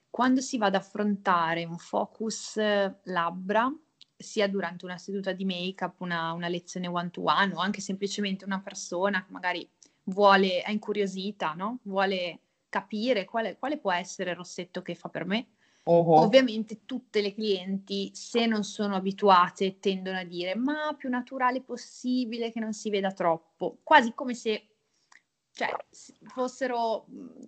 quando 0.09 0.41
si 0.41 0.57
va 0.57 0.67
ad 0.67 0.75
affrontare 0.75 1.65
un 1.65 1.77
focus 1.77 2.57
eh, 2.57 2.99
labbra, 3.03 3.71
sia 4.15 4.47
durante 4.47 4.85
una 4.85 4.97
seduta 4.97 5.31
di 5.31 5.45
make-up, 5.45 6.01
una, 6.01 6.31
una 6.33 6.47
lezione 6.47 6.87
one-to-one 6.87 7.53
o 7.53 7.59
anche 7.59 7.81
semplicemente 7.81 8.45
una 8.45 8.59
persona 8.59 9.23
che 9.23 9.31
magari 9.31 9.67
vuole, 10.07 10.61
è 10.61 10.71
incuriosita, 10.71 11.53
no? 11.53 11.79
Vuole 11.83 12.39
capire 12.69 13.25
quale, 13.25 13.57
quale 13.57 13.77
può 13.77 13.91
essere 13.91 14.31
il 14.31 14.37
rossetto 14.37 14.81
che 14.81 14.95
fa 14.95 15.09
per 15.09 15.25
me. 15.25 15.47
Uh-huh. 15.83 16.15
Ovviamente 16.15 16.85
tutte 16.85 17.21
le 17.21 17.33
clienti, 17.33 18.11
se 18.13 18.45
non 18.45 18.63
sono 18.63 18.95
abituate, 18.95 19.79
tendono 19.79 20.17
a 20.17 20.23
dire 20.23 20.53
ma 20.55 20.93
più 20.97 21.09
naturale 21.09 21.61
possibile, 21.61 22.51
che 22.51 22.59
non 22.59 22.73
si 22.73 22.89
veda 22.89 23.11
troppo, 23.13 23.79
quasi 23.83 24.13
come 24.13 24.33
se 24.33 24.67
cioè, 25.53 25.73
fossero 26.25 27.05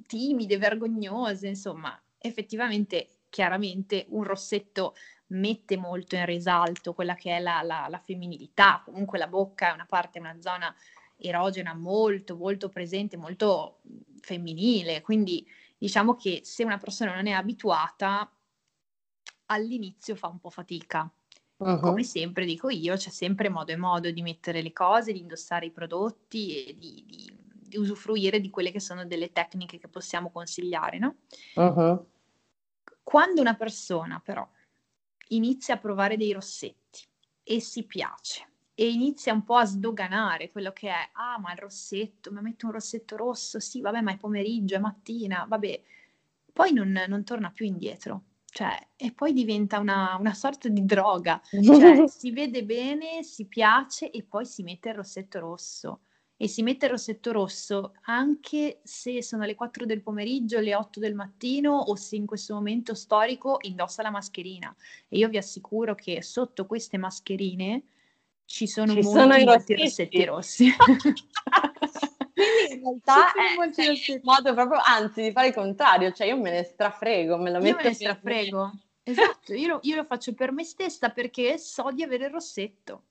timide, 0.07 0.57
vergognose, 0.57 1.47
insomma, 1.47 2.01
effettivamente, 2.18 3.20
chiaramente 3.30 4.05
un 4.10 4.24
rossetto 4.24 4.95
mette 5.28 5.78
molto 5.78 6.16
in 6.16 6.26
risalto 6.26 6.93
quella 6.93 7.14
che 7.14 7.36
è 7.36 7.39
la, 7.39 7.62
la, 7.62 7.88
la 7.88 7.99
femminilità, 7.99 8.82
comunque 8.84 9.20
la 9.20 9.28
bocca 9.28 9.70
è 9.70 9.74
una 9.74 9.86
parte, 9.86 10.18
una 10.18 10.36
zona 10.39 10.74
erogena 11.20 11.74
molto, 11.74 12.36
molto 12.36 12.70
presente, 12.70 13.17
molto 13.17 13.80
femminile, 14.22 15.01
quindi 15.01 15.45
diciamo 15.78 16.15
che 16.15 16.41
se 16.43 16.63
una 16.63 16.78
persona 16.78 17.13
non 17.13 17.28
è 17.28 17.32
abituata, 17.32 18.32
all'inizio 19.47 20.15
fa 20.15 20.28
un 20.28 20.39
po' 20.39 20.49
fatica. 20.49 21.11
Uh-huh. 21.57 21.80
Come 21.80 22.03
sempre 22.03 22.45
dico 22.45 22.70
io, 22.70 22.95
c'è 22.95 23.09
sempre 23.09 23.49
modo 23.49 23.72
e 23.74 23.76
modo 23.76 24.09
di 24.11 24.22
mettere 24.22 24.61
le 24.61 24.72
cose, 24.72 25.11
di 25.11 25.20
indossare 25.20 25.65
i 25.65 25.72
prodotti 25.72 26.65
e 26.65 26.78
di, 26.78 27.03
di, 27.05 27.38
di 27.51 27.78
usufruire 27.78 28.39
di 28.39 28.49
quelle 28.49 28.72
che 28.72 28.80
sono 28.80 29.05
delle 29.05 29.34
tecniche 29.34 29.78
che 29.78 29.89
possiamo 29.89 30.32
consigliare, 30.32 30.99
no? 30.99 31.15
Uh-huh. 31.55 32.05
Quando 33.03 33.41
una 33.41 33.55
persona 33.55 34.22
però 34.24 34.47
inizia 35.30 35.74
a 35.74 35.80
provare 35.80 36.15
dei 36.15 36.32
rossetti 36.32 37.01
e 37.43 37.59
si 37.59 37.84
piace, 37.84 38.49
e 38.80 38.88
inizia 38.88 39.34
un 39.34 39.43
po' 39.43 39.57
a 39.57 39.65
sdoganare 39.65 40.51
quello 40.51 40.71
che 40.71 40.88
è, 40.88 41.09
ah 41.11 41.38
ma 41.38 41.51
il 41.51 41.57
rossetto, 41.57 42.32
mi 42.32 42.39
metto 42.39 42.67
un 42.67 42.71
rossetto 42.71 43.17
rosso, 43.17 43.59
sì 43.59 43.82
vabbè 43.82 43.99
ma 43.99 44.13
è 44.13 44.17
pomeriggio, 44.17 44.75
è 44.75 44.80
mattina, 44.80 45.45
vabbè, 45.45 45.82
poi 46.53 46.71
non, 46.71 46.97
non 47.09 47.25
torna 47.25 47.51
più 47.51 47.65
indietro, 47.65 48.23
cioè, 48.45 48.80
e 48.95 49.11
poi 49.11 49.34
diventa 49.34 49.80
una, 49.80 50.15
una 50.17 50.34
sorta 50.34 50.69
di 50.69 50.86
droga, 50.86 51.41
cioè 51.61 52.07
si 52.07 52.32
vede 52.32 52.63
bene, 52.63 53.21
si 53.21 53.47
piace 53.47 54.11
e 54.11 54.23
poi 54.23 54.45
si 54.45 54.63
mette 54.63 54.88
il 54.88 54.95
rossetto 54.95 55.39
rosso 55.39 56.03
e 56.38 56.47
si 56.47 56.63
mette 56.63 56.86
il 56.86 56.91
rossetto 56.91 57.34
rosso 57.34 57.95
anche 58.03 58.80
se 58.86 59.21
sono 59.21 59.43
le 59.43 59.55
4 59.55 59.86
del 59.86 60.01
pomeriggio, 60.01 60.61
le 60.61 60.73
8 60.73 61.01
del 61.01 61.15
mattino 61.15 61.75
o 61.75 61.95
se 61.95 62.15
in 62.15 62.25
questo 62.25 62.53
momento 62.53 62.93
storico 62.93 63.57
indossa 63.63 64.03
la 64.03 64.09
mascherina. 64.09 64.73
E 65.09 65.17
io 65.17 65.27
vi 65.27 65.36
assicuro 65.36 65.95
che 65.95 66.21
sotto 66.21 66.65
queste 66.65 66.97
mascherine 66.97 67.84
ci 68.50 68.66
sono 68.66 68.93
ci 68.93 69.02
molti, 69.02 69.20
sono 69.20 69.36
i 69.36 69.45
molti 69.45 69.76
rossetti 69.76 70.26
rossi. 70.26 70.74
Quindi 72.34 72.74
in 72.74 72.82
realtà 72.82 73.32
è 73.34 73.56
un 73.60 74.20
modo 74.24 74.54
proprio, 74.56 74.82
anzi, 74.84 75.22
di 75.22 75.32
fare 75.32 75.50
il 75.50 75.54
contrario, 75.54 76.12
cioè 76.12 76.28
io 76.28 76.38
me 76.38 76.50
ne 76.50 76.64
strafrego, 76.64 77.38
me 77.38 77.52
lo 77.52 77.60
metto 77.60 77.68
Io 77.68 77.76
me 77.76 77.84
ne 77.84 77.93
strafrego. 77.93 78.72
Esatto, 79.04 79.54
io 79.54 79.68
lo, 79.68 79.80
io 79.84 79.95
lo, 79.97 80.04
faccio 80.04 80.34
per 80.34 80.52
me 80.52 80.64
stessa 80.64 81.10
perché 81.10 81.60
so 81.60 81.91
di 81.91 82.02
avere 82.02 82.26
il 82.26 82.32
rossetto. 82.32 83.04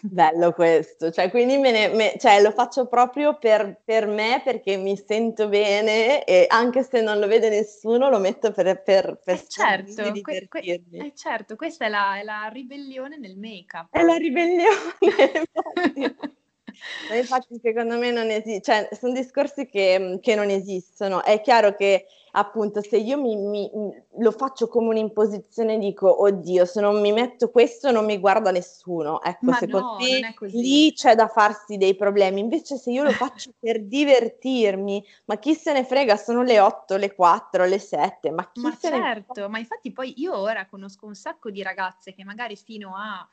Bello 0.00 0.52
questo, 0.52 1.10
cioè 1.10 1.28
quindi 1.28 1.58
me 1.58 1.70
ne, 1.70 1.88
me, 1.88 2.14
cioè, 2.18 2.40
lo 2.40 2.52
faccio 2.52 2.86
proprio 2.86 3.36
per, 3.36 3.82
per, 3.84 4.06
me 4.06 4.40
perché 4.42 4.78
mi 4.78 4.96
sento 4.96 5.46
bene 5.48 6.24
e 6.24 6.46
anche 6.48 6.82
se 6.82 7.02
non 7.02 7.18
lo 7.18 7.26
vede 7.26 7.50
nessuno 7.50 8.08
lo 8.08 8.18
metto 8.18 8.50
per, 8.50 8.82
per, 8.82 9.20
per 9.22 9.34
eh 9.34 9.44
certo, 9.46 10.10
que, 10.22 10.48
que, 10.48 10.82
eh 10.90 11.12
certo, 11.14 11.54
questa 11.56 11.84
è 11.84 11.88
la, 11.90 12.18
è 12.18 12.22
la, 12.22 12.48
ribellione 12.50 13.18
nel 13.18 13.36
make-up. 13.36 13.88
È 13.90 14.02
la 14.02 14.16
ribellione, 14.16 14.96
infatti 17.18 17.58
secondo 17.62 17.98
me 17.98 18.10
non 18.10 18.30
esiste, 18.30 18.62
cioè 18.62 18.88
sono 18.92 19.12
discorsi 19.12 19.66
che, 19.66 20.18
che, 20.22 20.34
non 20.34 20.48
esistono. 20.48 21.22
È 21.22 21.42
chiaro 21.42 21.74
che 21.74 22.06
appunto 22.36 22.80
se 22.80 22.96
io 22.96 23.20
mi, 23.20 23.36
mi, 23.36 23.70
lo 24.18 24.30
faccio 24.30 24.68
come 24.68 24.88
un'imposizione 24.88 25.78
dico 25.78 26.22
oddio 26.22 26.64
se 26.64 26.80
non 26.80 27.00
mi 27.00 27.12
metto 27.12 27.50
questo 27.50 27.90
non 27.90 28.04
mi 28.04 28.18
guarda 28.18 28.50
nessuno. 28.50 29.22
Ecco, 29.22 29.46
Ma 29.46 29.56
se 29.56 29.66
no, 29.66 29.96
così, 30.34 30.60
lì 30.60 30.92
c'è 30.92 31.14
da 31.14 31.28
farsi 31.28 31.76
dei 31.76 31.94
problemi. 31.94 32.40
Invece 32.40 32.76
se 32.76 32.90
io 32.90 33.02
lo 33.04 33.10
faccio 33.12 33.52
per 33.58 33.82
divertirmi, 33.82 35.04
ma 35.26 35.38
chi 35.38 35.54
se 35.54 35.72
ne 35.72 35.84
frega, 35.84 36.16
sono 36.16 36.42
le 36.42 36.60
8, 36.60 36.96
le 36.96 37.14
4, 37.14 37.64
le 37.66 37.78
7, 37.78 38.30
ma 38.30 38.50
chi 38.50 38.60
ma 38.60 38.70
se 38.72 38.88
certo, 38.88 38.96
ne 38.96 39.14
Certo, 39.14 39.48
ma 39.48 39.58
infatti 39.58 39.92
poi 39.92 40.14
io 40.16 40.36
ora 40.36 40.66
conosco 40.66 41.06
un 41.06 41.14
sacco 41.14 41.50
di 41.50 41.62
ragazze 41.62 42.14
che 42.14 42.24
magari 42.24 42.56
fino 42.56 42.94
a 42.96 43.26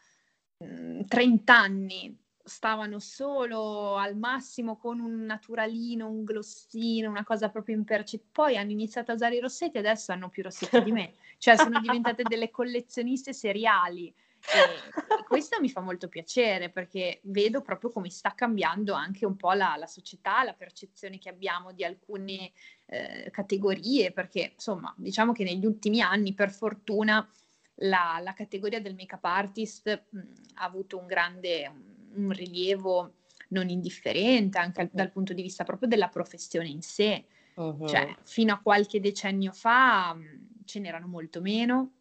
30 1.08 1.56
anni 1.56 2.21
stavano 2.44 3.00
solo 3.00 3.96
al 3.96 4.16
massimo 4.18 4.78
con 4.78 5.00
un 5.00 5.26
naturalino, 5.26 6.10
un 6.10 6.24
glossino, 6.24 7.10
una 7.10 7.24
cosa 7.24 7.50
proprio 7.50 7.76
impercettibile. 7.76 8.30
Poi 8.32 8.58
hanno 8.58 8.72
iniziato 8.72 9.12
a 9.12 9.16
usare 9.16 9.36
i 9.36 9.40
rossetti 9.40 9.78
e 9.78 9.80
adesso 9.80 10.12
hanno 10.12 10.30
più 10.30 10.44
rossetti 10.44 10.82
di 10.84 10.92
me. 10.92 11.14
Cioè 11.38 11.58
sono 11.58 11.80
diventate 11.80 12.24
delle 12.24 12.50
collezioniste 12.50 13.34
seriali. 13.34 14.08
E, 14.08 15.24
questo 15.28 15.60
mi 15.60 15.70
fa 15.70 15.82
molto 15.82 16.08
piacere 16.08 16.70
perché 16.70 17.20
vedo 17.24 17.62
proprio 17.62 17.92
come 17.92 18.10
sta 18.10 18.34
cambiando 18.34 18.94
anche 18.94 19.26
un 19.26 19.36
po' 19.36 19.54
la, 19.54 19.76
la 19.78 19.88
società, 19.88 20.44
la 20.44 20.54
percezione 20.54 21.20
che 21.20 21.30
abbiamo 21.30 21.72
di 21.72 21.84
alcune 21.84 22.52
eh, 22.86 23.30
categorie, 23.32 24.12
perché 24.12 24.52
insomma 24.54 24.94
diciamo 24.98 25.32
che 25.32 25.44
negli 25.44 25.66
ultimi 25.66 26.02
anni 26.02 26.34
per 26.34 26.52
fortuna 26.52 27.28
la, 27.76 28.20
la 28.22 28.34
categoria 28.34 28.82
del 28.82 28.96
make-up 28.96 29.24
artist 29.24 30.06
mh, 30.10 30.20
ha 30.56 30.64
avuto 30.66 30.98
un 30.98 31.08
grande, 31.08 31.72
un 32.16 32.32
rilievo 32.32 33.16
non 33.50 33.70
indifferente 33.70 34.58
anche 34.58 34.90
dal 34.92 35.12
punto 35.12 35.34
di 35.34 35.42
vista 35.42 35.64
proprio 35.64 35.88
della 35.88 36.08
professione 36.08 36.68
in 36.68 36.82
sé. 36.82 37.26
Uh-huh. 37.56 37.88
Cioè, 37.88 38.16
fino 38.24 38.54
a 38.54 38.60
qualche 38.60 39.00
decennio 39.00 39.52
fa 39.52 40.14
mh, 40.14 40.64
ce 40.66 40.80
n'erano 40.80 41.08
molto 41.08 41.42
meno, 41.42 41.92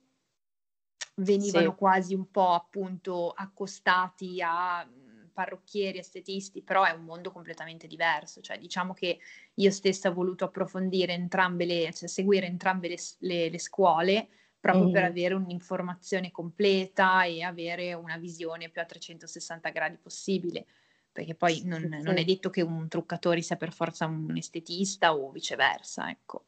venivano 1.16 1.70
sì. 1.70 1.76
quasi 1.76 2.14
un 2.14 2.30
po' 2.30 2.52
appunto 2.52 3.30
accostati 3.30 4.40
a 4.42 4.88
parrucchieri, 5.32 5.98
estetisti, 5.98 6.62
però 6.62 6.84
è 6.84 6.92
un 6.92 7.04
mondo 7.04 7.32
completamente 7.32 7.86
diverso. 7.86 8.40
Cioè, 8.40 8.58
diciamo 8.58 8.92
che 8.92 9.18
io 9.54 9.70
stessa 9.70 10.10
ho 10.10 10.12
voluto 10.12 10.44
approfondire 10.44 11.14
entrambe 11.14 11.64
le, 11.64 11.92
cioè 11.92 12.08
seguire 12.08 12.46
entrambe 12.46 12.88
le, 12.88 12.96
le, 13.20 13.48
le 13.48 13.58
scuole 13.58 14.28
proprio 14.60 14.88
mm. 14.88 14.92
per 14.92 15.04
avere 15.04 15.34
un'informazione 15.34 16.30
completa 16.30 17.24
e 17.24 17.42
avere 17.42 17.94
una 17.94 18.18
visione 18.18 18.68
più 18.68 18.80
a 18.80 18.84
360 18.84 19.70
gradi 19.70 19.96
possibile, 19.96 20.66
perché 21.10 21.34
poi 21.34 21.62
non, 21.64 21.80
sì. 21.80 22.02
non 22.02 22.18
è 22.18 22.24
detto 22.24 22.50
che 22.50 22.60
un 22.60 22.86
truccatore 22.86 23.40
sia 23.40 23.56
per 23.56 23.72
forza 23.72 24.06
un 24.06 24.36
estetista 24.36 25.14
o 25.14 25.30
viceversa, 25.30 26.10
ecco. 26.10 26.46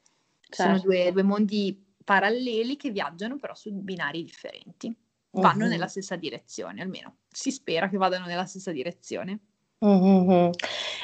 Certo. 0.49 0.63
Sono 0.63 0.79
due, 0.81 1.11
due, 1.13 1.23
mondi 1.23 1.95
paralleli 2.05 2.77
che 2.77 2.91
viaggiano 2.91 3.39
però 3.39 3.55
su 3.55 3.73
binari 3.73 4.23
differenti, 4.23 4.95
vanno 5.31 5.61
mm-hmm. 5.61 5.71
nella 5.71 5.87
stessa 5.87 6.17
direzione, 6.17 6.83
almeno 6.83 7.21
si 7.29 7.51
spera 7.51 7.89
che 7.89 7.97
vadano 7.97 8.27
nella 8.27 8.45
stessa 8.45 8.71
direzione. 8.71 9.41
Mm-hmm. 9.85 10.51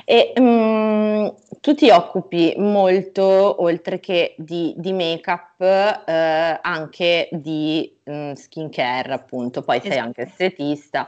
E 0.04 0.32
um, 0.36 1.34
tu 1.60 1.74
ti 1.74 1.90
occupi 1.90 2.54
molto, 2.56 3.62
oltre 3.62 3.98
che 3.98 4.34
di, 4.38 4.74
di 4.76 4.92
make-up, 4.92 5.60
eh, 5.60 6.58
anche 6.62 7.28
di 7.32 7.98
um, 8.04 8.34
skincare, 8.34 9.12
appunto, 9.12 9.62
poi 9.62 9.76
esatto. 9.76 9.90
sei 9.90 10.00
anche 10.00 10.22
estetista. 10.22 11.06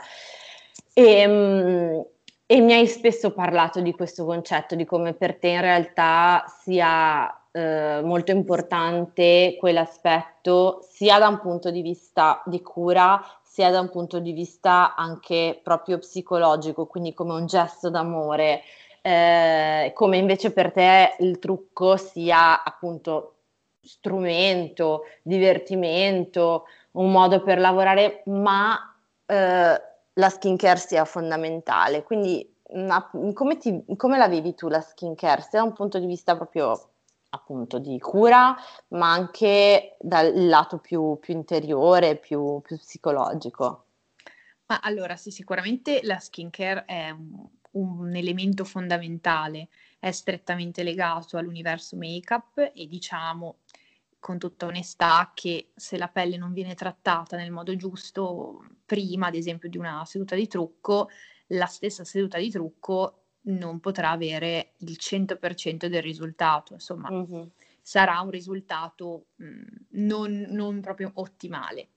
E, 0.93 1.27
um, 1.27 2.05
e 2.47 2.61
mi 2.61 2.73
hai 2.73 2.87
spesso 2.89 3.33
parlato 3.33 3.81
di 3.81 3.93
questo 3.93 4.25
concetto, 4.25 4.75
di 4.75 4.85
come 4.85 5.15
per 5.15 5.37
te 5.39 5.49
in 5.49 5.61
realtà 5.61 6.45
sia 6.63 7.33
eh, 7.53 8.01
molto 8.03 8.31
importante 8.31 9.57
quell'aspetto 9.59 10.87
sia 10.89 11.19
da 11.19 11.27
un 11.27 11.41
punto 11.41 11.71
di 11.71 11.83
vista 11.83 12.43
di 12.47 12.61
cura 12.63 13.21
sia 13.51 13.69
da 13.73 13.81
un 13.81 13.91
punto 13.91 14.21
di 14.21 14.31
vista 14.31 14.95
anche 14.95 15.59
proprio 15.61 15.99
psicologico, 15.99 16.87
quindi 16.87 17.13
come 17.15 17.33
un 17.33 17.47
gesto 17.47 17.91
d'amore, 17.91 18.63
eh, 19.03 19.91
come 19.93 20.19
invece 20.19 20.53
per 20.53 20.71
te 20.71 21.17
il 21.19 21.41
trucco 21.41 21.97
sia 21.97 22.63
appunto 22.63 23.39
strumento, 23.83 25.03
divertimento, 25.23 26.67
un 26.93 27.11
modo 27.11 27.43
per 27.43 27.59
lavorare, 27.59 28.23
ma 28.27 28.79
eh, 29.27 29.83
la 30.13 30.29
skincare 30.29 30.79
sia 30.79 31.05
fondamentale. 31.05 32.05
Quindi 32.05 32.49
una, 32.69 33.11
come, 33.35 33.57
ti, 33.57 33.85
come 33.97 34.17
la 34.17 34.29
vivi 34.29 34.55
tu 34.55 34.69
la 34.69 34.81
skincare? 34.81 35.43
Sia 35.43 35.59
da 35.59 35.65
un 35.65 35.73
punto 35.73 35.99
di 35.99 36.07
vista 36.07 36.37
proprio 36.37 36.90
appunto 37.31 37.79
di 37.79 37.99
cura, 37.99 38.57
ma 38.89 39.13
anche 39.13 39.97
dal 40.01 40.33
lato 40.47 40.79
più, 40.79 41.19
più 41.21 41.35
interiore, 41.35 42.17
più, 42.17 42.61
più, 42.61 42.77
psicologico. 42.77 43.87
Ma 44.67 44.81
allora 44.81 45.17
sì, 45.17 45.31
sicuramente 45.31 46.01
la 46.03 46.19
skincare 46.19 46.85
è 46.85 47.11
un, 47.11 47.47
un 47.73 48.15
elemento 48.15 48.65
fondamentale, 48.65 49.69
è 49.99 50.11
strettamente 50.11 50.83
legato 50.83 51.37
all'universo 51.37 51.97
make-up 51.97 52.73
e 52.75 52.87
diciamo 52.87 53.59
con 54.19 54.39
tutta 54.39 54.67
onestà 54.67 55.33
che 55.35 55.71
se 55.75 55.97
la 55.97 56.09
pelle 56.09 56.37
non 56.37 56.53
viene 56.53 56.75
trattata 56.75 57.37
nel 57.37 57.51
modo 57.51 57.75
giusto 57.75 58.63
prima, 58.85 59.29
ad 59.29 59.35
esempio, 59.35 59.69
di 59.69 59.79
una 59.79 60.05
seduta 60.05 60.35
di 60.35 60.47
trucco, 60.47 61.09
la 61.49 61.67
stessa 61.67 62.05
seduta 62.05 62.39
di 62.39 62.51
trucco 62.51 63.20
non 63.43 63.81
potrà 63.81 64.11
avere 64.11 64.75
il 64.79 64.97
100% 64.99 65.87
del 65.87 66.03
risultato, 66.03 66.75
insomma, 66.75 67.11
mm-hmm. 67.11 67.43
sarà 67.81 68.21
un 68.21 68.31
risultato 68.31 69.27
mh, 69.37 69.45
mm, 69.45 69.63
non, 69.91 70.47
non, 70.49 70.81
proprio 70.81 71.11
ottimale. 71.15 71.91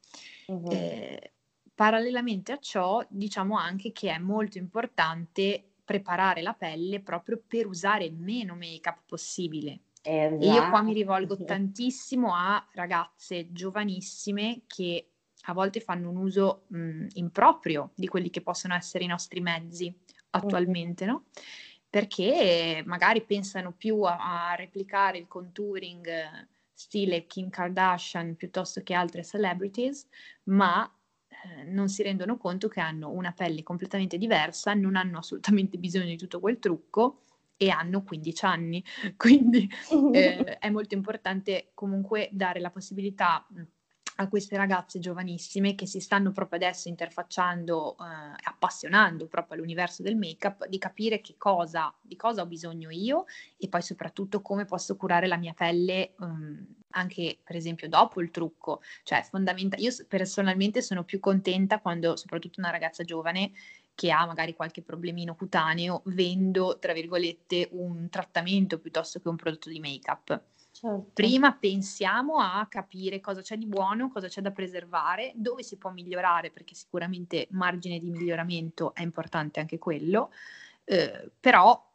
Mm-hmm. 0.51 0.71
Eh, 0.71 1.31
parallelamente 1.73 2.51
a 2.51 2.59
ciò, 2.59 3.05
diciamo 3.09 3.57
anche 3.57 3.91
che 3.91 4.11
è 4.11 4.17
molto 4.17 4.57
importante 4.57 5.63
preparare 5.83 6.41
la 6.41 6.53
pelle 6.53 7.01
proprio 7.01 7.41
per 7.45 7.67
usare 7.67 8.09
meno 8.09 8.55
make-up 8.55 8.99
possibile. 9.05 9.79
Esatto. 10.01 10.45
Io 10.45 10.69
qua 10.69 10.81
mi 10.81 10.93
rivolgo 10.93 11.35
tantissimo 11.43 12.33
a 12.33 12.65
ragazze 12.73 13.51
giovanissime 13.51 14.61
che 14.67 15.07
a 15.47 15.53
volte 15.53 15.81
fanno 15.81 16.09
un 16.09 16.17
uso 16.17 16.63
mh, 16.67 17.07
improprio 17.13 17.91
di 17.95 18.07
quelli 18.07 18.29
che 18.29 18.41
possono 18.41 18.75
essere 18.75 19.03
i 19.03 19.07
nostri 19.07 19.41
mezzi 19.41 19.93
attualmente, 20.33 21.05
no? 21.05 21.25
Perché 21.89 22.83
magari 22.85 23.21
pensano 23.23 23.71
più 23.71 24.01
a, 24.01 24.51
a 24.51 24.55
replicare 24.55 25.17
il 25.17 25.27
contouring 25.27 26.07
eh, 26.07 26.47
stile 26.73 27.27
Kim 27.27 27.49
Kardashian 27.49 28.35
piuttosto 28.35 28.81
che 28.81 28.93
altre 28.93 29.23
celebrities, 29.23 30.07
ma 30.45 30.91
eh, 31.27 31.63
non 31.65 31.89
si 31.89 32.01
rendono 32.03 32.37
conto 32.37 32.67
che 32.67 32.79
hanno 32.79 33.09
una 33.11 33.31
pelle 33.31 33.63
completamente 33.63 34.17
diversa, 34.17 34.73
non 34.73 34.95
hanno 34.95 35.19
assolutamente 35.19 35.77
bisogno 35.77 36.05
di 36.05 36.17
tutto 36.17 36.39
quel 36.39 36.59
trucco 36.59 37.21
e 37.57 37.69
hanno 37.69 38.03
15 38.03 38.45
anni. 38.45 38.83
Quindi 39.15 39.69
eh, 40.13 40.57
è 40.57 40.69
molto 40.69 40.95
importante 40.95 41.71
comunque 41.73 42.29
dare 42.31 42.59
la 42.59 42.71
possibilità 42.71 43.45
a 44.17 44.27
queste 44.27 44.57
ragazze 44.57 44.99
giovanissime 44.99 45.75
che 45.75 45.87
si 45.87 45.99
stanno 45.99 46.31
proprio 46.31 46.59
adesso 46.59 46.87
interfacciando, 46.87 47.97
eh, 47.99 48.35
appassionando 48.43 49.27
proprio 49.27 49.57
all'universo 49.57 50.03
del 50.03 50.15
make-up, 50.15 50.67
di 50.67 50.77
capire 50.77 51.21
che 51.21 51.35
cosa, 51.37 51.93
di 51.99 52.15
cosa 52.15 52.41
ho 52.41 52.45
bisogno 52.45 52.89
io 52.89 53.25
e 53.57 53.69
poi 53.69 53.81
soprattutto 53.81 54.41
come 54.41 54.65
posso 54.65 54.95
curare 54.95 55.27
la 55.27 55.37
mia 55.37 55.53
pelle 55.53 56.13
um, 56.19 56.65
anche 56.95 57.39
per 57.43 57.55
esempio 57.55 57.89
dopo 57.89 58.21
il 58.21 58.31
trucco. 58.31 58.81
Cioè, 59.03 59.23
fondamentale. 59.23 59.81
Io 59.81 59.91
personalmente 60.07 60.81
sono 60.81 61.03
più 61.03 61.19
contenta 61.19 61.79
quando, 61.79 62.15
soprattutto 62.15 62.59
una 62.59 62.69
ragazza 62.69 63.03
giovane, 63.03 63.51
che 63.95 64.11
ha 64.11 64.25
magari 64.25 64.55
qualche 64.55 64.81
problemino 64.81 65.35
cutaneo, 65.35 66.01
vendo, 66.05 66.77
tra 66.79 66.93
virgolette, 66.93 67.69
un 67.71 68.09
trattamento 68.09 68.79
piuttosto 68.79 69.19
che 69.19 69.29
un 69.29 69.35
prodotto 69.35 69.69
di 69.69 69.79
make-up 69.79 70.41
Certo. 70.83 71.11
Prima 71.13 71.55
pensiamo 71.55 72.39
a 72.39 72.67
capire 72.67 73.21
cosa 73.21 73.39
c'è 73.39 73.55
di 73.55 73.67
buono, 73.67 74.09
cosa 74.09 74.27
c'è 74.27 74.41
da 74.41 74.51
preservare, 74.51 75.31
dove 75.33 75.63
si 75.63 75.77
può 75.77 75.91
migliorare, 75.91 76.51
perché 76.51 76.75
sicuramente 76.75 77.47
margine 77.51 77.99
di 77.99 78.09
miglioramento 78.09 78.93
è 78.93 79.01
importante 79.01 79.61
anche 79.61 79.77
quello, 79.77 80.33
eh, 80.83 81.31
però 81.39 81.89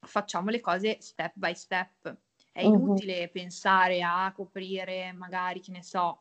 facciamo 0.00 0.50
le 0.50 0.60
cose 0.60 0.98
step 1.00 1.32
by 1.34 1.54
step. 1.54 2.14
È 2.52 2.62
inutile 2.62 3.22
uh-huh. 3.22 3.30
pensare 3.30 4.02
a 4.02 4.30
coprire 4.34 5.12
magari, 5.12 5.60
che 5.60 5.70
ne 5.70 5.82
so, 5.82 6.20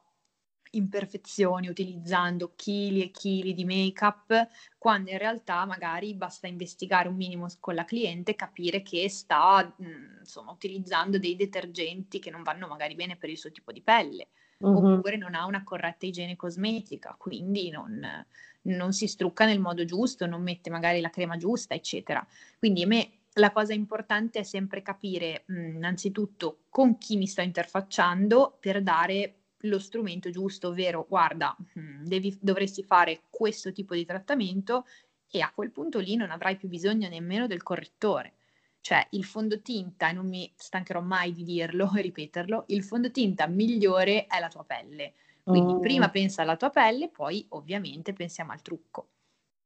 imperfezioni 0.78 1.68
utilizzando 1.68 2.54
chili 2.56 3.04
e 3.04 3.12
chili 3.12 3.54
di 3.54 3.66
make-up, 3.66 4.48
quando 4.78 5.12
in 5.12 5.18
realtà 5.18 5.66
magari 5.66 6.14
basta 6.16 6.48
investigare 6.48 7.08
un 7.08 7.16
minimo 7.16 7.48
con 7.60 7.76
la 7.76 7.86
cliente 7.86 8.32
e 8.32 8.36
capire 8.36 8.82
che 8.82 9.10
sta 9.10 9.74
mh, 9.78 10.20
insomma, 10.20 10.52
utilizzando 10.52 11.18
dei 11.18 11.36
detergenti 11.36 12.20
che 12.20 12.30
non 12.30 12.44
vanno 12.44 12.68
magari 12.68 12.96
bene 12.96 13.16
per 13.16 13.30
il 13.30 13.38
suo 13.38 13.52
tipo 13.52 13.72
di 13.72 13.82
pelle. 13.82 14.30
Uh-huh. 14.58 14.96
Oppure 14.96 15.18
non 15.18 15.36
ha 15.36 15.46
una 15.46 15.64
corretta 15.64 16.06
igiene 16.06 16.36
cosmetica, 16.36 17.16
quindi 17.18 17.70
non, 17.70 18.26
non 18.62 18.94
si 18.94 19.08
strucca 19.08 19.46
nel 19.46 19.60
modo 19.60 19.84
giusto, 19.84 20.26
non 20.26 20.42
mette 20.42 20.70
magari 20.70 21.02
la 21.02 21.10
crema 21.10 21.36
giusta, 21.36 21.74
eccetera. 21.74 22.26
Quindi 22.58 22.84
a 22.84 22.88
me 22.88 23.12
la 23.34 23.52
cosa 23.52 23.74
importante 23.74 24.40
è 24.40 24.44
sempre 24.44 24.82
capire 24.82 25.44
mh, 25.48 25.76
innanzitutto 25.76 26.64
con 26.70 26.98
chi 26.98 27.18
mi 27.18 27.28
sto 27.28 27.42
interfacciando 27.42 28.58
per 28.60 28.82
dare 28.82 29.45
lo 29.60 29.80
strumento 29.80 30.30
giusto, 30.30 30.70
ovvero 30.70 31.06
guarda, 31.08 31.56
mh, 31.74 32.04
devi, 32.04 32.38
dovresti 32.42 32.84
fare 32.84 33.22
questo 33.30 33.72
tipo 33.72 33.94
di 33.94 34.06
trattamento 34.06 34.86
e 35.30 35.42
a 35.42 35.52
quel 35.54 35.72
punto 35.72 36.00
lì 36.00 36.16
non 36.16 36.32
avrai 36.32 36.56
più 36.56 36.68
bisogno 36.68 37.10
nemmeno 37.10 37.48
del 37.48 37.64
correttore. 37.64 38.34
Cioè 38.82 39.08
il 39.12 39.24
fondotinta, 39.24 40.10
e 40.10 40.14
non 40.14 40.28
mi 40.28 40.52
stancherò 40.56 41.02
mai 41.02 41.34
di 41.34 41.44
dirlo 41.44 41.92
e 41.96 42.02
ripeterlo, 42.02 42.66
il 42.68 42.84
fondotinta 42.84 43.48
migliore 43.48 44.28
è 44.28 44.40
la 44.40 44.50
tua 44.50 44.64
pelle. 44.64 45.14
Quindi 45.44 45.74
mm. 45.74 45.80
prima 45.80 46.10
pensa 46.10 46.42
alla 46.42 46.56
tua 46.56 46.70
pelle, 46.70 47.10
poi 47.10 47.46
ovviamente 47.50 48.14
pensiamo 48.14 48.52
al 48.52 48.62
trucco. 48.62 49.08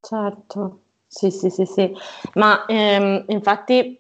Certo, 0.02 0.82
sì, 1.08 1.32
sì, 1.32 1.50
sì, 1.50 1.66
sì. 1.66 1.94
Ma 2.36 2.66
ehm, 2.66 3.26
infatti 3.28 4.00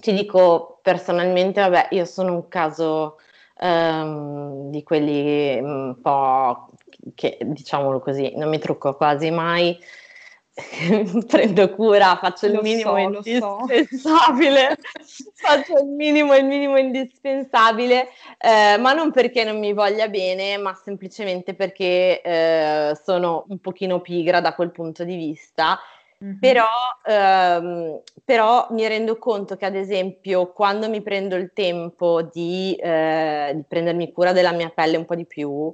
ti 0.00 0.12
dico 0.12 0.80
personalmente, 0.82 1.60
vabbè, 1.60 1.88
io 1.92 2.04
sono 2.04 2.34
un 2.34 2.48
caso 2.48 3.18
ehm, 3.58 4.70
di 4.70 4.82
quelli 4.82 5.58
un 5.58 5.96
po' 6.00 6.70
che, 7.14 7.38
diciamolo 7.40 8.00
così, 8.00 8.32
non 8.36 8.48
mi 8.48 8.58
trucco 8.58 8.94
quasi 8.94 9.30
mai, 9.30 9.78
prendo 11.26 11.74
cura, 11.74 12.16
faccio 12.18 12.46
il 12.46 12.58
minimo 12.62 12.92
so, 12.92 12.96
indispensabile, 12.96 14.78
so. 15.06 15.30
faccio 15.36 15.78
il 15.78 15.86
minimo 15.86 16.34
il 16.34 16.46
minimo 16.46 16.78
indispensabile, 16.78 18.08
eh, 18.38 18.78
ma 18.78 18.94
non 18.94 19.10
perché 19.10 19.44
non 19.44 19.58
mi 19.58 19.74
voglia 19.74 20.08
bene, 20.08 20.56
ma 20.56 20.72
semplicemente 20.74 21.54
perché 21.54 22.22
eh, 22.22 22.98
sono 23.04 23.44
un 23.48 23.58
pochino 23.58 24.00
pigra 24.00 24.40
da 24.40 24.54
quel 24.54 24.70
punto 24.70 25.04
di 25.04 25.16
vista. 25.16 25.78
Mm-hmm. 26.24 26.38
Però, 26.38 26.66
ehm, 27.04 28.00
però, 28.24 28.66
mi 28.70 28.86
rendo 28.88 29.18
conto 29.18 29.56
che, 29.56 29.66
ad 29.66 29.74
esempio, 29.74 30.52
quando 30.52 30.88
mi 30.88 31.02
prendo 31.02 31.36
il 31.36 31.52
tempo 31.52 32.22
di, 32.22 32.74
eh, 32.74 33.52
di 33.54 33.64
prendermi 33.68 34.12
cura 34.12 34.32
della 34.32 34.52
mia 34.52 34.70
pelle 34.70 34.96
un 34.96 35.04
po' 35.04 35.14
di 35.14 35.26
più, 35.26 35.72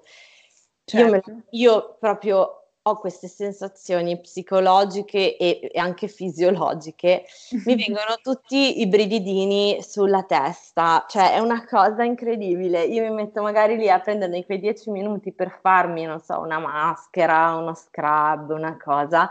certo. 0.84 1.07
io, 1.07 1.12
me, 1.12 1.20
certo. 1.24 1.43
io 1.51 1.97
proprio 2.01 2.62
ho 2.84 2.99
queste 2.99 3.28
sensazioni 3.28 4.20
psicologiche 4.20 5.36
e, 5.36 5.70
e 5.72 5.78
anche 5.78 6.09
fisiologiche, 6.09 7.24
mi 7.64 7.76
vengono 7.76 8.16
tutti 8.20 8.80
i 8.80 8.88
brividini 8.88 9.80
sulla 9.82 10.24
testa, 10.24 11.05
cioè 11.09 11.34
è 11.34 11.38
una 11.38 11.64
cosa 11.64 12.03
incredibile. 12.03 12.82
Io 12.82 13.05
mi 13.05 13.11
metto 13.12 13.40
magari 13.43 13.76
lì 13.76 13.88
a 13.88 14.01
prendere 14.01 14.45
quei 14.45 14.59
dieci 14.59 14.90
minuti 14.90 15.32
per 15.32 15.57
farmi, 15.61 16.05
non 16.05 16.20
so, 16.20 16.40
una 16.40 16.59
maschera, 16.59 17.55
uno 17.55 17.74
scrub, 17.74 18.51
una 18.51 18.76
cosa, 18.76 19.30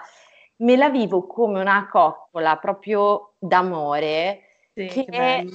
me 0.61 0.75
la 0.75 0.89
vivo 0.89 1.27
come 1.27 1.59
una 1.59 1.87
coccola 1.89 2.57
proprio 2.57 3.33
d'amore 3.39 4.41
sì, 4.73 4.87
che, 4.87 5.05
che 5.05 5.47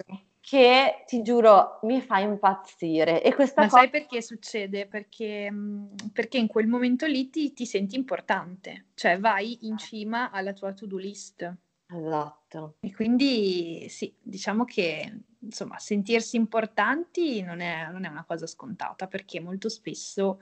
che 0.47 1.03
ti 1.09 1.23
giuro 1.23 1.81
mi 1.83 2.01
fa 2.01 2.21
impazzire. 2.21 3.21
E 3.21 3.35
questa 3.35 3.63
Ma 3.63 3.67
cosa... 3.67 3.81
sai 3.81 3.91
perché 3.91 4.23
succede? 4.23 4.87
Perché, 4.87 5.51
mm, 5.51 5.87
perché 6.13 6.39
in 6.39 6.47
quel 6.47 6.69
momento 6.69 7.05
lì 7.07 7.31
ti, 7.31 7.53
ti, 7.53 7.67
senti 7.67 7.97
importante, 7.97 8.85
cioè 8.95 9.19
vai 9.19 9.67
in 9.67 9.77
cima 9.77 10.31
alla 10.31 10.53
tua 10.53 10.73
to-do 10.73 10.99
list. 10.99 11.53
Esatto. 11.89 12.77
E 12.79 12.95
quindi 12.95 13.89
sì, 13.89 14.15
diciamo 14.23 14.65
che 14.65 15.23
insomma 15.41 15.81
sentirsi 15.81 16.37
importanti 16.37 17.43
non 17.43 17.59
è, 17.59 17.89
non 17.91 18.05
è 18.05 18.09
una 18.09 18.25
cosa 18.25 18.47
scontata 18.47 19.09
perché 19.09 19.41
molto 19.41 19.69
spesso 19.69 20.39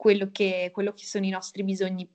quello 0.00 0.30
che, 0.32 0.70
quello 0.72 0.94
che 0.94 1.04
sono 1.04 1.26
i 1.26 1.28
nostri 1.28 1.62
bisogni 1.62 2.08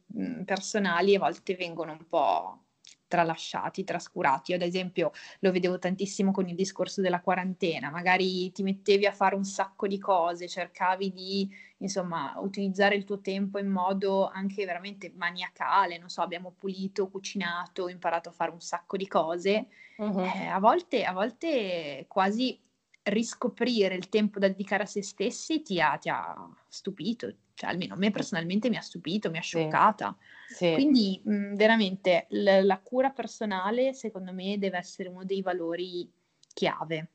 personali 0.44 1.14
a 1.14 1.20
volte 1.20 1.54
vengono 1.54 1.92
un 1.92 2.08
po' 2.10 2.64
tralasciati, 3.06 3.84
trascurati. 3.84 4.50
Io 4.50 4.58
ad 4.58 4.64
esempio 4.64 5.12
lo 5.42 5.52
vedevo 5.52 5.78
tantissimo 5.78 6.32
con 6.32 6.50
il 6.50 6.56
discorso 6.56 7.02
della 7.02 7.22
quarantena, 7.22 7.92
magari 7.92 8.52
ti 8.52 8.64
mettevi 8.64 9.06
a 9.06 9.12
fare 9.12 9.36
un 9.36 9.44
sacco 9.44 9.86
di 9.86 10.00
cose, 10.00 10.48
cercavi 10.48 11.12
di 11.12 11.48
insomma 11.78 12.34
utilizzare 12.40 12.96
il 12.96 13.04
tuo 13.04 13.22
tempo 13.22 13.60
in 13.60 13.70
modo 13.70 14.30
anche 14.30 14.66
veramente 14.66 15.14
maniacale, 15.16 16.00
non 16.00 16.10
so, 16.10 16.24
abbiamo 16.24 16.56
pulito, 16.58 17.08
cucinato, 17.08 17.88
imparato 17.88 18.30
a 18.30 18.32
fare 18.32 18.50
un 18.50 18.62
sacco 18.62 18.98
di 18.98 19.06
cose. 19.06 19.68
Uh-huh. 19.98 20.22
Eh, 20.22 20.48
a, 20.48 20.58
volte, 20.58 21.04
a 21.04 21.14
volte 21.14 22.06
quasi 22.08 22.60
riscoprire 23.06 23.95
il 23.95 24.10
tempo 24.10 24.39
da 24.39 24.47
dedicare 24.47 24.84
a 24.84 24.88
se 24.88 25.03
stessi 25.03 25.62
ti 25.62 25.80
ha, 25.80 25.97
ti 25.97 26.10
ha 26.10 26.49
stupito, 26.68 27.34
cioè 27.53 27.70
almeno 27.70 27.93
a 27.93 27.97
me 27.97 28.12
personalmente 28.12 28.70
mi 28.70 28.78
ha 28.78 28.82
stupito, 28.82 29.30
mi 29.30 29.38
ha 29.38 29.41
scioccata. 29.41 30.16
Sì. 30.47 30.56
Sì. 30.56 30.74
Quindi 30.74 31.22
mh, 31.24 31.56
veramente 31.56 32.28
l- 32.30 32.62
la 32.64 32.80
cura 32.80 33.10
personale 33.10 33.93
secondo 33.93 34.32
me 34.34 34.58
deve 34.58 34.78
essere 34.78 35.10
uno 35.10 35.24
dei 35.24 35.41
valori 35.41 36.10
chiave. 36.53 37.10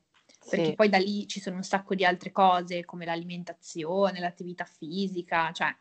Perché 0.49 0.65
sì. 0.65 0.75
poi 0.75 0.89
da 0.89 0.97
lì 0.97 1.27
ci 1.27 1.39
sono 1.39 1.57
un 1.57 1.63
sacco 1.63 1.93
di 1.93 2.03
altre 2.03 2.31
cose 2.31 2.83
come 2.83 3.05
l'alimentazione, 3.05 4.19
l'attività 4.19 4.65
fisica, 4.65 5.51
cioè 5.51 5.73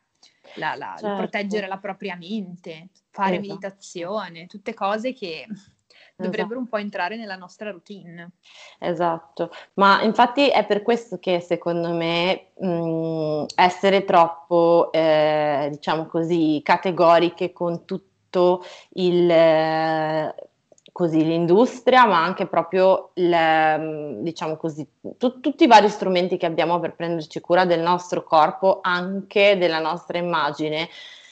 la, 0.56 0.74
la, 0.74 0.96
certo. 0.98 1.16
proteggere 1.16 1.66
la 1.66 1.78
propria 1.78 2.14
mente, 2.16 2.90
fare 3.08 3.36
esatto. 3.36 3.48
meditazione, 3.48 4.46
tutte 4.46 4.74
cose 4.74 5.14
che 5.14 5.46
dovrebbero 6.20 6.44
esatto. 6.44 6.58
un 6.58 6.68
po' 6.68 6.76
entrare 6.76 7.16
nella 7.16 7.36
nostra 7.36 7.70
routine. 7.70 8.30
Esatto, 8.78 9.50
ma 9.74 10.02
infatti 10.02 10.48
è 10.48 10.64
per 10.66 10.82
questo 10.82 11.18
che 11.18 11.40
secondo 11.40 11.90
me 11.92 12.52
mh, 12.58 13.44
essere 13.54 14.04
troppo, 14.04 14.90
eh, 14.92 15.68
diciamo 15.70 16.06
così, 16.06 16.60
categoriche 16.62 17.52
con 17.52 17.84
tutto 17.84 18.64
il... 18.94 19.30
Eh, 19.30 20.34
così 20.92 21.24
l'industria, 21.24 22.04
ma 22.04 22.22
anche 22.22 22.46
proprio 22.46 23.12
il, 23.14 24.18
diciamo 24.20 24.56
così, 24.56 24.86
tu, 25.16 25.40
tutti 25.40 25.64
i 25.64 25.66
vari 25.66 25.88
strumenti 25.88 26.36
che 26.36 26.46
abbiamo 26.46 26.78
per 26.78 26.94
prenderci 26.94 27.40
cura 27.40 27.64
del 27.64 27.80
nostro 27.80 28.22
corpo, 28.22 28.80
anche 28.82 29.56
della 29.56 29.78
nostra 29.78 30.18
immagine, 30.18 30.88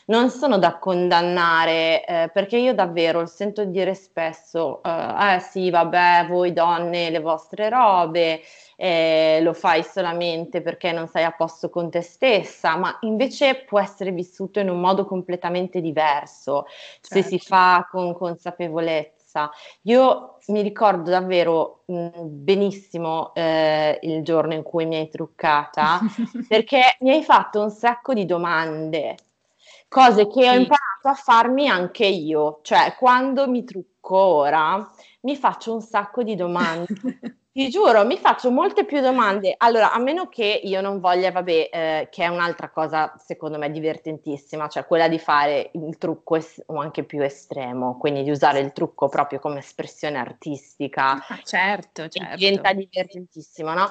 non 0.08 0.30
sono 0.30 0.58
da 0.58 0.78
condannare, 0.78 2.04
eh, 2.04 2.30
perché 2.32 2.56
io 2.56 2.74
davvero 2.74 3.26
sento 3.26 3.64
dire 3.64 3.94
spesso, 3.94 4.82
eh, 4.82 5.34
eh, 5.34 5.40
sì, 5.40 5.70
vabbè, 5.70 6.26
voi 6.28 6.52
donne, 6.52 7.10
le 7.10 7.20
vostre 7.20 7.68
robe, 7.68 8.40
eh, 8.76 9.40
lo 9.42 9.52
fai 9.52 9.82
solamente 9.82 10.62
perché 10.62 10.92
non 10.92 11.08
sei 11.08 11.24
a 11.24 11.32
posto 11.32 11.68
con 11.68 11.90
te 11.90 12.00
stessa, 12.00 12.76
ma 12.76 12.96
invece 13.02 13.64
può 13.66 13.80
essere 13.80 14.10
vissuto 14.12 14.60
in 14.60 14.70
un 14.70 14.80
modo 14.80 15.04
completamente 15.04 15.80
diverso, 15.80 16.64
certo. 17.00 17.08
se 17.08 17.22
si 17.22 17.38
certo. 17.38 17.54
fa 17.54 17.88
con 17.90 18.14
consapevolezza. 18.14 19.50
Io 19.82 20.38
mi 20.46 20.62
ricordo 20.62 21.10
davvero 21.10 21.82
mh, 21.84 21.98
mm, 21.98 22.10
benissimo 22.24 23.34
eh, 23.34 23.98
il 24.02 24.22
giorno 24.22 24.54
in 24.54 24.62
cui 24.62 24.86
mi 24.86 24.96
hai 24.96 25.08
truccata 25.10 26.00
perché 26.48 26.96
mi 27.00 27.10
hai 27.10 27.22
fatto 27.22 27.60
un 27.60 27.70
sacco 27.70 28.14
di 28.14 28.24
domande 28.24 29.16
cose 29.88 30.26
che 30.28 30.48
ho 30.48 30.54
imparato 30.54 31.08
a 31.08 31.14
farmi 31.14 31.68
anche 31.68 32.06
io, 32.06 32.60
cioè 32.62 32.94
quando 32.98 33.48
mi 33.48 33.64
trucco 33.64 34.16
ora 34.16 34.88
mi 35.22 35.36
faccio 35.36 35.72
un 35.74 35.80
sacco 35.80 36.22
di 36.22 36.34
domande. 36.34 36.86
Ti 37.50 37.68
giuro, 37.70 38.04
mi 38.06 38.16
faccio 38.18 38.50
molte 38.52 38.84
più 38.84 39.00
domande. 39.00 39.54
Allora, 39.56 39.92
a 39.92 39.98
meno 39.98 40.28
che 40.28 40.60
io 40.62 40.80
non 40.80 41.00
voglia, 41.00 41.32
vabbè, 41.32 41.68
eh, 41.72 42.08
che 42.08 42.22
è 42.22 42.28
un'altra 42.28 42.70
cosa 42.70 43.14
secondo 43.18 43.58
me 43.58 43.68
divertentissima, 43.72 44.68
cioè 44.68 44.86
quella 44.86 45.08
di 45.08 45.18
fare 45.18 45.70
il 45.74 45.98
trucco 45.98 46.36
es- 46.36 46.62
o 46.66 46.76
anche 46.78 47.02
più 47.02 47.20
estremo, 47.20 47.98
quindi 47.98 48.22
di 48.22 48.30
usare 48.30 48.60
il 48.60 48.72
trucco 48.72 49.08
proprio 49.08 49.40
come 49.40 49.58
espressione 49.58 50.18
artistica. 50.18 51.14
Ah, 51.28 51.40
certo, 51.42 52.08
certo. 52.08 52.36
Diventa 52.36 52.72
divertentissimo, 52.72 53.72
no? 53.74 53.90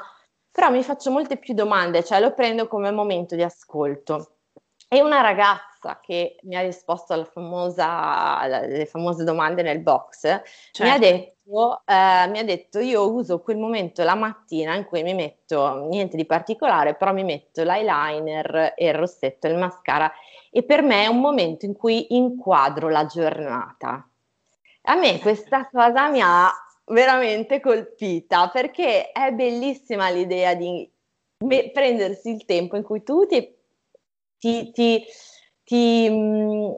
Però 0.52 0.70
mi 0.72 0.82
faccio 0.84 1.12
molte 1.12 1.38
più 1.38 1.54
domande, 1.54 2.04
cioè 2.06 2.20
lo 2.22 2.34
prendo 2.34 2.68
come 2.68 2.92
momento 2.92 3.36
di 3.36 3.44
ascolto. 3.44 4.37
E 4.90 5.02
una 5.02 5.20
ragazza 5.20 6.00
che 6.02 6.38
mi 6.44 6.56
ha 6.56 6.62
risposto 6.62 7.12
alla 7.12 7.26
famosa, 7.26 8.40
alle 8.40 8.86
famose 8.86 9.26
domande 9.26 9.62
nel 9.62 9.80
box 9.80 10.22
certo. 10.22 10.84
mi, 10.84 10.90
ha 10.90 11.00
certo. 11.00 11.08
detto, 11.08 11.82
eh, 11.86 12.28
mi 12.30 12.40
ha 12.40 12.44
detto: 12.44 12.80
Io 12.80 13.12
uso 13.12 13.42
quel 13.42 13.58
momento 13.58 14.04
la 14.04 14.16
mattina 14.16 14.76
in 14.76 14.86
cui 14.86 15.04
mi 15.04 15.14
metto 15.14 15.86
niente 15.90 16.16
di 16.16 16.26
particolare, 16.26 16.96
però 16.96 17.12
mi 17.12 17.26
metto 17.26 17.64
l'eyeliner 17.64 18.74
e 18.78 18.88
il 18.88 18.94
rossetto 18.94 19.48
e 19.48 19.50
il 19.50 19.58
mascara, 19.58 20.10
e 20.50 20.64
per 20.64 20.84
me 20.84 21.04
è 21.04 21.08
un 21.08 21.20
momento 21.20 21.66
in 21.66 21.76
cui 21.76 22.16
inquadro 22.16 22.88
la 22.88 23.06
giornata. 23.06 24.08
A 24.84 24.96
me 24.96 25.20
questa 25.20 25.68
cosa 25.70 26.08
mi 26.08 26.22
ha 26.24 26.50
veramente 26.86 27.60
colpita 27.60 28.50
perché 28.50 29.12
è 29.12 29.34
bellissima 29.34 30.10
l'idea 30.10 30.54
di 30.54 30.90
prendersi 31.74 32.30
il 32.30 32.46
tempo 32.46 32.78
in 32.78 32.84
cui 32.84 33.04
tu 33.04 33.26
ti 33.26 33.57
ti, 34.38 34.72
ti, 34.72 35.04
ti, 35.64 36.10
mm, 36.10 36.72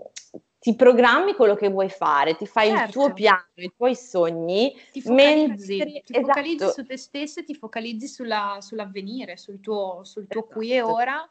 ti, 0.59 0.75
programmi 0.75 1.33
quello 1.33 1.55
che 1.55 1.69
vuoi 1.69 1.89
fare, 1.89 2.35
ti 2.35 2.45
fai 2.45 2.69
certo. 2.69 2.83
il 2.83 2.91
tuo 2.91 3.01
certo. 3.03 3.15
piano, 3.15 3.45
i 3.55 3.73
tuoi 3.75 3.95
sogni. 3.95 4.79
Ti 4.91 5.01
focalizzi, 5.01 5.77
mentre, 5.77 6.01
ti 6.01 6.17
esatto. 6.17 6.71
su 6.71 6.85
te 6.85 6.97
stessa 6.97 7.39
e 7.41 7.43
ti 7.43 7.55
focalizzi 7.55 8.07
sulla, 8.07 8.57
sull'avvenire, 8.61 9.37
sul 9.37 9.59
tuo, 9.59 10.01
sul 10.03 10.27
tuo 10.27 10.41
esatto. 10.41 10.55
qui 10.55 10.73
e 10.73 10.81
ora, 10.81 11.29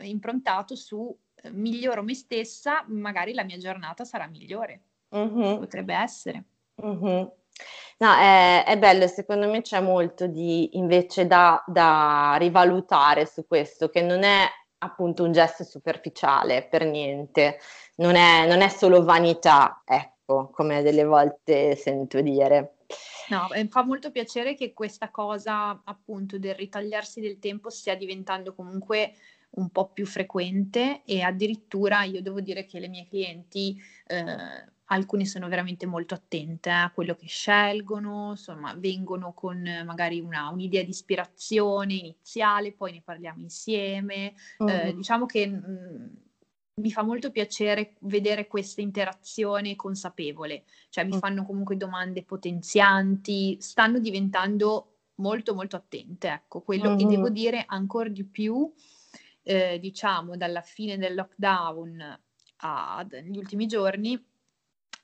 improntato 0.00 0.74
su 0.74 1.16
eh, 1.42 1.50
miglioro 1.50 2.02
me 2.02 2.14
stessa, 2.14 2.84
magari 2.88 3.32
la 3.32 3.44
mia 3.44 3.58
giornata 3.58 4.04
sarà 4.04 4.26
migliore. 4.26 4.82
Mm-hmm. 5.16 5.58
Potrebbe 5.58 5.94
essere. 5.94 6.44
Mm-hmm. 6.84 7.26
No, 8.00 8.14
è, 8.14 8.64
è, 8.64 8.78
bello, 8.78 9.08
secondo 9.08 9.48
me 9.48 9.62
c'è 9.62 9.80
molto 9.80 10.28
di 10.28 10.76
invece 10.76 11.26
da, 11.26 11.62
da 11.66 12.36
rivalutare 12.38 13.26
su 13.26 13.44
questo, 13.46 13.88
che 13.88 14.02
non 14.02 14.22
è 14.22 14.46
appunto 14.78 15.24
un 15.24 15.32
gesto 15.32 15.64
superficiale 15.64 16.66
per 16.66 16.84
niente, 16.84 17.58
non 17.96 18.14
è, 18.14 18.46
non 18.46 18.60
è 18.60 18.68
solo 18.68 19.02
vanità, 19.02 19.82
ecco, 19.84 20.50
come 20.52 20.82
delle 20.82 21.04
volte 21.04 21.74
sento 21.76 22.20
dire. 22.20 22.74
No, 23.28 23.48
fa 23.68 23.84
molto 23.84 24.10
piacere 24.10 24.54
che 24.54 24.72
questa 24.72 25.10
cosa 25.10 25.82
appunto 25.84 26.38
del 26.38 26.54
ritagliarsi 26.54 27.20
del 27.20 27.38
tempo 27.38 27.68
stia 27.68 27.94
diventando 27.94 28.54
comunque 28.54 29.12
un 29.50 29.70
po' 29.70 29.88
più 29.88 30.06
frequente 30.06 31.02
e 31.04 31.22
addirittura 31.22 32.04
io 32.04 32.22
devo 32.22 32.40
dire 32.40 32.64
che 32.64 32.78
le 32.78 32.88
mie 32.88 33.06
clienti 33.06 33.76
eh, 34.06 34.76
alcune 34.88 35.26
sono 35.26 35.48
veramente 35.48 35.86
molto 35.86 36.14
attente 36.14 36.70
a 36.70 36.90
quello 36.94 37.14
che 37.14 37.26
scelgono, 37.26 38.30
insomma, 38.30 38.74
vengono 38.74 39.32
con 39.32 39.62
magari 39.84 40.20
una, 40.20 40.48
un'idea 40.48 40.82
di 40.82 40.90
ispirazione 40.90 41.94
iniziale, 41.94 42.72
poi 42.72 42.92
ne 42.92 43.02
parliamo 43.02 43.40
insieme. 43.40 44.34
Mm. 44.62 44.68
Eh, 44.68 44.94
diciamo 44.94 45.26
che 45.26 45.46
mh, 45.46 45.64
mm, 45.66 46.06
mi 46.80 46.90
fa 46.90 47.02
molto 47.02 47.30
piacere 47.30 47.96
vedere 48.00 48.46
questa 48.46 48.80
interazione 48.80 49.76
consapevole, 49.76 50.64
cioè 50.88 51.04
mi 51.04 51.16
mm. 51.16 51.18
fanno 51.18 51.44
comunque 51.44 51.76
domande 51.76 52.22
potenzianti, 52.22 53.58
stanno 53.60 53.98
diventando 53.98 54.94
molto 55.16 55.54
molto 55.54 55.76
attente, 55.76 56.28
ecco, 56.28 56.62
quello 56.62 56.90
mm. 56.90 56.96
che 56.96 57.06
devo 57.06 57.28
dire 57.28 57.64
ancora 57.66 58.08
di 58.08 58.24
più, 58.24 58.72
eh, 59.42 59.78
diciamo, 59.78 60.36
dalla 60.36 60.62
fine 60.62 60.96
del 60.96 61.14
lockdown 61.14 62.20
agli 62.60 63.36
ultimi 63.36 63.66
giorni, 63.66 64.20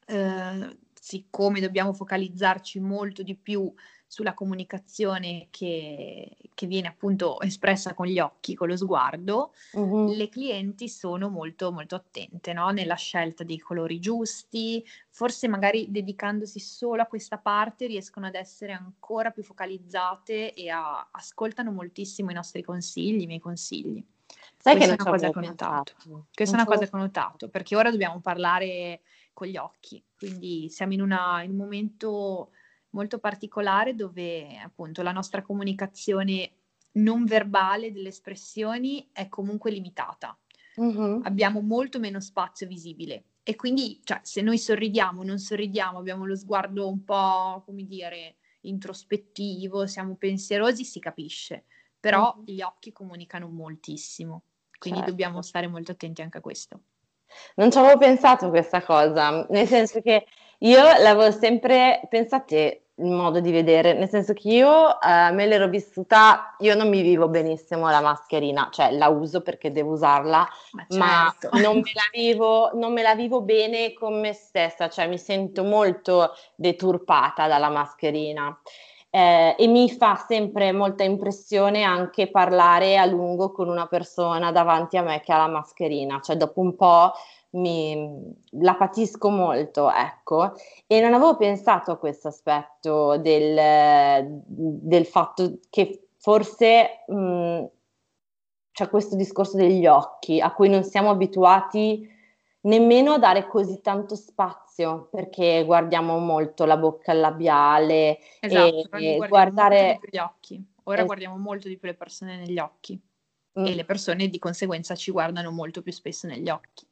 eh, 0.07 0.79
siccome 0.93 1.61
dobbiamo 1.61 1.93
focalizzarci 1.93 2.81
molto 2.81 3.23
di 3.23 3.35
più 3.35 3.73
sulla 4.15 4.33
comunicazione 4.33 5.49
che, 5.51 6.37
che, 6.55 6.67
viene 6.69 6.87
appunto 6.87 7.41
espressa 7.41 7.95
con 7.95 8.07
gli 8.07 8.21
occhi, 8.21 8.55
con 8.55 8.69
lo 8.69 8.77
sguardo, 8.77 9.53
uh-huh. 9.73 10.15
le 10.15 10.29
clienti 10.29 10.89
sono 10.89 11.29
molto 11.29 11.73
molto 11.73 11.97
attente 11.97 12.53
no? 12.53 12.71
nella 12.71 12.95
scelta 12.95 13.43
dei 13.43 13.59
colori 13.59 13.99
giusti, 13.99 14.85
forse 15.11 15.49
magari 15.49 15.91
dedicandosi 15.91 16.61
solo 16.61 17.03
a 17.03 17.07
questa 17.07 17.39
parte 17.39 17.87
riescono 17.87 18.27
ad 18.27 18.37
essere 18.37 18.73
ancora 18.73 19.31
più 19.31 19.43
focalizzate 19.43 20.55
e 20.55 20.69
a, 20.69 21.09
ascoltano 21.11 21.73
moltissimo 21.73 22.31
i 22.31 22.35
nostri 22.35 22.63
consigli, 22.63 23.23
i 23.23 23.27
miei 23.27 23.41
consigli. 23.41 24.05
Sai 24.57 24.77
Questa 24.77 24.95
che 24.95 25.03
è 25.03 25.03
una 25.03 25.11
cosa 25.11 25.31
che 25.31 25.39
ho 25.39 25.43
notato. 25.43 25.93
Questa 26.33 26.57
è 26.57 26.61
una 26.61 26.69
cosa 26.69 26.87
che 26.87 26.97
ho 26.97 26.99
notato, 26.99 27.49
perché 27.49 27.75
ora 27.75 27.91
dobbiamo 27.91 28.21
parlare 28.21 29.01
con 29.35 29.49
gli 29.49 29.57
occhi. 29.57 30.03
Quindi 30.17 30.71
siamo 30.71 30.95
in, 30.95 31.03
una, 31.03 31.43
in 31.43 31.51
un 31.51 31.57
momento 31.57 32.53
molto 32.91 33.19
particolare 33.19 33.95
dove 33.95 34.57
appunto 34.57 35.03
la 35.03 35.13
nostra 35.13 35.43
comunicazione 35.43 36.53
non 36.93 37.25
verbale 37.25 37.93
delle 37.93 38.09
espressioni 38.09 39.11
è 39.13 39.29
comunque 39.29 39.71
limitata. 39.71 40.39
Uh-huh. 40.77 41.21
Abbiamo 41.25 41.61
molto 41.61 41.99
meno 41.99 42.21
spazio 42.21 42.67
visibile 42.67 43.25
e 43.43 43.57
quindi 43.57 44.01
cioè, 44.03 44.21
se 44.23 44.41
noi 44.41 44.59
sorridiamo, 44.59 45.23
non 45.23 45.39
sorridiamo, 45.39 45.99
abbiamo 45.99 46.25
lo 46.25 46.37
sguardo 46.37 46.89
un 46.89 47.05
po', 47.05 47.63
come 47.65 47.85
dire, 47.85 48.37
introspettivo, 48.63 49.87
siamo 49.87 50.17
pensierosi, 50.17 50.85
si 50.85 50.99
capisce, 50.99 51.67
però 52.01 52.35
uh-huh. 52.37 52.45
gli 52.47 52.63
occhi 52.63 52.93
comunicano 52.93 53.49
moltissimo, 53.49 54.45
quindi 54.79 55.01
certo. 55.01 55.15
dobbiamo 55.15 55.43
stare 55.43 55.67
molto 55.67 55.93
attenti 55.93 56.23
anche 56.23 56.39
a 56.39 56.41
questo. 56.41 56.81
Non 57.57 57.71
ci 57.71 57.79
avevo 57.79 57.99
pensato 57.99 58.49
questa 58.49 58.83
cosa, 58.83 59.47
nel 59.49 59.67
senso 59.67 60.01
che 60.01 60.27
io 60.59 60.83
l'avevo 60.83 61.31
sempre, 61.31 62.01
pensate 62.09 62.85
il 62.99 63.11
modo 63.11 63.41
di 63.41 63.51
vedere, 63.51 63.93
nel 63.93 64.09
senso 64.09 64.35
che 64.35 64.49
io 64.49 65.01
eh, 65.01 65.31
me 65.33 65.47
l'ero 65.47 65.67
vissuta, 65.67 66.55
io 66.61 66.77
non 66.77 66.89
mi 66.89 67.03
vivo 67.03 67.29
benissimo 67.29 67.91
la 67.91 68.01
mascherina, 68.01 68.69
cioè 68.71 68.93
la 68.93 69.09
uso 69.09 69.43
perché 69.43 69.73
devo 69.73 69.93
usarla, 69.93 70.49
ma, 70.91 71.35
certo. 71.37 71.57
ma 71.57 71.61
non, 71.61 71.79
me 71.79 71.93
vivo, 72.13 72.71
non, 72.75 72.93
me 72.93 73.03
la 73.03 73.17
vivo, 73.17 73.43
bene 73.43 73.93
con 73.95 74.21
me 74.21 74.33
stessa, 74.33 74.89
cioè 74.89 75.09
mi 75.09 75.19
sento 75.19 75.65
molto 75.65 76.35
deturpata 76.55 77.49
dalla 77.49 77.69
mascherina. 77.69 78.57
Eh, 79.15 79.55
e 79.57 79.69
mi 79.69 79.89
fa 79.91 80.17
sempre 80.17 80.73
molta 80.73 81.05
impressione 81.05 81.85
anche 81.85 82.29
parlare 82.29 82.97
a 82.99 83.05
lungo 83.05 83.53
con 83.53 83.69
una 83.69 83.87
persona 83.87 84.51
davanti 84.51 84.97
a 84.97 85.03
me 85.03 85.21
che 85.21 85.33
ha 85.33 85.37
la 85.37 85.47
mascherina, 85.47 86.19
cioè 86.21 86.35
dopo 86.35 86.59
un 86.61 86.75
po' 86.75 87.13
mi, 87.51 88.11
la 88.61 88.75
patisco 88.75 89.31
molto, 89.31 89.89
ecco, 89.89 90.55
e 90.89 91.01
non 91.01 91.15
avevo 91.15 91.37
pensato 91.37 91.93
a 91.93 91.97
questo 91.97 92.27
aspetto 92.27 93.17
del, 93.19 94.43
del 94.49 95.07
fatto 95.07 95.61
che 95.71 96.09
forse 96.17 97.05
mh, 97.07 97.65
c'è 98.73 98.89
questo 98.89 99.15
discorso 99.15 99.57
degli 99.57 99.87
occhi 99.87 100.41
a 100.41 100.53
cui 100.53 100.69
non 100.69 100.83
siamo 100.83 101.11
abituati 101.11 102.05
nemmeno 102.65 103.13
a 103.13 103.19
dare 103.19 103.47
così 103.47 103.81
tanto 103.81 104.15
spazio 104.15 105.09
perché 105.11 105.65
guardiamo 105.65 106.19
molto 106.19 106.65
la 106.65 106.77
bocca 106.77 107.13
labiale 107.13 108.19
esatto, 108.41 108.97
e, 108.97 109.17
e 109.17 109.29
guardare 109.29 110.01
gli 110.11 110.19
occhi. 110.19 110.65
Ora 110.85 111.01
es- 111.01 111.07
guardiamo 111.07 111.37
molto 111.37 111.69
di 111.69 111.79
più 111.79 111.89
le 111.89 111.95
persone 111.95 112.37
negli 112.37 112.59
occhi 112.59 113.01
mm. 113.59 113.65
e 113.65 113.75
le 113.75 113.85
persone 113.85 114.29
di 114.29 114.39
conseguenza 114.39 114.95
ci 114.95 115.11
guardano 115.11 115.51
molto 115.51 115.83
più 115.83 115.93
spesso 115.93 116.27
negli 116.27 116.49
occhi. 116.49 116.87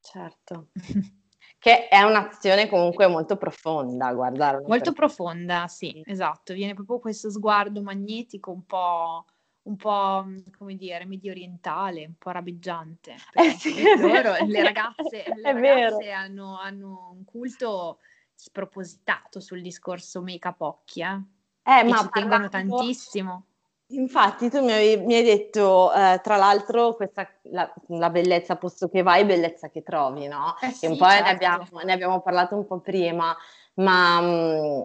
Certo. 0.00 0.68
che 1.58 1.88
è 1.88 2.00
un'azione 2.02 2.68
comunque 2.68 3.06
molto 3.06 3.36
profonda, 3.36 4.12
guardare. 4.14 4.56
Molto 4.66 4.92
persona. 4.92 4.94
profonda, 4.94 5.68
sì, 5.68 6.02
esatto. 6.06 6.54
Viene 6.54 6.74
proprio 6.74 6.98
questo 6.98 7.30
sguardo 7.30 7.82
magnetico 7.82 8.50
un 8.50 8.64
po' 8.64 9.26
un 9.62 9.76
po', 9.76 10.24
come 10.56 10.74
dire, 10.74 11.04
medio 11.04 11.30
orientale, 11.30 12.06
un 12.06 12.14
po' 12.18 12.30
rabeggiante. 12.30 13.16
Eh 13.32 13.50
sì, 13.50 13.82
loro, 13.98 14.34
le 14.46 14.62
ragazze, 14.62 15.24
le 15.36 15.52
ragazze 15.52 16.10
hanno, 16.10 16.58
hanno, 16.58 17.12
un 17.14 17.24
culto 17.24 17.98
spropositato 18.34 19.40
sul 19.40 19.60
discorso 19.60 20.22
make-up 20.22 20.60
occhi, 20.60 21.02
eh? 21.02 21.20
eh 21.62 21.84
ma 21.84 21.98
ci 21.98 22.08
tengono 22.10 22.48
tantissimo. 22.48 23.44
Infatti 23.92 24.48
tu 24.48 24.62
mi 24.62 24.70
hai, 24.70 24.96
mi 25.04 25.14
hai 25.14 25.24
detto, 25.24 25.92
eh, 25.92 26.20
tra 26.22 26.36
l'altro, 26.36 26.94
questa, 26.94 27.28
la, 27.50 27.72
la, 27.88 28.08
bellezza 28.10 28.54
posto 28.56 28.88
che 28.88 29.02
vai, 29.02 29.24
bellezza 29.24 29.68
che 29.68 29.82
trovi, 29.82 30.28
no? 30.28 30.54
Eh 30.60 30.70
sì, 30.70 30.86
un 30.86 30.96
po' 30.96 31.08
certo. 31.08 31.24
ne, 31.24 31.30
abbiamo, 31.30 31.80
ne, 31.82 31.92
abbiamo, 31.92 32.20
parlato 32.20 32.54
un 32.54 32.66
po' 32.66 32.78
prima, 32.78 33.36
ma 33.74 34.20
mh, 34.20 34.26
mm, 34.26 34.82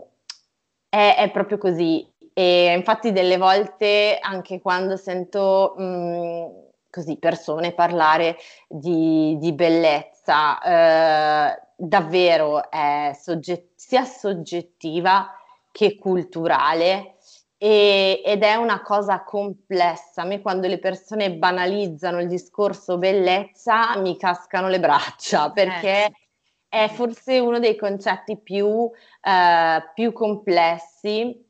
è, 0.89 1.15
è 1.19 1.31
proprio 1.31 1.59
così. 1.59 2.11
E 2.37 2.73
infatti 2.73 3.13
delle 3.13 3.37
volte 3.37 4.17
anche 4.19 4.59
quando 4.59 4.97
sento 4.97 5.73
mh, 5.77 5.83
mm, 5.83 6.45
così 6.89 7.17
persone 7.17 7.71
parlare 7.71 8.35
di, 8.67 9.37
di 9.39 9.53
bellezza, 9.53 10.59
eh, 10.61 11.61
davvero 11.77 12.69
è 12.69 13.17
sogget- 13.17 13.71
sia 13.75 14.03
soggettiva 14.03 15.33
che 15.71 15.97
culturale 15.97 17.15
e, 17.57 18.21
ed 18.25 18.43
è 18.43 18.55
una 18.55 18.81
cosa 18.81 19.23
complessa. 19.23 20.23
A 20.23 20.25
me 20.25 20.41
quando 20.41 20.67
le 20.67 20.79
persone 20.79 21.31
banalizzano 21.35 22.19
il 22.19 22.27
discorso 22.27 22.97
bellezza 22.97 23.95
mi 23.97 24.17
cascano 24.17 24.67
le 24.67 24.81
braccia 24.81 25.51
perché... 25.51 26.05
Eh 26.05 26.11
è 26.67 26.89
forse 26.89 27.39
uno 27.39 27.59
dei 27.59 27.77
concetti 27.77 28.37
più, 28.37 28.89
eh, 29.21 29.91
più 29.93 30.11
complessi 30.11 31.44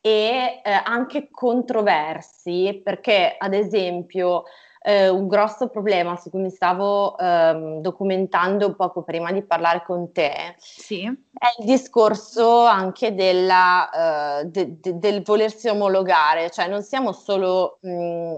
e 0.00 0.60
eh, 0.64 0.82
anche 0.84 1.28
controversi, 1.30 2.80
perché 2.82 3.34
ad 3.38 3.54
esempio 3.54 4.44
eh, 4.82 5.08
un 5.08 5.28
grosso 5.28 5.68
problema 5.68 6.16
su 6.16 6.30
cui 6.30 6.40
mi 6.40 6.50
stavo 6.50 7.18
ehm, 7.18 7.80
documentando 7.80 8.74
poco 8.74 9.02
prima 9.02 9.30
di 9.30 9.42
parlare 9.42 9.82
con 9.84 10.10
te 10.10 10.54
sì. 10.56 11.04
è 11.04 11.46
il 11.58 11.66
discorso 11.66 12.64
anche 12.64 13.14
della, 13.14 14.40
uh, 14.42 14.48
de, 14.48 14.80
de, 14.80 14.98
del 14.98 15.22
volersi 15.22 15.68
omologare, 15.68 16.50
cioè 16.50 16.66
non 16.66 16.82
siamo 16.82 17.12
solo 17.12 17.78
mh, 17.82 18.36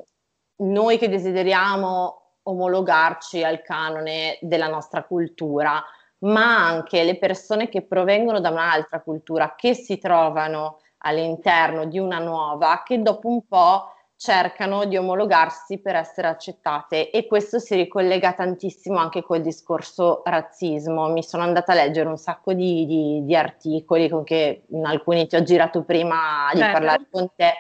noi 0.65 0.99
che 0.99 1.09
desideriamo 1.09 2.21
omologarci 2.45 3.45
al 3.45 3.63
canone 3.63 4.39
della 4.41 4.67
nostra 4.67 5.05
cultura, 5.05 5.81
ma 6.25 6.67
anche 6.67 7.05
le 7.05 7.19
persone 7.19 7.69
che 7.69 7.83
provengono 7.83 8.41
da 8.41 8.51
un'altra 8.51 9.01
cultura, 9.01 9.55
che 9.57 9.75
si 9.75 9.99
trovano 9.99 10.79
all'interno 11.03 11.85
di 11.85 11.99
una 11.99 12.19
nuova 12.19 12.83
che 12.85 13.01
dopo 13.01 13.29
un 13.29 13.47
po' 13.47 13.93
cercano 14.17 14.85
di 14.85 14.97
omologarsi 14.97 15.79
per 15.79 15.97
essere 15.97 16.29
accettate 16.29 17.11
e 17.11 17.27
questo 17.27 17.59
si 17.59 17.75
ricollega 17.75 18.35
tantissimo 18.35 18.99
anche 18.99 19.25
col 19.25 19.41
discorso 19.41 20.23
razzismo. 20.25 21.09
Mi 21.09 21.25
sono 21.25 21.43
andata 21.43 21.73
a 21.73 21.75
leggere 21.75 22.09
un 22.09 22.19
sacco 22.19 22.53
di, 22.53 22.87
di, 22.87 23.25
di 23.25 23.35
articoli 23.35 24.09
con 24.09 24.23
che 24.23 24.63
in 24.69 24.85
alcuni 24.85 25.27
ti 25.27 25.35
ho 25.35 25.43
girato 25.43 25.83
prima 25.83 26.51
di 26.53 26.61
certo. 26.61 26.73
parlare 26.73 27.07
con 27.11 27.31
te 27.35 27.55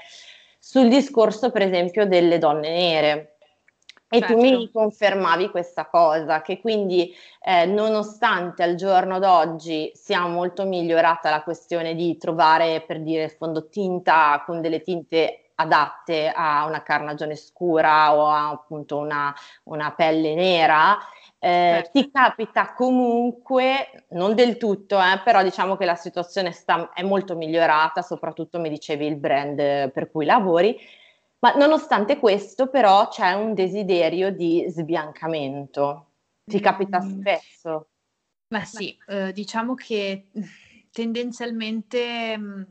sul 0.60 0.88
discorso 0.88 1.50
per 1.50 1.62
esempio 1.62 2.06
delle 2.06 2.38
donne 2.38 2.70
nere 2.70 3.31
e 4.14 4.18
certo. 4.18 4.34
tu 4.34 4.40
mi 4.40 4.50
certo. 4.50 4.78
confermavi 4.78 5.48
questa 5.48 5.86
cosa, 5.86 6.42
che 6.42 6.60
quindi 6.60 7.14
eh, 7.40 7.64
nonostante 7.64 8.62
al 8.62 8.74
giorno 8.74 9.18
d'oggi 9.18 9.90
sia 9.94 10.26
molto 10.26 10.66
migliorata 10.66 11.30
la 11.30 11.42
questione 11.42 11.94
di 11.94 12.18
trovare 12.18 12.82
per 12.86 13.00
dire 13.00 13.30
fondotinta 13.30 14.42
con 14.44 14.60
delle 14.60 14.82
tinte 14.82 15.52
adatte 15.54 16.30
a 16.30 16.66
una 16.66 16.82
carnagione 16.82 17.36
scura 17.36 18.14
o 18.14 18.26
a 18.26 18.50
appunto 18.50 18.98
una, 18.98 19.34
una 19.64 19.92
pelle 19.92 20.34
nera, 20.34 20.98
eh, 21.38 21.80
certo. 21.82 21.90
ti 21.94 22.10
capita 22.10 22.74
comunque, 22.74 24.04
non 24.10 24.34
del 24.34 24.58
tutto, 24.58 24.98
eh, 24.98 25.22
però 25.24 25.42
diciamo 25.42 25.76
che 25.76 25.86
la 25.86 25.94
situazione 25.94 26.52
sta, 26.52 26.90
è 26.92 27.02
molto 27.02 27.34
migliorata, 27.34 28.02
soprattutto 28.02 28.60
mi 28.60 28.68
dicevi 28.68 29.06
il 29.06 29.16
brand 29.16 29.90
per 29.90 30.10
cui 30.10 30.26
lavori, 30.26 30.78
ma 31.42 31.54
nonostante 31.54 32.18
questo, 32.18 32.68
però, 32.68 33.08
c'è 33.08 33.32
un 33.32 33.52
desiderio 33.52 34.30
di 34.30 34.64
sbiancamento. 34.68 36.10
Ti 36.44 36.60
capita 36.60 37.02
mm. 37.02 37.20
spesso? 37.20 37.88
Beh, 38.46 38.64
sì, 38.64 38.96
eh, 39.08 39.32
diciamo 39.32 39.74
che 39.74 40.28
tendenzialmente 40.92 42.38
mm, 42.38 42.62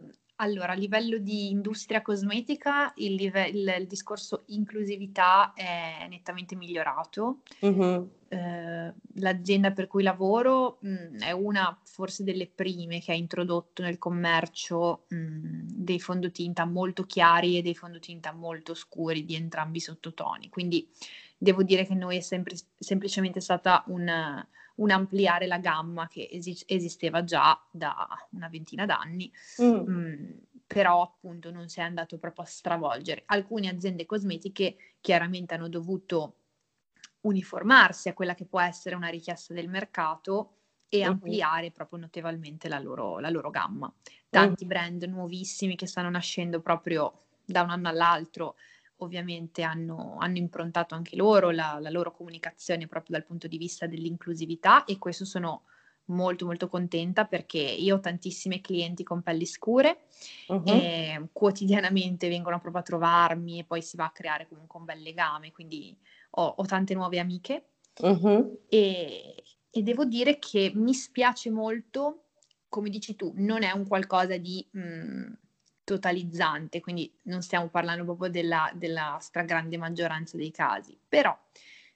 allora, 0.42 0.74
a 0.74 0.76
livello 0.76 1.20
di 1.20 1.50
industria 1.50 2.02
cosmetica 2.02 2.92
il, 2.96 3.14
live- 3.14 3.48
il, 3.48 3.76
il 3.80 3.88
discorso 3.88 4.44
inclusività 4.48 5.54
è 5.54 6.08
nettamente 6.10 6.56
migliorato. 6.56 7.42
Mm-hmm. 7.64 8.04
Eh, 8.28 8.94
l'azienda 9.16 9.72
per 9.72 9.88
cui 9.88 10.04
lavoro 10.04 10.78
mh, 10.82 10.90
mm, 10.90 11.20
è 11.20 11.32
una 11.32 11.78
forse 11.84 12.24
delle 12.24 12.48
prime 12.48 13.00
che 13.00 13.12
ha 13.12 13.16
introdotto 13.16 13.84
nel 13.84 14.00
commercio 14.00 15.04
mh, 15.10 15.16
mm, 15.16 15.68
dei 15.68 16.00
fondotinta 16.00 16.66
molto 16.66 17.04
chiari 17.04 17.58
e 17.58 17.62
dei 17.62 17.76
fondotinta 17.76 18.32
molto 18.32 18.74
scuri 18.74 19.26
di 19.26 19.36
entrambi 19.36 19.78
i 19.78 19.82
sottotoni. 19.82 20.50
Quindi 20.50 20.90
devo 21.38 21.62
dire 21.62 21.86
che 21.86 21.94
noi 21.94 22.18
è 22.18 22.22
sempre, 22.22 22.56
semplicemente 22.80 23.42
stata 23.42 23.84
un 23.88 24.10
un 24.82 24.92
ampliare 24.92 25.48
la 25.48 25.60
gamma 25.60 26.08
che 26.08 26.28
esi- 26.32 26.64
esisteva 26.66 27.24
già 27.24 27.60
da 27.72 28.08
una 28.32 28.50
ventina 28.50 28.86
d'anni, 28.86 29.32
mm. 29.62 29.90
Mm, 29.90 30.32
però 30.68 31.02
appunto 31.02 31.52
non 31.52 31.70
si 31.70 31.80
è 31.80 31.84
andato 31.84 32.18
proprio 32.18 32.44
a 32.44 32.48
stravolgere. 32.48 33.24
Alcune 33.28 33.70
aziende 33.70 34.06
cosmetiche 34.06 34.76
chiaramente 35.00 35.54
hanno 35.54 35.70
dovuto 35.70 36.36
uniformarsi 37.22 38.10
a 38.10 38.14
quella 38.14 38.34
che 38.34 38.46
può 38.46 38.60
essere 38.60 38.96
una 38.96 39.10
richiesta 39.10 39.54
del 39.54 39.70
mercato 39.70 40.56
e 40.90 41.00
mm-hmm. 41.00 41.10
ampliare 41.10 41.72
proprio 41.72 42.00
notevolmente 42.00 42.68
la 42.68 42.80
loro, 42.80 43.20
la 43.20 43.30
loro 43.30 43.52
gamma. 43.52 43.92
Tanti 44.30 44.66
mm. 44.66 44.68
brand 44.68 45.04
nuovissimi 45.04 45.76
che 45.76 45.86
stanno 45.86 46.10
nascendo 46.10 46.60
proprio 46.60 47.14
da 47.46 47.62
un 47.62 47.70
anno 47.70 47.90
all'altro 47.90 48.56
ovviamente 49.06 49.62
hanno, 49.64 50.18
hanno 50.20 50.38
improntato 50.38 50.96
anche 50.96 51.16
loro 51.16 51.52
la, 51.52 51.78
la, 51.80 51.90
loro 51.90 52.12
comunicazione 52.12 52.88
proprio 52.88 53.18
dal 53.18 53.26
punto 53.26 53.48
di 53.48 53.58
vista 53.58 53.88
dell'inclusività 53.88 54.86
e 54.86 54.98
questo 54.98 55.26
sono 55.26 55.64
molto 56.06 56.46
molto 56.46 56.68
contenta 56.68 57.26
perché 57.26 57.60
io 57.60 57.96
ho 57.96 58.00
tantissime 58.00 58.62
clienti 58.62 59.04
con 59.04 59.22
pelli 59.22 59.46
scure 59.46 60.06
uh-huh. 60.48 60.64
e 60.66 61.28
quotidianamente 61.32 62.28
vengono 62.28 62.60
proprio 62.60 62.82
a 62.82 62.86
trovarmi 62.86 63.60
e 63.60 63.64
poi 63.64 63.82
si 63.82 63.96
va 63.96 64.06
a 64.06 64.12
creare 64.12 64.48
comunque 64.48 64.80
un 64.80 64.86
bel 64.86 65.02
legame, 65.02 65.52
quindi 65.52 65.96
ho, 66.32 66.54
ho 66.58 66.66
tante 66.66 66.94
nuove 66.94 67.20
amiche 67.20 67.66
uh-huh. 68.02 68.66
e, 68.68 69.44
e, 69.70 69.84
devo 69.84 70.06
dire 70.06 70.38
che 70.40 70.72
mi 70.76 70.94
spiace 70.94 71.50
molto, 71.50 72.26
come 72.68 72.90
dici 72.90 73.16
tu, 73.16 73.32
non 73.36 73.64
è 73.64 73.72
un 73.72 73.88
qualcosa 73.88 74.38
di... 74.38 74.66
Mh, 74.72 74.80
mm, 74.82 75.34
totalizzante, 75.94 76.80
quindi 76.80 77.12
non 77.24 77.42
stiamo 77.42 77.68
parlando 77.70 78.04
proprio 78.04 78.30
della, 78.30 78.72
della 78.74 79.18
stragrande 79.20 79.78
maggioranza 79.78 80.38
dei 80.38 80.52
casi, 80.52 80.98
però 81.08 81.38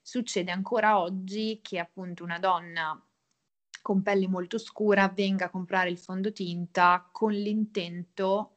succede 0.00 0.50
ancora 0.50 1.00
oggi 1.00 1.60
che 1.62 1.78
appunto 1.78 2.22
una 2.22 2.38
donna 2.38 3.00
con 3.82 4.02
pelle 4.02 4.28
molto 4.28 4.58
scura 4.58 5.08
venga 5.08 5.46
a 5.46 5.50
comprare 5.50 5.90
il 5.90 5.98
fondotinta 5.98 7.08
con 7.12 7.32
l'intento 7.32 8.56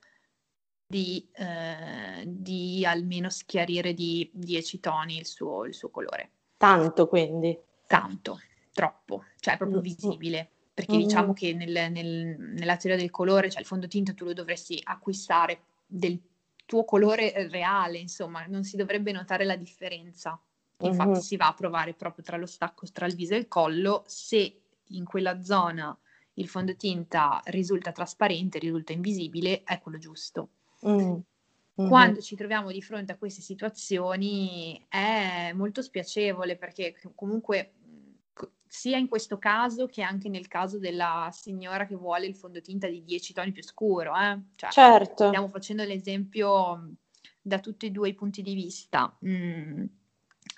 di, 0.87 1.27
eh, 1.33 2.23
di 2.25 2.83
almeno 2.85 3.29
schiarire 3.29 3.93
di 3.93 4.29
10 4.33 4.79
toni 4.79 5.17
il 5.17 5.25
suo, 5.25 5.65
il 5.65 5.73
suo 5.73 5.89
colore. 5.89 6.31
Tanto 6.57 7.07
quindi? 7.07 7.57
Tanto, 7.85 8.39
troppo, 8.73 9.25
cioè 9.39 9.57
proprio 9.57 9.77
mm, 9.77 9.81
mm. 9.81 9.83
visibile 9.83 10.51
perché 10.79 10.95
mm-hmm. 10.95 11.07
diciamo 11.07 11.33
che 11.33 11.53
nel, 11.53 11.91
nel, 11.91 12.37
nella 12.39 12.77
teoria 12.77 12.97
del 12.97 13.11
colore, 13.11 13.49
cioè 13.49 13.59
il 13.59 13.67
fondotinta 13.67 14.13
tu 14.13 14.23
lo 14.23 14.31
dovresti 14.31 14.79
acquistare 14.81 15.59
del 15.85 16.17
tuo 16.65 16.85
colore 16.85 17.49
reale, 17.49 17.97
insomma, 17.97 18.45
non 18.47 18.63
si 18.63 18.77
dovrebbe 18.77 19.11
notare 19.11 19.43
la 19.43 19.57
differenza. 19.57 20.39
Infatti 20.77 21.09
mm-hmm. 21.09 21.19
si 21.19 21.35
va 21.35 21.47
a 21.47 21.53
provare 21.53 21.93
proprio 21.95 22.23
tra 22.23 22.37
lo 22.37 22.45
stacco 22.45 22.85
tra 22.93 23.05
il 23.05 23.15
viso 23.15 23.33
e 23.33 23.39
il 23.39 23.49
collo 23.49 24.05
se 24.07 24.61
in 24.87 25.03
quella 25.03 25.41
zona 25.41 25.97
il 26.35 26.47
fondotinta 26.47 27.41
risulta 27.47 27.91
trasparente, 27.91 28.57
risulta 28.57 28.93
invisibile, 28.93 29.63
è 29.63 29.81
quello 29.81 29.97
giusto. 29.97 30.47
Mm-hmm. 30.87 31.19
Quando 31.87 32.21
ci 32.21 32.37
troviamo 32.37 32.71
di 32.71 32.81
fronte 32.81 33.11
a 33.11 33.17
queste 33.17 33.41
situazioni 33.41 34.81
è 34.87 35.51
molto 35.53 35.81
spiacevole 35.81 36.55
perché 36.55 36.95
comunque 37.15 37.73
sia 38.71 38.97
in 38.97 39.07
questo 39.07 39.39
caso 39.39 39.87
che 39.87 40.03
anche 40.03 40.29
nel 40.29 40.47
caso 40.47 40.77
della 40.77 41.27
signora 41.33 41.87
che 41.87 41.95
vuole 41.95 42.27
il 42.27 42.35
fondotinta 42.35 42.87
di 42.87 43.03
10 43.03 43.33
toni 43.33 43.51
più 43.51 43.63
scuro. 43.63 44.15
Eh? 44.15 44.39
Cioè, 44.55 44.69
certo. 44.69 45.27
Stiamo 45.27 45.47
facendo 45.47 45.83
l'esempio 45.83 46.93
da 47.41 47.59
tutti 47.59 47.87
e 47.87 47.89
due 47.89 48.09
i 48.09 48.13
punti 48.13 48.43
di 48.43 48.53
vista. 48.53 49.17
Mm, 49.25 49.85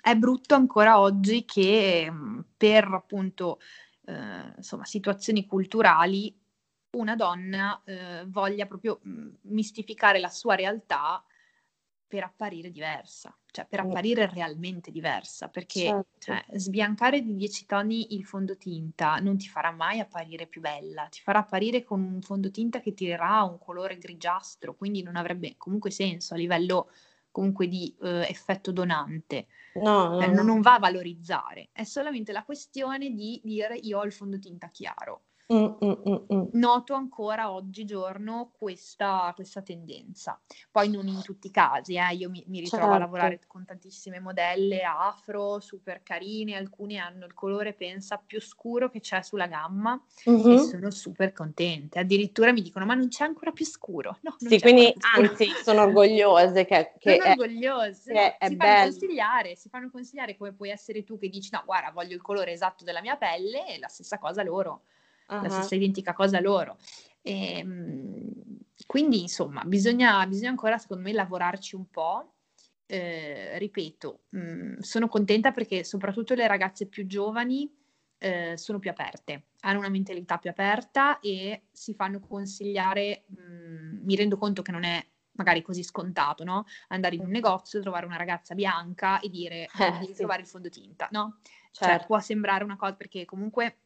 è 0.02 0.14
brutto 0.14 0.54
ancora 0.54 1.00
oggi 1.00 1.46
che 1.46 2.06
mm, 2.10 2.40
per 2.54 2.84
appunto 2.84 3.58
eh, 4.04 4.52
insomma, 4.58 4.84
situazioni 4.84 5.46
culturali 5.46 6.38
una 6.90 7.16
donna 7.16 7.80
eh, 7.86 8.24
voglia 8.26 8.66
proprio 8.66 9.00
mm, 9.08 9.28
mistificare 9.44 10.18
la 10.18 10.28
sua 10.28 10.54
realtà 10.54 11.24
per 12.06 12.24
apparire 12.24 12.70
diversa, 12.70 13.34
cioè 13.52 13.66
per 13.68 13.80
apparire 13.80 14.28
realmente 14.32 14.90
diversa, 14.90 15.48
perché 15.48 15.80
certo. 15.80 16.06
cioè, 16.18 16.44
sbiancare 16.54 17.22
di 17.22 17.36
10 17.36 17.66
toni 17.66 18.14
il 18.14 18.24
fondotinta 18.24 19.16
non 19.16 19.36
ti 19.36 19.46
farà 19.46 19.70
mai 19.70 20.00
apparire 20.00 20.46
più 20.46 20.62
bella, 20.62 21.06
ti 21.10 21.20
farà 21.20 21.40
apparire 21.40 21.84
con 21.84 22.00
un 22.00 22.22
fondotinta 22.22 22.80
che 22.80 22.94
tirerà 22.94 23.42
un 23.42 23.58
colore 23.58 23.98
grigiastro, 23.98 24.74
quindi 24.74 25.02
non 25.02 25.16
avrebbe 25.16 25.54
comunque 25.58 25.90
senso 25.90 26.32
a 26.32 26.38
livello 26.38 26.90
comunque 27.30 27.68
di 27.68 27.94
uh, 28.00 28.06
effetto 28.06 28.72
donante. 28.72 29.46
No, 29.74 30.18
cioè, 30.18 30.28
no. 30.28 30.42
Non 30.42 30.60
va 30.62 30.74
a 30.74 30.78
valorizzare, 30.78 31.68
è 31.72 31.84
solamente 31.84 32.32
la 32.32 32.44
questione 32.44 33.10
di 33.10 33.38
dire 33.44 33.76
io 33.76 33.98
ho 33.98 34.04
il 34.04 34.12
fondotinta 34.12 34.68
chiaro. 34.70 35.24
Mm, 35.52 35.66
mm, 35.84 36.14
mm, 36.32 36.42
Noto 36.52 36.94
ancora 36.94 37.52
oggigiorno 37.52 38.52
questa, 38.56 39.30
questa, 39.34 39.60
tendenza. 39.60 40.40
Poi 40.70 40.88
non 40.88 41.06
in 41.08 41.20
tutti 41.20 41.48
i 41.48 41.50
casi, 41.50 41.96
eh. 41.96 42.14
io 42.14 42.30
mi, 42.30 42.42
mi 42.46 42.60
ritrovo 42.60 42.84
certo. 42.84 42.96
a 42.96 42.98
lavorare 42.98 43.40
con 43.46 43.66
tantissime 43.66 44.18
modelle 44.18 44.82
afro, 44.82 45.60
super 45.60 46.02
carine, 46.02 46.56
alcune 46.56 46.96
hanno 46.96 47.26
il 47.26 47.34
colore, 47.34 47.74
pensa, 47.74 48.16
più 48.24 48.40
scuro 48.40 48.88
che 48.88 49.00
c'è 49.00 49.20
sulla 49.22 49.46
gamma 49.46 50.02
mm-hmm. 50.28 50.50
e 50.52 50.58
sono 50.58 50.90
super 50.90 51.32
contente. 51.32 51.98
Addirittura 51.98 52.52
mi 52.52 52.62
dicono, 52.62 52.86
ma 52.86 52.94
non 52.94 53.08
c'è 53.08 53.24
ancora 53.24 53.50
più 53.50 53.66
scuro. 53.66 54.18
No, 54.22 54.36
sì, 54.38 54.58
quindi 54.60 54.94
anzi 55.16 55.48
sono 55.62 55.82
orgogliose 55.82 56.64
che, 56.64 56.94
che 56.98 57.16
sono 57.16 57.24
è, 57.24 57.30
orgogliose. 57.30 58.12
Che 58.12 58.36
è 58.38 58.48
si 58.48 58.56
bello. 58.56 58.72
fanno 58.72 58.90
consigliare, 58.90 59.56
si 59.56 59.68
fanno 59.68 59.90
consigliare 59.90 60.36
come 60.36 60.52
puoi 60.52 60.70
essere 60.70 61.04
tu 61.04 61.18
che 61.18 61.28
dici, 61.28 61.50
no, 61.52 61.62
guarda, 61.66 61.90
voglio 61.90 62.14
il 62.14 62.22
colore 62.22 62.52
esatto 62.52 62.84
della 62.84 63.02
mia 63.02 63.16
pelle 63.16 63.66
e 63.66 63.78
la 63.78 63.88
stessa 63.88 64.18
cosa 64.18 64.42
loro 64.42 64.82
uh-huh. 65.28 65.42
la 65.42 65.48
stessa 65.48 65.74
identica 65.74 66.12
cosa 66.12 66.40
loro. 66.40 66.78
E, 67.22 67.58
ehm, 67.58 68.32
quindi, 68.86 69.20
insomma, 69.22 69.62
bisogna, 69.64 70.26
bisogna, 70.26 70.50
ancora, 70.50 70.78
secondo 70.78 71.02
me, 71.04 71.12
lavorarci 71.12 71.76
un 71.76 71.88
po'. 71.90 72.34
Eh, 72.86 73.58
ripeto, 73.58 74.24
mh, 74.30 74.38
mm, 74.38 74.78
sono 74.80 75.08
contenta 75.08 75.52
perché 75.52 75.82
soprattutto 75.82 76.34
le 76.34 76.46
ragazze 76.46 76.86
più 76.86 77.06
giovani 77.06 77.72
eh, 78.18 78.54
sono 78.58 78.78
più 78.78 78.90
aperte, 78.90 79.46
hanno 79.60 79.78
una 79.78 79.88
mentalità 79.88 80.36
più 80.36 80.50
aperta 80.50 81.18
e 81.20 81.68
si 81.72 81.94
fanno 81.94 82.20
consigliare, 82.20 83.24
mh, 83.28 83.42
mm, 83.42 84.04
mi 84.04 84.14
rendo 84.14 84.36
conto 84.36 84.62
che 84.62 84.72
non 84.72 84.84
è 84.84 85.04
magari 85.32 85.62
così 85.62 85.82
scontato, 85.82 86.44
no? 86.44 86.66
Andare 86.88 87.14
in 87.14 87.22
un 87.22 87.30
negozio, 87.30 87.80
trovare 87.80 88.06
una 88.06 88.16
ragazza 88.16 88.54
bianca 88.54 89.20
e 89.20 89.28
dire 89.28 89.68
eh, 89.78 89.92
devi 89.98 90.06
sì. 90.08 90.18
trovare 90.18 90.42
il 90.42 90.46
fondotinta, 90.46 91.08
no? 91.10 91.38
Cioè, 91.42 91.86
certo. 91.86 91.98
Cioè, 91.98 92.06
può 92.06 92.20
sembrare 92.20 92.64
una 92.64 92.76
cosa 92.76 92.94
perché 92.94 93.24
comunque 93.24 93.76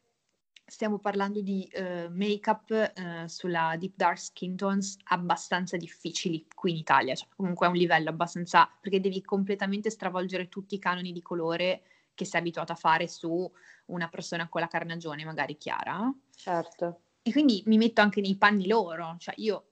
stiamo 0.66 0.98
parlando 0.98 1.40
di 1.40 1.70
uh, 1.74 2.10
make-up 2.10 2.92
uh, 2.96 3.26
sulla 3.26 3.76
Deep 3.78 3.92
Dark 3.94 4.18
Skin 4.18 4.56
Tones 4.56 4.96
abbastanza 5.04 5.76
difficili 5.76 6.46
qui 6.54 6.72
in 6.72 6.76
Italia, 6.76 7.14
cioè 7.14 7.28
comunque 7.36 7.66
a 7.66 7.70
un 7.70 7.76
livello 7.76 8.10
abbastanza, 8.10 8.68
perché 8.80 9.00
devi 9.00 9.22
completamente 9.22 9.90
stravolgere 9.90 10.48
tutti 10.48 10.74
i 10.74 10.80
canoni 10.80 11.12
di 11.12 11.22
colore 11.22 11.82
che 12.14 12.24
sei 12.24 12.40
abituato 12.40 12.72
a 12.72 12.76
fare 12.76 13.06
su 13.06 13.50
una 13.86 14.08
persona 14.08 14.48
con 14.48 14.60
la 14.60 14.68
carnagione 14.68 15.24
magari 15.24 15.56
chiara. 15.56 16.12
Certo. 16.34 17.00
E 17.22 17.30
quindi 17.30 17.62
mi 17.66 17.76
metto 17.76 18.00
anche 18.00 18.20
nei 18.20 18.36
panni 18.36 18.66
loro, 18.66 19.16
cioè 19.18 19.34
io 19.38 19.64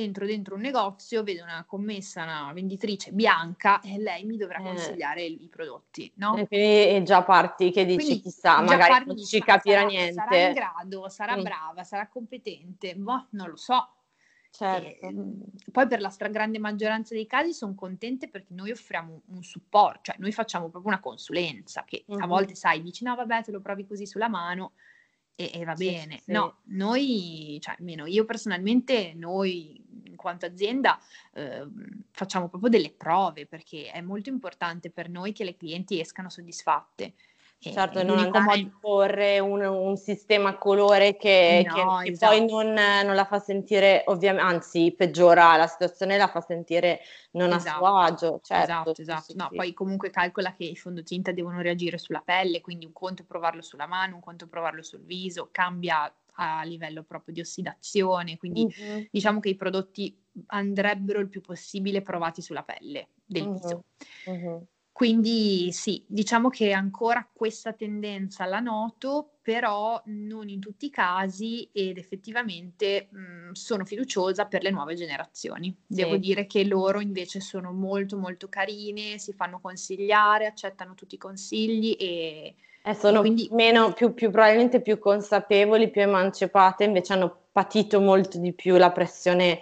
entro 0.00 0.26
dentro 0.26 0.54
un 0.54 0.60
negozio, 0.60 1.22
vedo 1.22 1.42
una 1.42 1.64
commessa, 1.66 2.22
una 2.22 2.52
venditrice 2.52 3.12
bianca 3.12 3.80
e 3.80 3.98
lei 3.98 4.24
mi 4.24 4.36
dovrà 4.36 4.58
eh. 4.58 4.62
consigliare 4.62 5.22
i, 5.22 5.44
i 5.44 5.48
prodotti, 5.48 6.12
no? 6.16 6.36
E 6.36 6.46
quindi 6.46 7.04
già 7.04 7.22
parti 7.22 7.70
che 7.70 7.84
dici 7.84 8.04
quindi, 8.04 8.22
chissà, 8.22 8.60
magari 8.60 9.04
non 9.06 9.16
ci 9.18 9.40
capirà 9.40 9.80
sarà, 9.80 9.88
niente. 9.88 10.14
Sarà 10.14 10.46
in 10.46 10.52
grado, 10.52 11.08
sarà 11.08 11.36
mm. 11.36 11.42
brava, 11.42 11.84
sarà 11.84 12.08
competente, 12.08 12.94
boh, 12.94 13.26
non 13.30 13.48
lo 13.48 13.56
so. 13.56 13.94
Certo. 14.50 15.06
E, 15.06 15.12
mm, 15.12 15.40
poi 15.70 15.86
per 15.86 16.00
la 16.00 16.10
stragrande 16.10 16.58
maggioranza 16.58 17.14
dei 17.14 17.26
casi 17.26 17.52
sono 17.52 17.74
contente 17.74 18.28
perché 18.28 18.52
noi 18.52 18.72
offriamo 18.72 19.22
un 19.26 19.42
supporto, 19.42 20.00
cioè 20.04 20.16
noi 20.18 20.32
facciamo 20.32 20.68
proprio 20.68 20.92
una 20.92 21.00
consulenza 21.00 21.84
che 21.84 22.04
mm-hmm. 22.10 22.22
a 22.22 22.26
volte 22.26 22.54
sai, 22.56 22.82
dici 22.82 23.04
no 23.04 23.14
vabbè 23.14 23.44
te 23.44 23.52
lo 23.52 23.60
provi 23.60 23.86
così 23.86 24.06
sulla 24.06 24.28
mano, 24.28 24.72
e, 25.40 25.50
e 25.54 25.64
va 25.64 25.74
sì, 25.74 25.86
bene. 25.86 26.20
Sì. 26.22 26.32
No, 26.32 26.58
noi, 26.64 27.58
cioè 27.60 27.76
almeno 27.78 28.04
io 28.04 28.24
personalmente, 28.26 29.14
noi 29.14 29.82
in 30.04 30.16
quanto 30.16 30.44
azienda 30.44 31.00
eh, 31.32 31.66
facciamo 32.10 32.48
proprio 32.48 32.68
delle 32.68 32.90
prove 32.90 33.46
perché 33.46 33.90
è 33.90 34.02
molto 34.02 34.28
importante 34.28 34.90
per 34.90 35.08
noi 35.08 35.32
che 35.32 35.44
le 35.44 35.56
clienti 35.56 35.98
escano 35.98 36.28
soddisfatte. 36.28 37.14
Certo, 37.62 37.98
e 37.98 38.04
non 38.04 38.18
andare 38.18 38.52
a 38.52 38.56
imporre 38.56 39.38
un, 39.38 39.60
un, 39.60 39.94
sistema 39.98 40.56
colore 40.56 41.18
che, 41.18 41.62
no, 41.66 41.98
che, 41.98 42.04
che 42.04 42.10
esatto. 42.12 42.34
poi 42.34 42.46
non, 42.48 42.72
non, 42.72 43.14
la 43.14 43.26
fa 43.26 43.38
sentire, 43.38 44.02
ovviamente, 44.06 44.50
anzi 44.50 44.94
peggiora 44.96 45.56
la 45.56 45.66
situazione, 45.66 46.16
la 46.16 46.28
fa 46.28 46.40
sentire 46.40 47.00
non 47.32 47.52
esatto. 47.52 47.84
a 47.84 47.88
suo 47.88 47.96
agio. 47.98 48.40
Certo, 48.42 48.62
esatto, 48.64 49.00
esatto. 49.02 49.22
Sì, 49.24 49.36
no, 49.36 49.48
sì. 49.50 49.56
Poi 49.56 49.74
comunque 49.74 50.08
calcola 50.08 50.54
che 50.54 50.64
i 50.64 50.76
fondotinta 50.76 51.32
devono 51.32 51.60
reagire 51.60 51.98
sulla 51.98 52.22
pelle, 52.24 52.62
quindi 52.62 52.86
un 52.86 52.94
conto 52.94 53.22
è 53.22 53.24
provarlo 53.26 53.60
sulla 53.60 53.86
mano, 53.86 54.14
un 54.14 54.22
conto 54.22 54.46
è 54.46 54.48
provarlo 54.48 54.82
sul 54.82 55.04
viso, 55.04 55.50
cambia 55.52 56.10
a 56.36 56.62
livello 56.62 57.02
proprio 57.02 57.34
di 57.34 57.40
ossidazione, 57.40 58.38
quindi 58.38 58.62
uh-huh. 58.62 59.06
diciamo 59.10 59.38
che 59.38 59.50
i 59.50 59.56
prodotti 59.56 60.18
andrebbero 60.46 61.20
il 61.20 61.28
più 61.28 61.42
possibile 61.42 62.00
provati 62.00 62.40
sulla 62.40 62.62
pelle 62.62 63.08
del 63.26 63.52
viso. 63.52 63.84
Uh-huh. 64.24 64.66
Quindi 64.92 65.72
sì, 65.72 66.04
diciamo 66.06 66.50
che 66.50 66.72
ancora 66.72 67.26
questa 67.32 67.72
tendenza 67.72 68.44
la 68.44 68.60
noto, 68.60 69.36
però 69.40 70.00
non 70.06 70.48
in 70.48 70.60
tutti 70.60 70.86
i 70.86 70.90
casi 70.90 71.68
ed 71.72 71.96
effettivamente 71.96 73.08
mh, 73.10 73.52
sono 73.52 73.84
fiduciosa 73.86 74.44
per 74.44 74.62
le 74.62 74.70
nuove 74.70 74.94
generazioni. 74.94 75.74
Sì. 75.88 75.94
Devo 75.94 76.16
dire 76.18 76.46
che 76.46 76.64
loro 76.64 77.00
invece 77.00 77.40
sono 77.40 77.72
molto 77.72 78.18
molto 78.18 78.48
carine, 78.48 79.18
si 79.18 79.32
fanno 79.32 79.58
consigliare, 79.60 80.46
accettano 80.46 80.94
tutti 80.94 81.14
i 81.14 81.18
consigli 81.18 81.96
e... 81.98 82.54
Eh, 82.82 82.94
sono 82.94 83.20
quindi... 83.20 83.48
meno, 83.52 83.92
più, 83.92 84.12
più, 84.12 84.30
probabilmente 84.30 84.82
più 84.82 84.98
consapevoli, 84.98 85.90
più 85.90 86.02
emancipate, 86.02 86.84
invece 86.84 87.14
hanno 87.14 87.44
patito 87.52 88.00
molto 88.00 88.38
di 88.38 88.52
più 88.52 88.76
la 88.76 88.92
pressione 88.92 89.60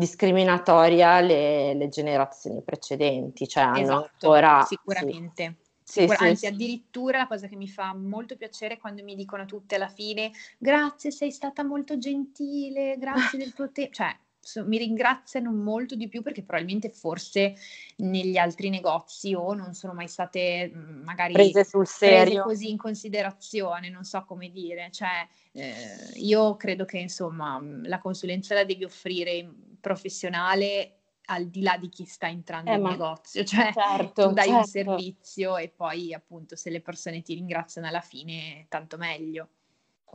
discriminatoria 0.00 1.20
le, 1.20 1.74
le 1.74 1.88
generazioni 1.88 2.62
precedenti, 2.62 3.46
cioè 3.46 3.64
hanno 3.64 3.78
esatto, 3.78 4.32
ancora... 4.32 4.64
Sicuramente. 4.64 5.44
Sì. 5.44 5.68
Sì, 5.90 6.06
anzi, 6.08 6.36
sì. 6.36 6.46
addirittura 6.46 7.18
la 7.18 7.26
cosa 7.26 7.48
che 7.48 7.56
mi 7.56 7.66
fa 7.66 7.92
molto 7.92 8.36
piacere 8.36 8.78
quando 8.78 9.02
mi 9.02 9.16
dicono 9.16 9.44
tutte 9.44 9.74
alla 9.74 9.88
fine 9.88 10.30
grazie, 10.56 11.10
sei 11.10 11.32
stata 11.32 11.64
molto 11.64 11.98
gentile, 11.98 12.96
grazie 12.96 13.38
del 13.38 13.52
tuo 13.52 13.72
tempo, 13.72 13.94
cioè 13.94 14.16
so, 14.38 14.64
mi 14.64 14.78
ringraziano 14.78 15.50
molto 15.50 15.96
di 15.96 16.08
più 16.08 16.22
perché 16.22 16.42
probabilmente 16.42 16.90
forse 16.90 17.54
negli 17.96 18.36
altri 18.36 18.70
negozi 18.70 19.34
o 19.34 19.52
non 19.52 19.74
sono 19.74 19.92
mai 19.92 20.06
state 20.06 20.70
mm, 20.72 21.02
magari 21.02 21.32
prese 21.32 21.64
sul 21.64 21.88
serio 21.88 22.22
prese 22.22 22.40
così 22.42 22.70
in 22.70 22.76
considerazione, 22.76 23.90
non 23.90 24.04
so 24.04 24.24
come 24.24 24.50
dire, 24.50 24.90
cioè 24.92 25.26
eh, 25.52 25.74
io 26.14 26.56
credo 26.56 26.84
che 26.84 26.98
insomma 26.98 27.60
la 27.82 27.98
consulenza 27.98 28.54
la 28.54 28.64
devi 28.64 28.84
offrire 28.84 29.48
professionale 29.80 30.96
al 31.26 31.46
di 31.46 31.62
là 31.62 31.76
di 31.76 31.88
chi 31.88 32.04
sta 32.04 32.28
entrando 32.28 32.70
eh, 32.70 32.74
in 32.74 32.82
negozio, 32.82 33.44
cioè 33.44 33.72
certo, 33.72 34.28
tu 34.28 34.34
dai 34.34 34.46
certo. 34.46 34.58
un 34.58 34.64
servizio 34.64 35.56
e 35.56 35.68
poi 35.68 36.12
appunto 36.12 36.56
se 36.56 36.70
le 36.70 36.80
persone 36.80 37.22
ti 37.22 37.34
ringraziano 37.34 37.86
alla 37.86 38.00
fine 38.00 38.66
tanto 38.68 38.96
meglio. 38.96 39.48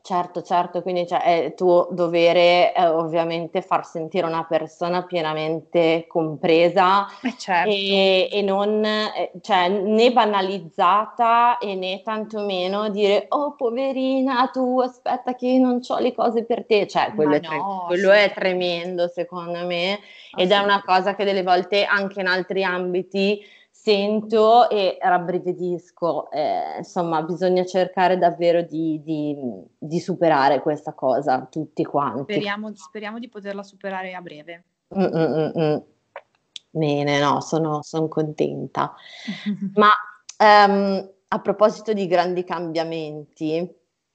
Certo, 0.02 0.44
certo, 0.44 0.84
quindi 0.84 1.08
cioè, 1.08 1.46
è 1.46 1.54
tuo 1.56 1.88
dovere 1.90 2.76
eh, 2.76 2.86
ovviamente 2.86 3.64
far 3.64 3.88
sentire 3.88 4.28
una 4.28 4.46
persona 4.46 5.04
pienamente 5.04 6.06
compresa 6.08 7.08
eh 7.24 7.34
certo. 7.36 7.70
e, 7.72 8.30
e, 8.32 8.42
non 8.44 8.86
eh, 8.86 9.32
cioè, 9.42 9.68
né 9.68 10.12
banalizzata 10.12 11.58
e 11.58 11.74
né 11.74 12.04
tantomeno 12.04 12.90
dire 12.90 13.26
oh 13.30 13.56
poverina 13.56 14.48
tu 14.54 14.80
aspetta 14.80 15.34
che 15.34 15.58
non 15.58 15.80
ho 15.88 16.00
le 16.00 16.14
cose 16.14 16.46
per 16.46 16.66
te, 16.68 16.86
cioè 16.86 17.12
quello, 17.16 17.34
è, 17.34 17.40
tre- 17.40 17.58
no, 17.58 17.86
quello 17.88 18.12
sì. 18.12 18.18
è, 18.18 18.32
tremendo 18.32 19.08
secondo 19.08 19.66
me 19.66 20.00
ed 20.38 20.52
è 20.52 20.60
una 20.60 20.84
cosa 20.86 21.16
che 21.16 21.24
delle 21.24 21.42
volte 21.42 21.84
anche 21.84 22.20
in 22.20 22.28
altri 22.28 22.64
ambiti 22.64 23.44
sento 23.76 24.70
e 24.70 24.98
rabbrividisco, 25.00 26.32
eh, 26.32 26.78
insomma 26.78 27.22
bisogna 27.22 27.66
cercare 27.66 28.18
davvero 28.18 28.62
di, 28.64 29.02
di, 29.04 29.36
di, 29.78 30.00
superare 30.00 30.62
questa 30.62 30.94
cosa 30.94 31.46
tutti 31.52 31.84
quanti. 31.84 32.34
Speriamo, 32.34 32.74
speriamo 32.74 33.20
di 33.20 33.28
poterla 33.28 33.62
superare 33.64 34.16
a 34.16 34.22
breve. 34.22 34.64
Mm-mm-mm. 34.98 35.84
Bene, 36.72 37.20
no, 37.20 37.42
sono, 37.42 37.84
sono 37.84 38.08
contenta. 38.08 38.96
Ma 39.76 39.92
um, 40.40 41.12
a 41.28 41.40
proposito 41.40 41.94
di 41.94 42.08
grandi 42.08 42.44
cambiamenti, 42.44 43.70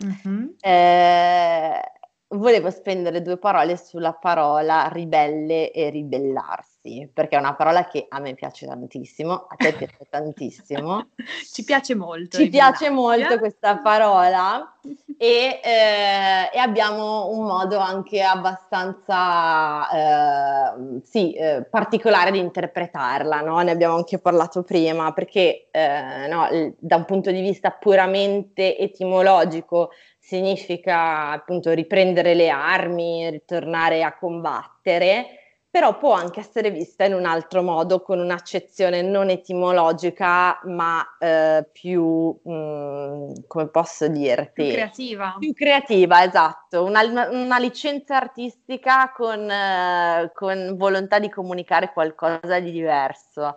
mm-hmm. 0.04 0.46
eh, 0.58 1.80
volevo 2.28 2.70
spendere 2.70 3.22
due 3.22 3.36
parole 3.36 3.76
sulla 3.76 4.14
parola 4.14 4.88
ribelle 4.88 5.70
e 5.70 5.90
ribellarsi 5.90 6.69
sì, 6.82 7.06
perché 7.12 7.36
è 7.36 7.38
una 7.38 7.54
parola 7.54 7.84
che 7.86 8.06
a 8.08 8.20
me 8.20 8.32
piace 8.32 8.66
tantissimo, 8.66 9.46
a 9.48 9.54
te 9.54 9.74
piace 9.74 9.98
tantissimo. 10.08 11.08
Ci 11.52 11.62
piace 11.62 11.94
molto. 11.94 12.38
Ci 12.38 12.48
piace 12.48 12.88
molto 12.88 13.38
questa 13.38 13.76
parola 13.76 14.76
e, 15.18 15.60
eh, 15.62 16.50
e, 16.50 16.58
abbiamo 16.58 17.28
un 17.28 17.44
modo 17.44 17.76
anche 17.76 18.22
abbastanza 18.22 19.90
eh, 19.90 21.00
sì, 21.04 21.34
eh, 21.34 21.66
particolare 21.68 22.30
di 22.30 22.38
interpretarla, 22.38 23.42
no? 23.42 23.60
ne 23.60 23.72
abbiamo 23.72 23.96
anche 23.96 24.18
parlato 24.18 24.62
prima, 24.62 25.12
perché 25.12 25.68
eh, 25.70 26.28
no, 26.28 26.48
da 26.78 26.96
un 26.96 27.04
punto 27.04 27.30
di 27.30 27.42
vista 27.42 27.72
puramente 27.72 28.78
etimologico 28.78 29.90
significa 30.18 31.32
appunto 31.32 31.72
riprendere 31.72 32.32
le 32.32 32.48
armi, 32.48 33.28
ritornare 33.28 34.02
a 34.02 34.16
combattere 34.16 35.39
però 35.70 35.96
può 35.98 36.14
anche 36.14 36.40
essere 36.40 36.72
vista 36.72 37.04
in 37.04 37.14
un 37.14 37.24
altro 37.24 37.62
modo, 37.62 38.02
con 38.02 38.18
un'accezione 38.18 39.02
non 39.02 39.30
etimologica, 39.30 40.60
ma 40.64 41.16
eh, 41.16 41.68
più, 41.70 42.36
mh, 42.42 42.52
mm, 42.52 43.32
come 43.46 43.68
posso 43.68 44.08
dirti? 44.08 44.64
Più 44.64 44.72
creativa. 44.72 45.36
Più 45.38 45.52
creativa, 45.52 46.24
esatto, 46.24 46.82
una, 46.82 47.28
una 47.30 47.58
licenza 47.58 48.16
artistica 48.16 49.12
con, 49.12 49.48
eh, 49.48 50.32
con, 50.34 50.74
volontà 50.76 51.20
di 51.20 51.30
comunicare 51.30 51.92
qualcosa 51.92 52.58
di 52.58 52.72
diverso. 52.72 53.54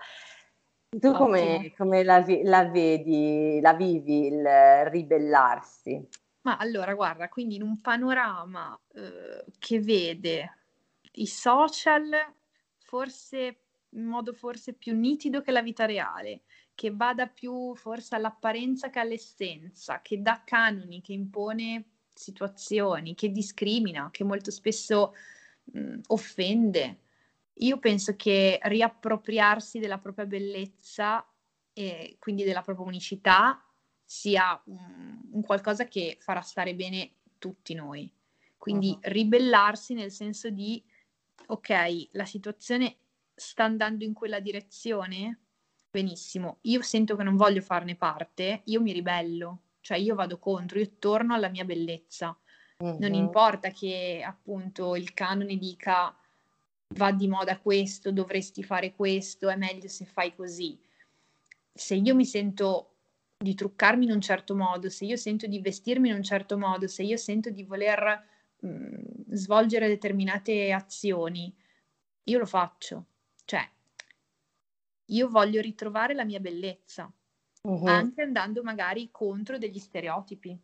Tu 0.89 1.11
come, 1.14 1.74
come 1.76 2.03
la, 2.03 2.24
la, 2.43 2.66
vedi, 2.66 3.59
la 3.59 3.74
vivi 3.74 4.28
il 4.28 4.47
ribellarsi? 4.86 6.07
Ma 6.41 6.57
allora, 6.57 6.93
guarda, 6.93 7.28
quindi 7.30 7.55
in 7.55 7.64
un 7.64 7.82
panorama 7.82 8.80
eh, 8.93 9.45
che 9.57 9.80
vede 9.80 10.62
i 11.14 11.28
social 11.28 12.11
forse 12.80 13.57
in 13.89 14.05
modo 14.05 14.33
forse 14.33 14.74
più 14.74 14.96
nitido 14.96 15.42
che 15.42 15.51
la 15.51 15.62
vita 15.62 15.86
reale, 15.86 16.42
che 16.75 16.92
vada 16.92 17.28
più 17.28 17.75
forse 17.75 18.16
all'apparenza 18.16 18.89
che 18.89 19.00
all'essenza, 19.00 20.01
che 20.01 20.21
dà 20.21 20.42
canoni, 20.43 21.01
che 21.01 21.13
impone 21.13 21.86
situazioni, 22.13 23.16
che 23.16 23.32
discrimina, 23.32 24.09
che 24.12 24.24
molto 24.24 24.51
spesso 24.51 25.13
mh, 25.66 26.00
offende. 26.08 27.00
Io 27.58 27.78
penso 27.78 28.16
che 28.16 28.59
riappropriarsi 28.63 29.79
della 29.79 30.00
propria 30.00 30.25
bellezza 30.25 31.25
e 31.71 32.17
quindi 32.20 32.43
della 32.43 32.62
propria 32.62 32.88
unicità 32.88 33.63
sia 34.04 34.59
un, 34.66 35.21
un 35.32 35.42
qualcosa 35.43 35.88
che 35.88 36.17
farà 36.20 36.42
stare 36.42 36.75
bene 36.75 37.12
tutti 37.38 37.74
noi. 37.74 38.12
Quindi 38.58 38.89
uh-huh. 38.89 39.00
ribellarsi 39.12 39.93
nel 39.93 40.12
senso 40.12 40.50
di 40.50 40.83
ok, 41.47 42.10
la 42.12 42.26
situazione 42.26 42.97
sta 43.34 43.64
andando 43.64 44.04
in 44.04 44.14
quella 44.14 44.39
direzione, 44.39 45.39
benissimo, 45.89 46.58
io 46.62 46.82
sento 46.82 47.16
che 47.16 47.24
non 47.24 47.36
voglio 47.36 47.62
farne 47.62 47.96
parte, 47.96 48.62
io 48.66 48.82
mi 48.82 48.92
ribello, 48.92 49.62
cioè 49.82 49.97
io 49.97 50.16
vado 50.16 50.39
contro, 50.39 50.80
io 50.80 50.92
torno 51.00 51.34
alla 51.34 51.50
mia 51.50 51.66
bellezza, 51.66 52.38
Mm-hmm. 52.84 52.97
Non 53.00 53.14
importa 53.14 53.70
che 53.70 54.22
appunto 54.26 54.96
il 54.96 55.14
canone 55.14 55.58
dica 55.58 56.16
va 56.96 57.12
di 57.12 57.28
moda 57.28 57.58
questo, 57.58 58.12
dovresti 58.12 58.62
fare 58.62 58.93
questo, 58.93 59.50
è 59.50 59.55
meglio 59.55 59.88
se 59.88 60.05
fai 60.05 60.36
così. 60.36 60.78
Se 61.74 61.96
io 61.96 62.14
mi 62.14 62.26
sento 62.26 62.89
di 63.38 63.55
truccarmi 63.55 64.05
in 64.05 64.12
un 64.12 64.22
certo 64.22 64.55
modo, 64.55 64.89
se 64.89 65.05
io 65.05 65.18
sento 65.18 65.47
di 65.47 65.60
vestirmi 65.60 66.10
in 66.10 66.16
un 66.16 66.24
certo 66.24 66.58
modo, 66.58 66.88
se 66.88 67.04
io 67.04 67.18
sento 67.18 67.50
di 67.50 67.64
voler 67.64 68.32
mh, 68.68 69.34
svolgere 69.34 69.88
determinate 69.88 70.72
azioni, 70.72 71.54
io 72.24 72.40
lo 72.40 72.46
faccio. 72.46 73.06
Cioè, 73.46 73.70
io 75.06 75.28
voglio 75.30 75.62
ritrovare 75.62 76.14
la 76.14 76.24
mia 76.24 76.40
bellezza, 76.40 77.12
uh-huh. 77.62 77.86
anche 77.86 78.22
andando 78.22 78.64
magari 78.64 79.10
contro 79.12 79.58
degli 79.58 79.80
stereotipi. 79.80 80.58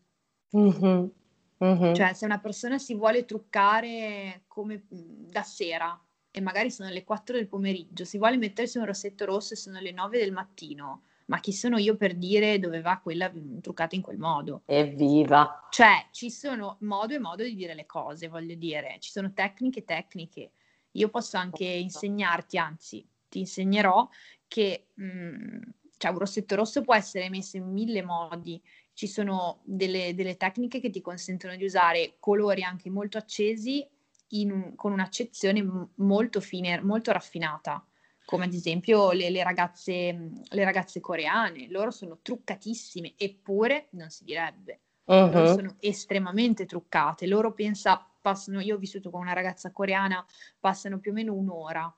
Uh-huh. 0.51 1.13
Uh-huh. 1.57 1.93
Cioè, 1.93 2.13
se 2.13 2.25
una 2.25 2.39
persona 2.39 2.77
si 2.77 2.95
vuole 2.95 3.25
truccare 3.25 4.43
come 4.47 4.85
da 4.87 5.43
sera 5.43 6.01
e 6.31 6.41
magari 6.41 6.71
sono 6.71 6.89
le 6.89 7.03
4 7.03 7.35
del 7.35 7.49
pomeriggio, 7.49 8.05
si 8.05 8.17
vuole 8.17 8.37
mettersi 8.37 8.77
un 8.77 8.85
rossetto 8.85 9.25
rosso 9.25 9.53
e 9.53 9.57
sono 9.57 9.79
le 9.79 9.91
9 9.91 10.19
del 10.19 10.31
mattino, 10.31 11.03
ma 11.29 11.39
chi 11.39 11.53
sono 11.53 11.77
io 11.77 11.95
per 11.95 12.15
dire 12.15 12.59
dove 12.59 12.81
va 12.81 12.99
quella 12.99 13.31
truccata 13.61 13.95
in 13.95 14.01
quel 14.01 14.17
modo? 14.17 14.63
Evviva! 14.65 15.67
Cioè, 15.69 16.07
ci 16.11 16.31
sono 16.31 16.77
modo 16.81 17.13
e 17.13 17.19
modo 17.19 17.43
di 17.43 17.55
dire 17.55 17.75
le 17.75 17.85
cose, 17.85 18.27
voglio 18.27 18.55
dire, 18.55 18.97
ci 18.99 19.11
sono 19.11 19.31
tecniche 19.31 19.79
e 19.79 19.85
tecniche. 19.85 20.51
Io 20.93 21.09
posso 21.09 21.37
anche 21.37 21.65
insegnarti, 21.65 22.57
anzi, 22.57 23.07
ti 23.29 23.39
insegnerò 23.39 24.09
che 24.47 24.87
mh, 24.95 25.59
cioè, 25.97 26.11
un 26.11 26.17
rossetto 26.17 26.55
rosso 26.55 26.81
può 26.81 26.95
essere 26.95 27.29
messo 27.29 27.57
in 27.57 27.71
mille 27.71 28.01
modi. 28.01 28.61
Ci 28.93 29.05
sono 29.05 29.61
delle, 29.63 30.15
delle 30.15 30.35
tecniche 30.35 30.79
che 30.79 30.89
ti 30.89 30.99
consentono 30.99 31.55
di 31.55 31.63
usare 31.63 32.15
colori 32.19 32.63
anche 32.63 32.89
molto 32.89 33.19
accesi 33.19 33.87
un, 34.31 34.75
con 34.75 34.91
un'accezione 34.91 35.89
molto 35.95 36.41
fine, 36.41 36.81
molto 36.81 37.11
raffinata, 37.11 37.85
come 38.29 38.45
ad 38.45 38.53
esempio 38.53 39.11
le, 39.11 39.31
le, 39.31 39.41
ragazze, 39.41 40.29
le 40.47 40.63
ragazze 40.63 40.99
coreane. 40.99 41.67
Loro 41.67 41.89
sono 41.89 42.19
truccatissime, 42.21 43.15
eppure 43.17 43.87
non 43.93 44.11
si 44.11 44.23
direbbe. 44.23 44.81
Uh-huh. 45.05 45.47
Sono 45.47 45.75
estremamente 45.79 46.67
truccate. 46.67 47.25
Loro 47.25 47.53
pensa, 47.53 48.07
passano, 48.21 48.59
io 48.59 48.75
ho 48.75 48.77
vissuto 48.77 49.09
con 49.09 49.21
una 49.21 49.33
ragazza 49.33 49.71
coreana, 49.71 50.23
passano 50.59 50.99
più 50.99 51.09
o 51.09 51.15
meno 51.15 51.33
un'ora 51.33 51.91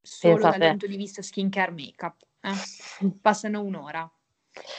solo 0.00 0.36
Pensate. 0.36 0.58
dal 0.58 0.68
punto 0.70 0.86
di 0.86 0.96
vista 0.96 1.20
skincare 1.20 1.72
make-up. 1.72 2.16
Eh? 2.40 3.10
Passano 3.20 3.62
un'ora. 3.62 4.10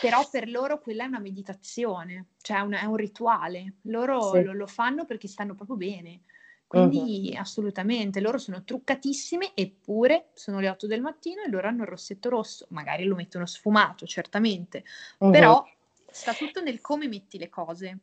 Però 0.02 0.27
per 0.27 0.49
loro 0.49 0.80
quella 0.80 1.03
è 1.03 1.07
una 1.07 1.19
meditazione, 1.19 2.30
cioè 2.41 2.61
una, 2.61 2.80
è 2.80 2.86
un 2.86 2.95
rituale. 2.95 3.76
Loro 3.84 4.32
sì. 4.32 4.41
lo, 4.41 4.53
lo, 4.53 4.65
fanno 4.65 5.06
perché 5.06 5.27
stanno 5.27 5.53
proprio 5.53 5.77
bene. 5.77 6.23
Quindi 6.68 7.32
uh-huh. 7.32 7.40
assolutamente, 7.40 8.20
loro 8.20 8.38
sono 8.38 8.64
truccatissime 8.64 9.52
eppure 9.54 10.30
sono 10.34 10.60
le 10.60 10.70
8 10.70 10.88
del 10.88 11.02
mattino 11.02 11.42
e 11.44 11.50
loro 11.50 11.68
hanno 11.68 11.84
il 11.84 11.90
rossetto 11.90 12.30
rosso. 12.30 12.66
Magari 12.70 13.06
lo 13.06 13.16
mettono 13.16 13.46
sfumato, 13.46 14.06
certamente, 14.06 14.84
uh-huh. 15.20 15.32
però 15.32 15.64
sta 16.10 16.34
tutto 16.34 16.62
nel 16.62 16.82
come 16.82 17.08
metti 17.08 17.38
le 17.38 17.50
cose. 17.50 18.00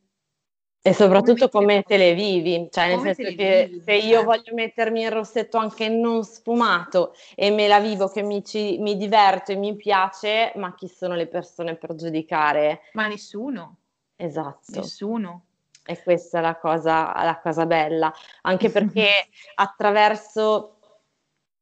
E 0.85 0.93
soprattutto 0.93 1.47
come, 1.47 1.65
come 1.65 1.83
te 1.83 1.95
le 1.95 2.13
vivi, 2.13 2.67
cioè 2.69 2.89
nel 2.89 3.15
senso 3.15 3.35
che 3.35 3.67
vivi, 3.69 3.83
se 3.83 3.93
io 3.93 4.01
certo. 4.01 4.25
voglio 4.25 4.53
mettermi 4.53 5.01
il 5.01 5.11
rossetto 5.11 5.57
anche 5.57 5.87
non 5.87 6.25
sfumato 6.25 7.15
e 7.35 7.51
me 7.51 7.67
la 7.67 7.79
vivo 7.79 8.09
che 8.09 8.21
mi, 8.21 8.43
ci, 8.43 8.77
mi 8.79 8.97
diverto 8.97 9.53
e 9.53 9.55
mi 9.55 9.77
piace, 9.77 10.51
ma 10.57 10.75
chi 10.75 10.89
sono 10.89 11.15
le 11.15 11.27
persone 11.27 11.75
per 11.75 11.95
giudicare? 11.95 12.81
Ma 12.93 13.07
nessuno. 13.07 13.77
Esatto. 14.17 14.79
Nessuno. 14.79 15.45
E 15.85 16.01
questa 16.01 16.39
è 16.39 16.41
la 16.41 16.57
cosa, 16.57 17.11
la 17.23 17.39
cosa 17.41 17.65
bella, 17.65 18.13
anche 18.41 18.69
perché 18.69 19.07
attraverso 19.55 20.77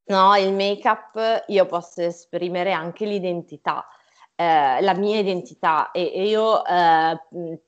no, 0.06 0.36
il 0.36 0.54
make-up 0.54 1.46
io 1.48 1.66
posso 1.66 2.02
esprimere 2.02 2.72
anche 2.72 3.06
l'identità 3.06 3.86
eh, 4.42 4.82
la 4.82 4.96
mia 4.96 5.20
identità 5.20 5.92
e, 5.92 6.12
e 6.16 6.28
io 6.28 6.66
eh, 6.66 7.20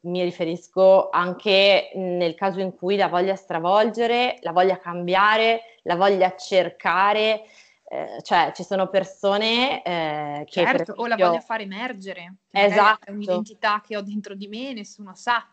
mi 0.01 0.23
riferisco 0.23 1.09
anche 1.11 1.91
nel 1.93 2.33
caso 2.33 2.61
in 2.61 2.73
cui 2.75 2.95
la 2.95 3.09
voglia 3.09 3.35
stravolgere, 3.35 4.39
la 4.41 4.51
voglia 4.51 4.79
cambiare, 4.79 5.61
la 5.83 5.95
voglia 5.95 6.35
cercare. 6.35 7.43
Eh, 7.85 8.23
cioè 8.23 8.51
ci 8.55 8.63
sono 8.63 8.87
persone 8.87 9.83
eh, 9.83 10.45
che 10.45 10.61
certo, 10.61 10.81
esempio... 10.81 11.03
o 11.03 11.05
la 11.05 11.15
voglia 11.15 11.41
far 11.41 11.61
emergere 11.61 12.37
esatto. 12.49 13.05
è 13.05 13.11
un'identità 13.11 13.83
che 13.85 13.97
ho 13.97 14.01
dentro 14.01 14.33
di 14.33 14.47
me 14.47 14.73
nessuno 14.73 15.13
sa 15.13 15.45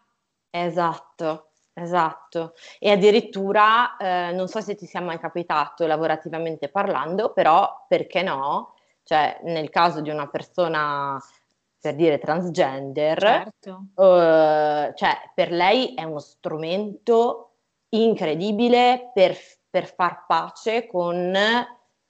esatto 0.50 1.50
Esatto, 1.72 2.54
e 2.78 2.90
addirittura 2.90 3.96
eh, 3.96 4.32
non 4.32 4.48
so 4.48 4.60
se 4.60 4.74
ti 4.74 4.86
sia 4.86 5.00
mai 5.00 5.18
capitato 5.18 5.86
lavorativamente 5.86 6.68
parlando, 6.68 7.32
però 7.32 7.86
perché 7.88 8.22
no? 8.22 8.74
Cioè, 9.02 9.40
nel 9.44 9.70
caso 9.70 10.00
di 10.00 10.10
una 10.10 10.28
persona, 10.28 11.18
per 11.80 11.94
dire 11.94 12.18
transgender, 12.18 13.18
certo. 13.18 13.84
uh, 13.94 14.92
cioè, 14.94 15.30
per 15.34 15.50
lei 15.50 15.94
è 15.94 16.02
uno 16.02 16.18
strumento 16.18 17.52
incredibile 17.90 19.10
per, 19.14 19.36
per 19.68 19.92
far 19.92 20.26
pace 20.26 20.86
con 20.86 21.34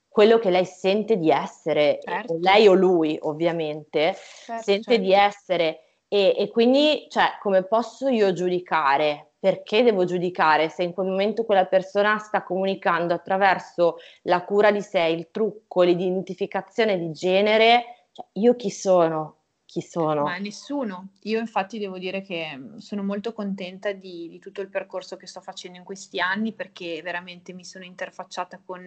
quello 0.07 0.37
che 0.39 0.49
lei 0.49 0.65
sente 0.65 1.17
di 1.17 1.31
essere, 1.31 1.99
certo. 2.01 2.37
lei 2.41 2.67
o 2.67 2.73
lui 2.73 3.17
ovviamente, 3.21 4.15
certo, 4.45 4.63
sente 4.63 4.91
certo. 4.91 5.01
di 5.01 5.13
essere 5.13 5.79
e, 6.13 6.35
e, 6.37 6.49
quindi, 6.49 7.07
cioè, 7.07 7.37
come 7.39 7.63
posso 7.63 8.09
io 8.09 8.33
giudicare 8.33 9.35
perché 9.39 9.81
devo 9.81 10.03
giudicare 10.03 10.67
se 10.67 10.83
in 10.83 10.91
quel 10.91 11.07
momento 11.07 11.45
quella 11.45 11.67
persona 11.67 12.17
sta 12.17 12.43
comunicando 12.43 13.13
attraverso 13.13 13.95
la 14.23 14.43
cura 14.43 14.73
di 14.73 14.81
sé, 14.81 15.03
il 15.03 15.29
trucco, 15.31 15.83
l'identificazione 15.83 16.99
di 16.99 17.13
genere, 17.13 18.07
cioè, 18.11 18.25
io 18.33 18.57
chi 18.57 18.69
sono? 18.69 19.37
Chi 19.63 19.79
sono? 19.79 20.23
Ma 20.23 20.37
nessuno. 20.37 21.11
Io 21.21 21.39
infatti 21.39 21.79
devo 21.79 21.97
dire 21.97 22.21
che 22.21 22.57
mm, 22.57 22.77
sono 22.79 23.03
molto 23.03 23.31
contenta 23.31 23.93
di, 23.93 24.27
di 24.27 24.37
tutto 24.37 24.59
il 24.59 24.67
percorso 24.67 25.15
che 25.15 25.27
sto 25.27 25.39
facendo 25.39 25.77
in 25.77 25.85
questi 25.85 26.19
anni 26.19 26.51
perché 26.51 27.01
veramente 27.01 27.53
mi 27.53 27.63
sono 27.63 27.85
interfacciata 27.85 28.59
con 28.65 28.85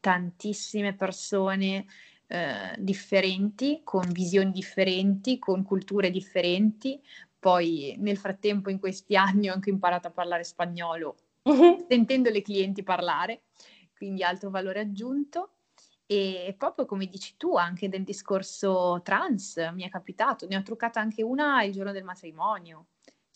tantissime 0.00 0.92
persone 0.92 1.86
eh, 2.28 2.74
differenti, 2.78 3.80
con 3.84 4.10
visioni 4.10 4.50
differenti, 4.50 5.38
con 5.38 5.62
culture 5.62 6.10
differenti, 6.10 7.00
poi 7.38 7.94
nel 7.98 8.16
frattempo 8.16 8.70
in 8.70 8.78
questi 8.78 9.14
anni 9.16 9.48
ho 9.48 9.52
anche 9.52 9.70
imparato 9.70 10.08
a 10.08 10.10
parlare 10.12 10.44
spagnolo 10.44 11.16
uh-huh. 11.42 11.86
sentendo 11.88 12.30
le 12.30 12.42
clienti 12.42 12.82
parlare, 12.82 13.42
quindi 13.96 14.22
altro 14.22 14.50
valore 14.50 14.80
aggiunto. 14.80 15.50
E 16.08 16.54
proprio 16.56 16.84
come 16.84 17.06
dici 17.06 17.34
tu, 17.36 17.56
anche 17.56 17.88
del 17.88 18.04
discorso 18.04 19.00
trans 19.02 19.56
mi 19.72 19.82
è 19.82 19.88
capitato, 19.88 20.46
ne 20.46 20.56
ho 20.56 20.62
truccata 20.62 21.00
anche 21.00 21.24
una 21.24 21.64
il 21.64 21.72
giorno 21.72 21.90
del 21.90 22.04
matrimonio, 22.04 22.86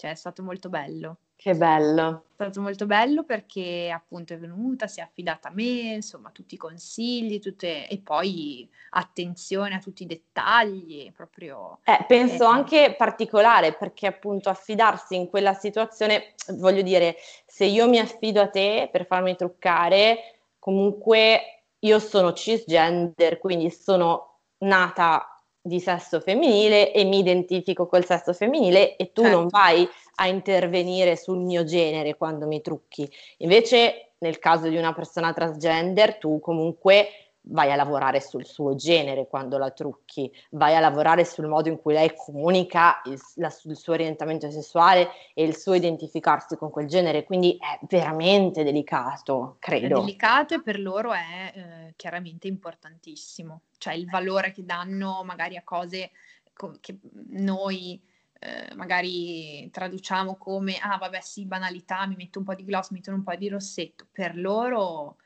cioè 0.00 0.12
è 0.12 0.14
stato 0.14 0.42
molto 0.42 0.70
bello. 0.70 1.18
Che 1.36 1.54
bello. 1.54 2.24
È 2.30 2.32
stato 2.32 2.62
molto 2.62 2.86
bello 2.86 3.24
perché 3.24 3.90
appunto 3.94 4.32
è 4.32 4.38
venuta, 4.38 4.86
si 4.86 5.00
è 5.00 5.02
affidata 5.02 5.48
a 5.48 5.52
me, 5.52 5.92
insomma, 5.94 6.30
tutti 6.30 6.54
i 6.54 6.58
consigli, 6.58 7.38
tutte... 7.38 7.86
e 7.86 7.98
poi 7.98 8.66
attenzione 8.90 9.74
a 9.74 9.78
tutti 9.78 10.04
i 10.04 10.06
dettagli, 10.06 11.12
proprio... 11.12 11.80
Eh, 11.84 12.02
penso 12.08 12.44
eh. 12.44 12.46
anche 12.46 12.94
particolare 12.96 13.74
perché 13.74 14.06
appunto 14.06 14.48
affidarsi 14.48 15.16
in 15.16 15.28
quella 15.28 15.52
situazione, 15.52 16.34
voglio 16.54 16.82
dire, 16.82 17.16
se 17.44 17.66
io 17.66 17.86
mi 17.88 17.98
affido 17.98 18.40
a 18.40 18.48
te 18.48 18.88
per 18.90 19.04
farmi 19.04 19.36
truccare, 19.36 20.40
comunque 20.58 21.64
io 21.80 21.98
sono 21.98 22.32
cisgender, 22.32 23.38
quindi 23.38 23.70
sono 23.70 24.38
nata 24.60 25.29
di 25.62 25.80
sesso 25.80 26.20
femminile 26.20 26.92
e 26.92 27.04
mi 27.04 27.18
identifico 27.18 27.86
col 27.86 28.04
sesso 28.04 28.32
femminile 28.32 28.96
e 28.96 29.12
tu 29.12 29.22
certo. 29.22 29.36
non 29.36 29.48
vai 29.48 29.88
a 30.16 30.26
intervenire 30.26 31.16
sul 31.16 31.38
mio 31.38 31.64
genere 31.64 32.16
quando 32.16 32.46
mi 32.46 32.60
trucchi. 32.60 33.10
Invece 33.38 34.12
nel 34.18 34.38
caso 34.38 34.68
di 34.68 34.76
una 34.76 34.92
persona 34.92 35.32
transgender 35.32 36.16
tu 36.18 36.40
comunque 36.40 37.29
vai 37.42 37.72
a 37.72 37.76
lavorare 37.76 38.20
sul 38.20 38.44
suo 38.44 38.74
genere 38.74 39.26
quando 39.26 39.56
la 39.56 39.70
trucchi, 39.70 40.30
vai 40.50 40.76
a 40.76 40.80
lavorare 40.80 41.24
sul 41.24 41.46
modo 41.46 41.68
in 41.68 41.80
cui 41.80 41.94
lei 41.94 42.12
comunica 42.14 43.00
il, 43.06 43.18
la, 43.36 43.54
il, 43.64 43.76
suo 43.76 43.92
orientamento 43.94 44.50
sessuale 44.50 45.10
e 45.34 45.44
il 45.44 45.56
suo 45.56 45.74
identificarsi 45.74 46.56
con 46.56 46.70
quel 46.70 46.86
genere, 46.86 47.24
quindi 47.24 47.56
è 47.58 47.78
veramente 47.88 48.62
delicato, 48.62 49.56
credo. 49.58 49.98
È 49.98 50.00
delicato 50.00 50.54
e 50.54 50.62
per 50.62 50.78
loro 50.78 51.12
è 51.12 51.52
eh, 51.54 51.94
chiaramente 51.96 52.46
importantissimo, 52.46 53.62
cioè 53.78 53.94
il 53.94 54.08
valore 54.08 54.52
che 54.52 54.64
danno 54.64 55.22
magari 55.24 55.56
a 55.56 55.62
cose 55.64 56.10
co- 56.52 56.76
che 56.80 56.98
noi... 57.28 58.08
Eh, 58.42 58.74
magari 58.74 59.68
traduciamo 59.70 60.36
come 60.36 60.78
ah 60.80 60.96
vabbè 60.96 61.20
sì 61.20 61.44
banalità 61.44 62.06
mi 62.06 62.14
metto 62.16 62.38
un 62.38 62.46
po' 62.46 62.54
di 62.54 62.64
gloss 62.64 62.88
mi 62.88 62.96
metto 62.96 63.10
un 63.10 63.22
po' 63.22 63.34
di 63.34 63.50
rossetto 63.50 64.06
per 64.10 64.34
loro 64.34 65.18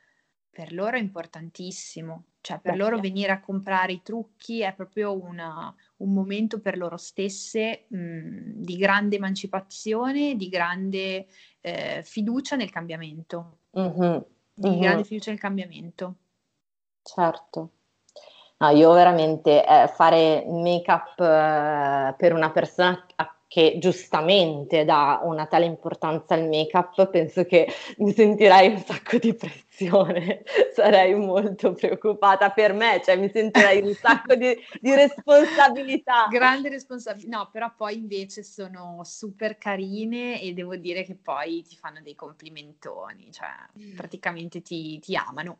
per 0.55 0.73
loro 0.73 0.97
è 0.97 1.01
importantissimo, 1.01 2.27
cioè 2.41 2.61
per 2.61 2.77
loro 2.77 3.01
venire 3.01 3.33
a 3.33 3.41
comprare 3.41 3.93
i 3.93 4.03
trucchi 4.03 4.61
è 4.61 4.73
proprio 4.73 5.21
una, 5.21 5.75
un 5.97 6.13
momento 6.13 6.61
per 6.61 6.79
loro 6.79 6.97
stesse 6.97 7.87
mh, 7.89 8.53
di 8.55 8.77
grande 8.77 9.17
emancipazione, 9.17 10.37
di 10.37 10.49
grande 10.49 11.27
eh, 11.61 12.03
fiducia 12.05 12.55
nel 12.55 12.71
cambiamento. 12.71 13.59
Mm-hmm. 13.77 14.19
Di 14.55 14.69
mm-hmm. 14.69 14.81
grande 14.81 15.05
fiducia 15.05 15.31
nel 15.31 15.41
cambiamento. 15.41 16.15
Certo. 17.03 17.71
No, 18.59 18.69
io 18.69 18.93
veramente 18.93 19.67
eh, 19.67 19.89
fare 19.89 20.45
make-up 20.47 21.19
eh, 21.19 22.15
per 22.17 22.33
una 22.33 22.53
persona 22.53 23.05
a 23.17 23.34
che 23.55 23.77
giustamente 23.79 24.85
dà 24.85 25.21
una 25.23 25.47
tale 25.47 25.65
importanza 25.65 26.35
al 26.35 26.49
make-up, 26.49 27.09
penso 27.09 27.45
che 27.45 27.69
mi 27.99 28.13
sentirei 28.13 28.71
un 28.71 28.79
sacco 28.79 29.17
di 29.17 29.33
pressione, 29.33 30.43
sarei 30.75 31.15
molto 31.15 31.73
preoccupata 31.73 32.51
per 32.51 32.73
me, 32.73 33.01
cioè 33.05 33.17
mi 33.17 33.31
sentirei 33.33 33.81
un 33.81 33.95
sacco 33.95 34.35
di, 34.35 34.57
di 34.81 34.93
responsabilità. 34.93 36.27
Grande 36.35 36.69
responsabilità, 36.69 37.37
no, 37.37 37.49
però 37.53 37.73
poi 37.77 37.97
invece 37.97 38.43
sono 38.43 39.03
super 39.05 39.57
carine 39.57 40.43
e 40.43 40.53
devo 40.53 40.75
dire 40.75 41.05
che 41.05 41.15
poi 41.15 41.63
ti 41.63 41.77
fanno 41.77 42.01
dei 42.03 42.17
complimentoni, 42.17 43.31
cioè 43.31 43.51
praticamente 43.95 44.63
ti, 44.63 44.99
ti 44.99 45.15
amano 45.15 45.59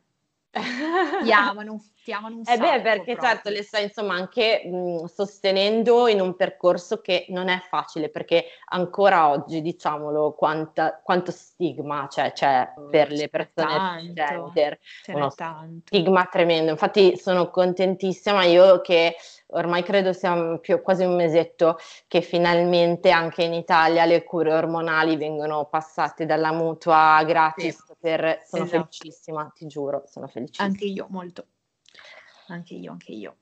ti 1.23 1.31
amano, 1.31 1.81
ti 2.03 2.11
amano 2.13 2.35
un 2.37 2.41
eh 2.45 2.57
beh, 2.57 2.81
perché 2.81 3.11
proprio. 3.13 3.29
certo 3.29 3.49
le 3.49 3.63
stai 3.63 3.83
insomma 3.83 4.13
anche 4.13 4.63
mh, 4.65 5.05
sostenendo 5.05 6.07
in 6.07 6.21
un 6.21 6.35
percorso 6.35 7.01
che 7.01 7.25
non 7.29 7.49
è 7.49 7.59
facile, 7.69 8.09
perché 8.09 8.45
ancora 8.69 9.29
oggi, 9.29 9.61
diciamolo, 9.61 10.33
quanta, 10.33 10.99
quanto 11.03 11.31
stigma 11.31 12.07
c'è, 12.07 12.31
c'è 12.31 12.73
per 12.89 13.11
le 13.11 13.27
persone 13.27 14.13
gender, 14.13 14.79
uno 15.07 15.29
tanto. 15.35 15.81
stigma 15.87 16.25
tremendo. 16.25 16.71
Infatti 16.71 17.17
sono 17.17 17.49
contentissima 17.49 18.43
io 18.45 18.79
che 18.81 19.15
ormai 19.55 19.83
credo 19.83 20.13
sia 20.13 20.57
più, 20.59 20.81
quasi 20.81 21.03
un 21.03 21.15
mesetto 21.15 21.77
che 22.07 22.21
finalmente 22.21 23.09
anche 23.09 23.43
in 23.43 23.53
Italia 23.53 24.05
le 24.05 24.23
cure 24.23 24.53
ormonali 24.53 25.17
vengono 25.17 25.65
passate 25.65 26.25
dalla 26.25 26.51
mutua 26.51 27.23
gratis 27.25 27.83
sì. 27.85 27.93
per... 27.99 28.41
Sono 28.45 28.63
esatto. 28.63 28.87
felicissima, 28.89 29.51
ti 29.53 29.65
giuro, 29.65 30.03
sono 30.07 30.27
felicissima. 30.27 30.67
Anche 30.67 30.85
io, 30.85 31.07
molto. 31.09 31.47
Anche 32.47 32.75
io, 32.75 32.91
anche 32.91 33.11
io. 33.11 33.37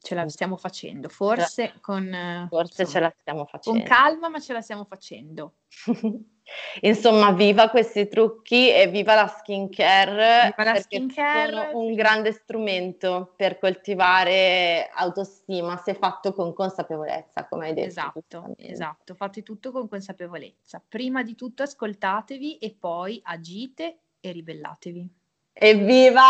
Ce 0.00 0.14
la 0.14 0.28
stiamo 0.28 0.56
facendo, 0.56 1.08
forse 1.08 1.74
con... 1.80 2.46
Forse 2.48 2.82
insomma, 2.82 2.88
ce 2.88 3.00
la 3.00 3.14
stiamo 3.18 3.44
facendo. 3.46 3.78
Con 3.80 3.88
calma, 3.88 4.28
ma 4.28 4.38
ce 4.40 4.52
la 4.52 4.60
stiamo 4.60 4.84
facendo. 4.84 5.54
Insomma, 6.80 7.32
viva 7.32 7.68
questi 7.68 8.08
trucchi 8.08 8.70
e 8.70 8.88
viva 8.88 9.14
la 9.14 9.26
skincare, 9.26 10.54
viva 10.56 10.72
la 10.72 10.80
skincare. 10.80 11.50
sono 11.50 11.78
un 11.78 11.94
grande 11.94 12.32
strumento 12.32 13.32
per 13.36 13.58
coltivare 13.58 14.88
autostima 14.94 15.76
se 15.76 15.94
fatto 15.94 16.32
con 16.32 16.52
consapevolezza, 16.52 17.46
come 17.48 17.66
hai 17.66 17.74
detto. 17.74 17.88
Esatto, 17.88 18.54
esatto, 18.56 19.14
fate 19.14 19.42
tutto 19.42 19.72
con 19.72 19.88
consapevolezza. 19.88 20.82
Prima 20.86 21.22
di 21.22 21.34
tutto 21.34 21.62
ascoltatevi 21.62 22.58
e 22.58 22.76
poi 22.78 23.20
agite 23.24 23.98
e 24.20 24.32
ribellatevi. 24.32 25.08
Evviva! 25.52 26.22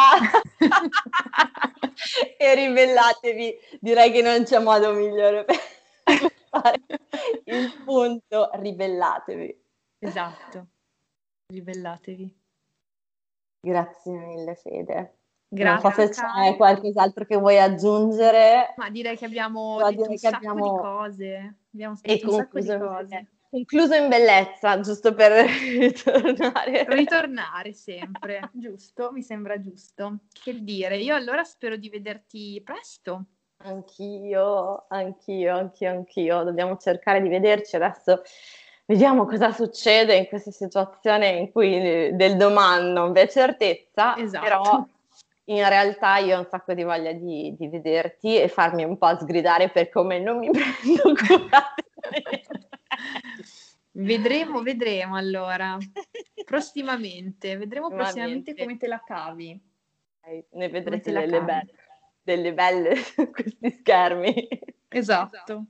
e 2.38 2.54
ribellatevi, 2.54 3.58
direi 3.80 4.10
che 4.10 4.22
non 4.22 4.42
c'è 4.44 4.58
modo 4.58 4.92
migliore 4.92 5.44
per 5.44 5.56
fare 6.48 6.80
il 7.44 7.72
punto, 7.84 8.50
ribellatevi. 8.54 9.66
Esatto, 9.98 10.66
ribellatevi. 11.46 12.36
Grazie 13.60 14.12
mille 14.12 14.54
Fede. 14.54 15.18
Grazie. 15.50 15.88
Non 15.88 15.94
so 15.94 16.00
se 16.00 16.08
c'è 16.10 16.56
qualcos'altro 16.56 17.24
che 17.24 17.36
vuoi 17.36 17.58
aggiungere. 17.58 18.74
Ma 18.76 18.90
direi 18.90 19.16
che 19.16 19.24
abbiamo 19.24 19.78
detto 19.88 20.02
un 20.02 20.08
che 20.08 20.18
sacco 20.18 20.36
abbiamo... 20.36 20.72
di 20.72 20.80
cose. 20.80 21.56
Abbiamo 21.72 21.96
scritto 21.96 22.26
un 22.28 22.36
sacco 22.36 22.60
di 22.60 22.78
cose. 22.78 23.26
Concluso 23.50 23.94
in 23.94 24.08
bellezza, 24.08 24.78
giusto 24.80 25.14
per 25.14 25.46
ritornare. 25.78 26.84
Ritornare 26.86 27.72
sempre, 27.72 28.50
giusto, 28.52 29.10
mi 29.10 29.22
sembra 29.22 29.58
giusto. 29.58 30.18
Che 30.30 30.62
dire, 30.62 30.98
io 30.98 31.14
allora 31.14 31.42
spero 31.44 31.76
di 31.76 31.88
vederti 31.88 32.60
presto. 32.62 33.24
Anch'io, 33.62 34.84
anch'io, 34.88 35.56
anch'io, 35.56 35.90
anch'io. 35.90 36.44
Dobbiamo 36.44 36.76
cercare 36.76 37.22
di 37.22 37.28
vederci 37.28 37.76
adesso 37.76 38.22
vediamo 38.88 39.26
cosa 39.26 39.52
succede 39.52 40.16
in 40.16 40.28
questa 40.28 40.50
situazione 40.50 41.28
in 41.28 41.52
cui 41.52 42.10
del 42.14 42.36
domani 42.36 42.90
non 42.90 43.12
c'è 43.12 43.28
certezza, 43.28 44.16
esatto. 44.16 44.42
però 44.42 44.86
in 45.44 45.68
realtà 45.68 46.16
io 46.16 46.36
ho 46.36 46.40
un 46.40 46.46
sacco 46.48 46.72
di 46.72 46.82
voglia 46.84 47.12
di, 47.12 47.54
di, 47.58 47.68
vederti 47.68 48.40
e 48.40 48.48
farmi 48.48 48.84
un 48.84 48.96
po' 48.96 49.14
sgridare 49.14 49.68
per 49.68 49.90
come 49.90 50.18
non 50.18 50.38
mi 50.38 50.48
prendo 50.52 51.14
cura. 51.14 51.74
vedremo, 53.92 54.62
vedremo 54.62 55.16
allora, 55.16 55.76
prossimamente, 56.46 57.58
vedremo 57.58 57.88
prossimamente 57.90 58.54
come 58.54 58.78
te 58.78 58.86
la 58.86 59.02
cavi. 59.04 59.60
Ne 60.50 60.68
vedrete 60.68 61.12
delle 61.12 61.42
belle, 61.42 61.74
delle 62.22 62.54
belle 62.54 62.96
su 62.96 63.30
questi 63.30 63.70
schermi. 63.70 64.48
Esatto. 64.88 65.64